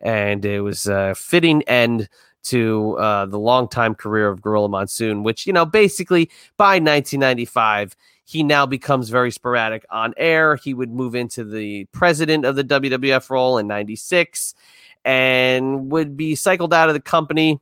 and 0.00 0.44
it 0.44 0.60
was 0.60 0.86
a 0.86 1.14
fitting 1.14 1.62
end 1.62 2.08
to 2.42 2.98
uh, 2.98 3.24
the 3.24 3.38
longtime 3.38 3.94
career 3.94 4.28
of 4.28 4.42
gorilla 4.42 4.68
monsoon 4.68 5.22
which 5.22 5.46
you 5.46 5.52
know 5.52 5.64
basically 5.64 6.30
by 6.58 6.74
1995 6.74 7.96
he 8.24 8.42
now 8.42 8.66
becomes 8.66 9.08
very 9.08 9.30
sporadic 9.30 9.86
on 9.90 10.12
air 10.18 10.56
he 10.56 10.74
would 10.74 10.90
move 10.90 11.14
into 11.14 11.44
the 11.44 11.86
president 11.92 12.44
of 12.44 12.56
the 12.56 12.64
wwf 12.64 13.30
role 13.30 13.56
in 13.56 13.66
96 13.66 14.54
and 15.06 15.92
would 15.92 16.16
be 16.16 16.34
cycled 16.34 16.74
out 16.74 16.88
of 16.88 16.94
the 16.94 17.00
company, 17.00 17.60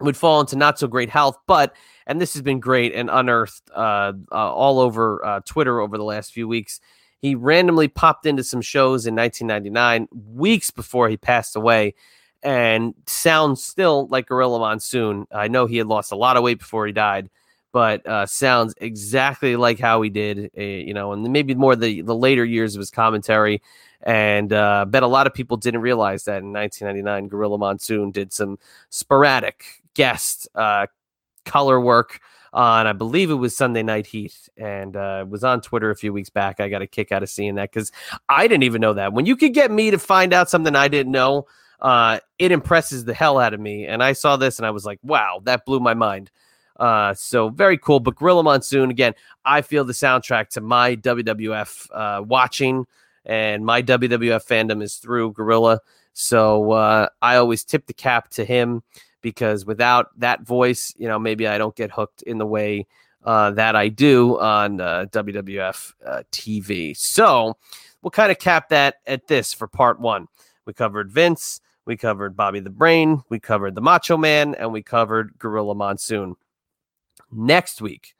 would 0.00 0.16
fall 0.16 0.40
into 0.40 0.54
not 0.56 0.78
so 0.78 0.86
great 0.86 1.10
health. 1.10 1.36
But, 1.46 1.74
and 2.06 2.20
this 2.20 2.34
has 2.34 2.42
been 2.42 2.60
great 2.60 2.94
and 2.94 3.10
unearthed 3.10 3.62
uh, 3.74 4.12
uh, 4.30 4.52
all 4.52 4.78
over 4.78 5.24
uh, 5.24 5.40
Twitter 5.44 5.80
over 5.80 5.96
the 5.96 6.04
last 6.04 6.32
few 6.32 6.48
weeks. 6.48 6.80
He 7.20 7.34
randomly 7.34 7.88
popped 7.88 8.26
into 8.26 8.42
some 8.42 8.60
shows 8.60 9.06
in 9.06 9.14
1999, 9.14 10.08
weeks 10.34 10.70
before 10.70 11.08
he 11.08 11.16
passed 11.16 11.54
away, 11.54 11.94
and 12.42 12.94
sounds 13.06 13.62
still 13.62 14.08
like 14.08 14.26
Gorilla 14.26 14.58
Monsoon. 14.58 15.26
I 15.30 15.46
know 15.48 15.66
he 15.66 15.76
had 15.76 15.86
lost 15.86 16.10
a 16.10 16.16
lot 16.16 16.36
of 16.36 16.42
weight 16.42 16.58
before 16.58 16.86
he 16.86 16.92
died, 16.92 17.30
but 17.70 18.06
uh, 18.06 18.26
sounds 18.26 18.74
exactly 18.78 19.54
like 19.54 19.78
how 19.78 20.02
he 20.02 20.10
did, 20.10 20.50
uh, 20.58 20.60
you 20.60 20.92
know, 20.94 21.12
and 21.12 21.22
maybe 21.32 21.54
more 21.54 21.76
the 21.76 22.02
the 22.02 22.14
later 22.14 22.44
years 22.44 22.74
of 22.74 22.80
his 22.80 22.90
commentary. 22.90 23.62
And 24.02 24.52
uh, 24.52 24.84
bet 24.84 25.04
a 25.04 25.06
lot 25.06 25.28
of 25.28 25.34
people 25.34 25.56
didn't 25.56 25.80
realize 25.80 26.24
that 26.24 26.42
in 26.42 26.52
1999, 26.52 27.28
Gorilla 27.28 27.56
Monsoon 27.56 28.10
did 28.10 28.32
some 28.32 28.58
sporadic 28.90 29.64
guest 29.94 30.48
uh, 30.56 30.86
color 31.44 31.80
work 31.80 32.20
on, 32.52 32.86
I 32.86 32.92
believe 32.92 33.30
it 33.30 33.34
was 33.34 33.56
Sunday 33.56 33.82
Night 33.82 34.06
Heat, 34.06 34.48
and 34.56 34.96
uh, 34.96 35.24
was 35.28 35.42
on 35.42 35.60
Twitter 35.60 35.90
a 35.90 35.96
few 35.96 36.12
weeks 36.12 36.30
back. 36.30 36.60
I 36.60 36.68
got 36.68 36.82
a 36.82 36.86
kick 36.86 37.10
out 37.10 37.22
of 37.22 37.30
seeing 37.30 37.54
that 37.54 37.72
because 37.72 37.92
I 38.28 38.46
didn't 38.46 38.64
even 38.64 38.80
know 38.80 38.94
that. 38.94 39.12
When 39.12 39.26
you 39.26 39.36
could 39.36 39.54
get 39.54 39.70
me 39.70 39.90
to 39.90 39.98
find 39.98 40.32
out 40.32 40.50
something 40.50 40.76
I 40.76 40.88
didn't 40.88 41.12
know, 41.12 41.46
uh, 41.80 42.20
it 42.38 42.52
impresses 42.52 43.04
the 43.04 43.14
hell 43.14 43.38
out 43.38 43.54
of 43.54 43.60
me. 43.60 43.86
And 43.86 44.02
I 44.02 44.12
saw 44.12 44.36
this 44.36 44.58
and 44.58 44.66
I 44.66 44.70
was 44.70 44.84
like, 44.84 45.00
wow, 45.02 45.40
that 45.44 45.64
blew 45.64 45.80
my 45.80 45.94
mind. 45.94 46.30
Uh, 46.78 47.14
so 47.14 47.48
very 47.48 47.78
cool. 47.78 48.00
But 48.00 48.16
Gorilla 48.16 48.42
Monsoon, 48.42 48.90
again, 48.90 49.14
I 49.44 49.62
feel 49.62 49.84
the 49.84 49.92
soundtrack 49.92 50.48
to 50.50 50.60
my 50.60 50.96
WWF 50.96 51.88
uh, 51.92 52.22
watching 52.22 52.86
and 53.24 53.64
my 53.64 53.82
WWF 53.82 54.46
fandom 54.46 54.82
is 54.82 54.96
through 54.96 55.32
Gorilla. 55.32 55.80
So 56.12 56.72
uh, 56.72 57.08
I 57.20 57.36
always 57.36 57.64
tip 57.64 57.86
the 57.86 57.94
cap 57.94 58.28
to 58.30 58.44
him 58.44 58.82
because 59.22 59.64
without 59.64 60.08
that 60.18 60.42
voice, 60.42 60.94
you 60.98 61.08
know, 61.08 61.18
maybe 61.18 61.46
I 61.46 61.58
don't 61.58 61.74
get 61.74 61.90
hooked 61.90 62.22
in 62.22 62.38
the 62.38 62.46
way 62.46 62.86
uh, 63.24 63.52
that 63.52 63.76
I 63.76 63.88
do 63.88 64.38
on 64.38 64.80
uh, 64.80 65.06
WWF 65.10 65.94
uh, 66.04 66.22
TV. 66.32 66.96
So 66.96 67.56
we'll 68.02 68.10
kind 68.10 68.32
of 68.32 68.38
cap 68.38 68.68
that 68.70 68.96
at 69.06 69.28
this 69.28 69.52
for 69.52 69.66
part 69.66 70.00
one. 70.00 70.26
We 70.66 70.72
covered 70.72 71.10
Vince, 71.10 71.60
we 71.84 71.96
covered 71.96 72.36
Bobby 72.36 72.60
the 72.60 72.70
Brain, 72.70 73.22
we 73.28 73.40
covered 73.40 73.74
the 73.74 73.80
Macho 73.80 74.16
Man, 74.16 74.54
and 74.54 74.72
we 74.72 74.82
covered 74.82 75.38
Gorilla 75.38 75.74
Monsoon. 75.74 76.36
Next 77.30 77.80
week, 77.80 78.14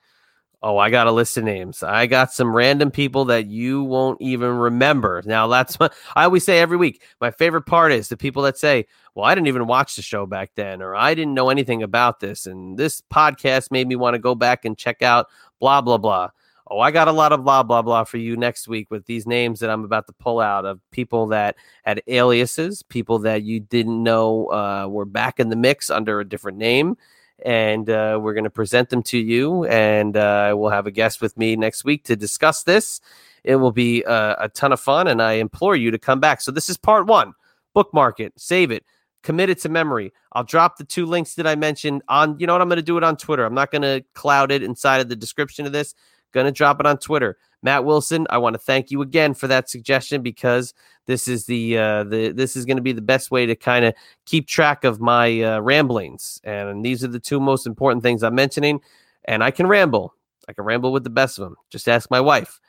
Oh, 0.65 0.79
I 0.79 0.91
got 0.91 1.09
a 1.09 1.13
list 1.13 1.37
of 1.37 1.43
names. 1.43 1.83
I 1.83 2.07
got 2.07 2.33
some 2.33 2.55
random 2.55 2.93
people 2.93 3.25
that 3.25 3.49
you 3.49 3.83
won't 3.83 4.23
even 4.23 4.51
remember. 4.51 5.21
Now, 5.27 5.49
that's 5.49 5.77
what 5.77 5.93
I 6.17 6.25
always 6.25 6.45
say 6.45 6.61
every 6.61 6.77
week. 6.77 7.03
My 7.21 7.33
favorite 7.33 7.63
part 7.63 7.91
is 7.93 8.09
the 8.09 8.17
people 8.17 8.45
that 8.45 8.57
say, 8.57 8.87
Well, 9.17 9.25
I 9.25 9.35
didn't 9.35 9.49
even 9.49 9.67
watch 9.67 9.97
the 9.97 10.03
show 10.03 10.25
back 10.25 10.53
then, 10.55 10.81
or 10.81 10.95
I 10.95 11.15
didn't 11.15 11.35
know 11.35 11.51
anything 11.51 11.83
about 11.83 12.21
this. 12.21 12.47
And 12.47 12.79
this 12.79 13.03
podcast 13.13 13.73
made 13.73 13.89
me 13.89 13.97
want 13.97 14.15
to 14.15 14.21
go 14.21 14.37
back 14.37 14.65
and 14.65 14.79
check 14.79 15.03
out 15.03 15.27
blah, 15.59 15.81
blah, 15.81 15.99
blah. 15.99 16.29
Oh, 16.71 16.79
I 16.79 16.93
got 16.93 17.09
a 17.09 17.13
lot 17.13 17.33
of 17.33 17.43
blah, 17.43 17.65
blah, 17.65 17.83
blah 17.83 18.05
for 18.05 18.19
you 18.19 18.37
next 18.37 18.69
week 18.69 18.89
with 18.89 19.05
these 19.07 19.27
names 19.27 19.59
that 19.61 19.69
I'm 19.69 19.85
about 19.85 20.07
to 20.07 20.13
pull 20.13 20.39
out 20.39 20.65
of 20.65 20.81
people 20.93 21.27
that 21.27 21.57
had 21.83 22.03
aliases, 22.07 22.85
people 22.85 23.19
that 23.21 23.43
you 23.43 23.59
didn't 23.59 24.01
know 24.01 24.47
uh, 24.47 24.87
were 24.89 25.05
back 25.05 25.41
in 25.41 25.49
the 25.49 25.57
mix 25.57 25.91
under 25.91 26.21
a 26.21 26.29
different 26.29 26.59
name 26.59 26.97
and 27.45 27.89
uh, 27.91 28.19
we're 28.21 28.35
going 28.35 28.45
to 28.45 28.51
present 28.51 28.91
them 28.91 29.03
to 29.05 29.19
you. 29.19 29.65
And 29.65 30.17
uh, 30.17 30.55
we'll 30.57 30.71
have 30.71 30.87
a 30.87 30.91
guest 30.91 31.21
with 31.21 31.37
me 31.37 31.57
next 31.57 31.85
week 31.85 32.05
to 32.05 32.17
discuss 32.17 32.63
this. 32.63 33.01
It 33.45 33.57
will 33.57 33.73
be 33.73 34.05
uh, 34.05 34.37
a 34.39 34.49
ton 34.49 34.73
of 34.73 34.81
fun, 34.81 35.09
and 35.09 35.21
I 35.21 35.33
implore 35.35 35.75
you 35.75 35.91
to 35.91 35.99
come 35.99 36.21
back. 36.21 36.41
So, 36.41 36.53
this 36.53 36.71
is 36.71 36.77
part 36.77 37.07
one. 37.07 37.35
Bookmark 37.75 38.21
it, 38.21 38.33
save 38.37 38.71
it, 38.71 38.85
commit 39.23 39.51
it 39.51 39.59
to 39.61 39.69
memory. 39.69 40.13
I'll 40.33 40.45
drop 40.45 40.77
the 40.77 40.85
two 40.85 41.07
links 41.07 41.35
that 41.35 41.47
I 41.47 41.57
mentioned 41.57 42.03
on, 42.09 42.39
you 42.39 42.47
know 42.47 42.53
what? 42.53 42.63
I'm 42.63 42.69
going 42.69 42.77
to 42.77 42.83
do 42.83 42.99
it 42.99 43.05
on 43.05 43.17
Twitter. 43.17 43.45
I'm 43.45 43.55
not 43.55 43.71
going 43.71 43.83
to 43.83 44.05
cloud 44.15 44.53
it 44.53 44.63
inside 44.63 45.01
of 45.01 45.09
the 45.09 45.17
description 45.17 45.67
of 45.67 45.73
this. 45.73 45.95
Going 46.33 46.47
to 46.47 46.53
drop 46.53 46.81
it 46.81 46.87
on 46.87 46.99
Twitter. 46.99 47.37
Matt 47.63 47.85
Wilson, 47.85 48.27
I 48.31 48.39
want 48.39 48.55
to 48.55 48.59
thank 48.59 48.91
you 48.91 49.03
again 49.03 49.35
for 49.35 49.47
that 49.47 49.71
suggestion 49.71 50.23
because 50.23 50.75
this 51.07 51.29
is 51.29 51.47
the 51.47 51.79
uh, 51.79 52.05
the 52.05 52.33
this 52.33 52.57
is 52.57 52.65
going 52.65 52.77
to 52.77 52.83
be 52.83 52.93
the 52.93 53.01
best 53.03 53.31
way 53.31 53.47
to 53.47 53.55
kind 53.55 53.85
of 53.85 53.95
keep 54.27 54.47
track 54.47 54.85
of 54.85 55.01
my 55.01 55.41
uh, 55.43 55.61
ramblings, 55.61 56.41
and 56.45 56.85
these 56.85 57.03
are 57.05 57.09
the 57.09 57.21
two 57.21 57.41
most 57.41 57.67
important 57.67 58.03
things 58.03 58.23
I'm 58.23 58.35
mentioning. 58.35 58.81
And 59.25 59.45
I 59.45 59.53
can 59.53 59.67
ramble, 59.67 60.15
I 60.49 60.53
can 60.53 60.65
ramble 60.65 60.93
with 60.93 61.05
the 61.05 61.11
best 61.11 61.39
of 61.39 61.45
them. 61.45 61.57
Just 61.71 61.89
ask 61.89 62.11
my 62.11 62.21
wife. 62.21 62.61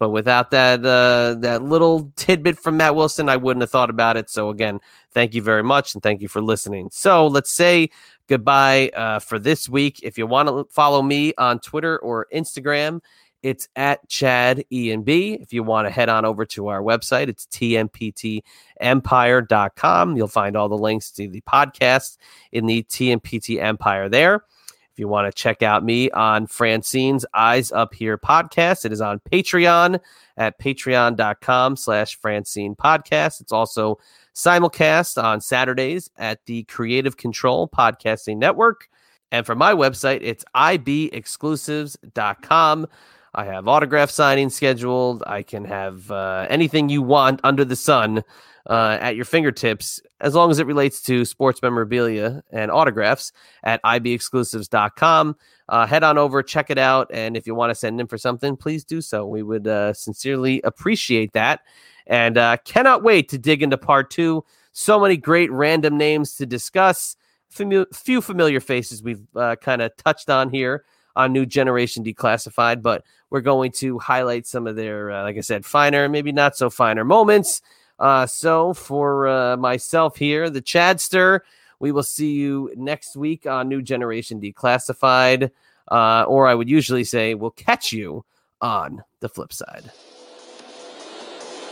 But 0.00 0.10
without 0.10 0.50
that 0.52 0.84
uh, 0.84 1.36
that 1.40 1.62
little 1.62 2.10
tidbit 2.16 2.58
from 2.58 2.78
Matt 2.78 2.96
Wilson, 2.96 3.28
I 3.28 3.36
wouldn't 3.36 3.60
have 3.60 3.70
thought 3.70 3.90
about 3.90 4.16
it. 4.16 4.30
So 4.30 4.48
again, 4.48 4.80
thank 5.12 5.34
you 5.34 5.42
very 5.42 5.62
much, 5.62 5.94
and 5.94 6.02
thank 6.02 6.22
you 6.22 6.28
for 6.28 6.40
listening. 6.40 6.88
So 6.90 7.26
let's 7.26 7.52
say 7.52 7.90
goodbye 8.26 8.90
uh, 8.96 9.18
for 9.18 9.38
this 9.38 9.68
week. 9.68 10.00
If 10.02 10.16
you 10.16 10.26
want 10.26 10.48
to 10.48 10.64
follow 10.72 11.02
me 11.02 11.34
on 11.36 11.60
Twitter 11.60 11.98
or 11.98 12.26
Instagram, 12.34 13.02
it's 13.42 13.68
at 13.76 14.08
Chad 14.08 14.64
E 14.70 14.90
and 14.92 15.04
B. 15.04 15.34
If 15.34 15.52
you 15.52 15.62
want 15.62 15.86
to 15.86 15.90
head 15.90 16.08
on 16.08 16.24
over 16.24 16.46
to 16.46 16.68
our 16.68 16.80
website, 16.82 17.28
it's 17.28 17.44
tmptempire.com. 17.46 20.16
You'll 20.16 20.28
find 20.28 20.56
all 20.56 20.68
the 20.68 20.78
links 20.78 21.10
to 21.12 21.28
the 21.28 21.42
podcast 21.42 22.16
in 22.52 22.66
the 22.66 22.82
TMPT 22.84 23.62
Empire 23.62 24.08
there. 24.08 24.44
If 24.92 24.98
you 24.98 25.06
want 25.08 25.28
to 25.28 25.32
check 25.32 25.62
out 25.62 25.84
me 25.84 26.10
on 26.10 26.46
Francine's 26.46 27.24
Eyes 27.32 27.72
Up 27.72 27.94
Here 27.94 28.18
podcast, 28.18 28.84
it 28.84 28.92
is 28.92 29.00
on 29.00 29.20
Patreon 29.20 30.00
at 30.36 30.58
patreon.com 30.58 31.76
slash 31.76 32.18
Francine 32.18 32.74
podcast. 32.74 33.40
It's 33.40 33.52
also 33.52 34.00
simulcast 34.34 35.22
on 35.22 35.40
Saturdays 35.40 36.10
at 36.16 36.44
the 36.46 36.64
Creative 36.64 37.16
Control 37.16 37.68
Podcasting 37.68 38.38
Network. 38.38 38.88
And 39.32 39.46
for 39.46 39.54
my 39.54 39.74
website, 39.74 40.22
it's 40.22 40.44
ibexclusives.com. 40.56 42.88
I 43.34 43.44
have 43.44 43.68
autograph 43.68 44.10
signing 44.10 44.50
scheduled. 44.50 45.22
I 45.26 45.42
can 45.42 45.64
have 45.64 46.10
uh, 46.10 46.46
anything 46.50 46.88
you 46.88 47.02
want 47.02 47.40
under 47.44 47.64
the 47.64 47.76
sun 47.76 48.24
uh, 48.68 48.98
at 49.00 49.16
your 49.16 49.24
fingertips, 49.24 50.00
as 50.20 50.34
long 50.34 50.50
as 50.50 50.58
it 50.58 50.66
relates 50.66 51.00
to 51.02 51.24
sports 51.24 51.62
memorabilia 51.62 52.42
and 52.50 52.70
autographs 52.70 53.32
at 53.62 53.82
ibexclusives.com. 53.84 55.36
Uh, 55.68 55.86
head 55.86 56.02
on 56.02 56.18
over, 56.18 56.42
check 56.42 56.70
it 56.70 56.78
out. 56.78 57.08
And 57.12 57.36
if 57.36 57.46
you 57.46 57.54
want 57.54 57.70
to 57.70 57.74
send 57.74 58.00
in 58.00 58.08
for 58.08 58.18
something, 58.18 58.56
please 58.56 58.84
do 58.84 59.00
so. 59.00 59.26
We 59.26 59.42
would 59.42 59.66
uh, 59.66 59.92
sincerely 59.92 60.60
appreciate 60.62 61.32
that. 61.32 61.60
And 62.06 62.36
uh, 62.36 62.56
cannot 62.64 63.04
wait 63.04 63.28
to 63.28 63.38
dig 63.38 63.62
into 63.62 63.78
part 63.78 64.10
two. 64.10 64.44
So 64.72 64.98
many 64.98 65.16
great 65.16 65.50
random 65.52 65.96
names 65.96 66.34
to 66.36 66.46
discuss. 66.46 67.16
few 67.48 68.20
familiar 68.20 68.58
faces 68.60 69.02
we've 69.02 69.22
uh, 69.36 69.56
kind 69.56 69.82
of 69.82 69.96
touched 69.96 70.28
on 70.28 70.50
here 70.50 70.84
on 71.16 71.32
New 71.32 71.46
Generation 71.46 72.04
Declassified, 72.04 72.82
but 72.82 73.04
we're 73.30 73.40
going 73.40 73.72
to 73.72 73.98
highlight 73.98 74.46
some 74.46 74.66
of 74.66 74.76
their, 74.76 75.10
uh, 75.10 75.22
like 75.22 75.36
I 75.36 75.40
said, 75.40 75.64
finer, 75.64 76.08
maybe 76.08 76.32
not 76.32 76.56
so 76.56 76.70
finer 76.70 77.04
moments. 77.04 77.62
Uh, 77.98 78.26
so 78.26 78.72
for 78.72 79.28
uh, 79.28 79.56
myself 79.56 80.16
here, 80.16 80.48
the 80.50 80.62
Chadster, 80.62 81.40
we 81.78 81.92
will 81.92 82.02
see 82.02 82.32
you 82.32 82.72
next 82.76 83.16
week 83.16 83.46
on 83.46 83.68
New 83.68 83.82
Generation 83.82 84.40
Declassified, 84.40 85.50
uh, 85.90 86.24
or 86.24 86.46
I 86.46 86.54
would 86.54 86.68
usually 86.68 87.04
say 87.04 87.34
we'll 87.34 87.50
catch 87.50 87.92
you 87.92 88.24
on 88.60 89.02
the 89.20 89.28
flip 89.28 89.52
side. 89.52 89.90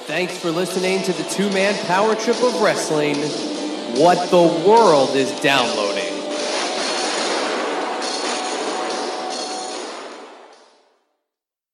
Thanks 0.06 0.38
for 0.38 0.50
listening 0.50 1.02
to 1.02 1.12
the 1.12 1.24
two 1.24 1.50
man 1.50 1.74
power 1.86 2.14
trip 2.14 2.42
of 2.42 2.60
wrestling. 2.62 3.16
What 4.00 4.30
the 4.30 4.66
world 4.66 5.10
is 5.16 5.30
downloading. 5.40 6.07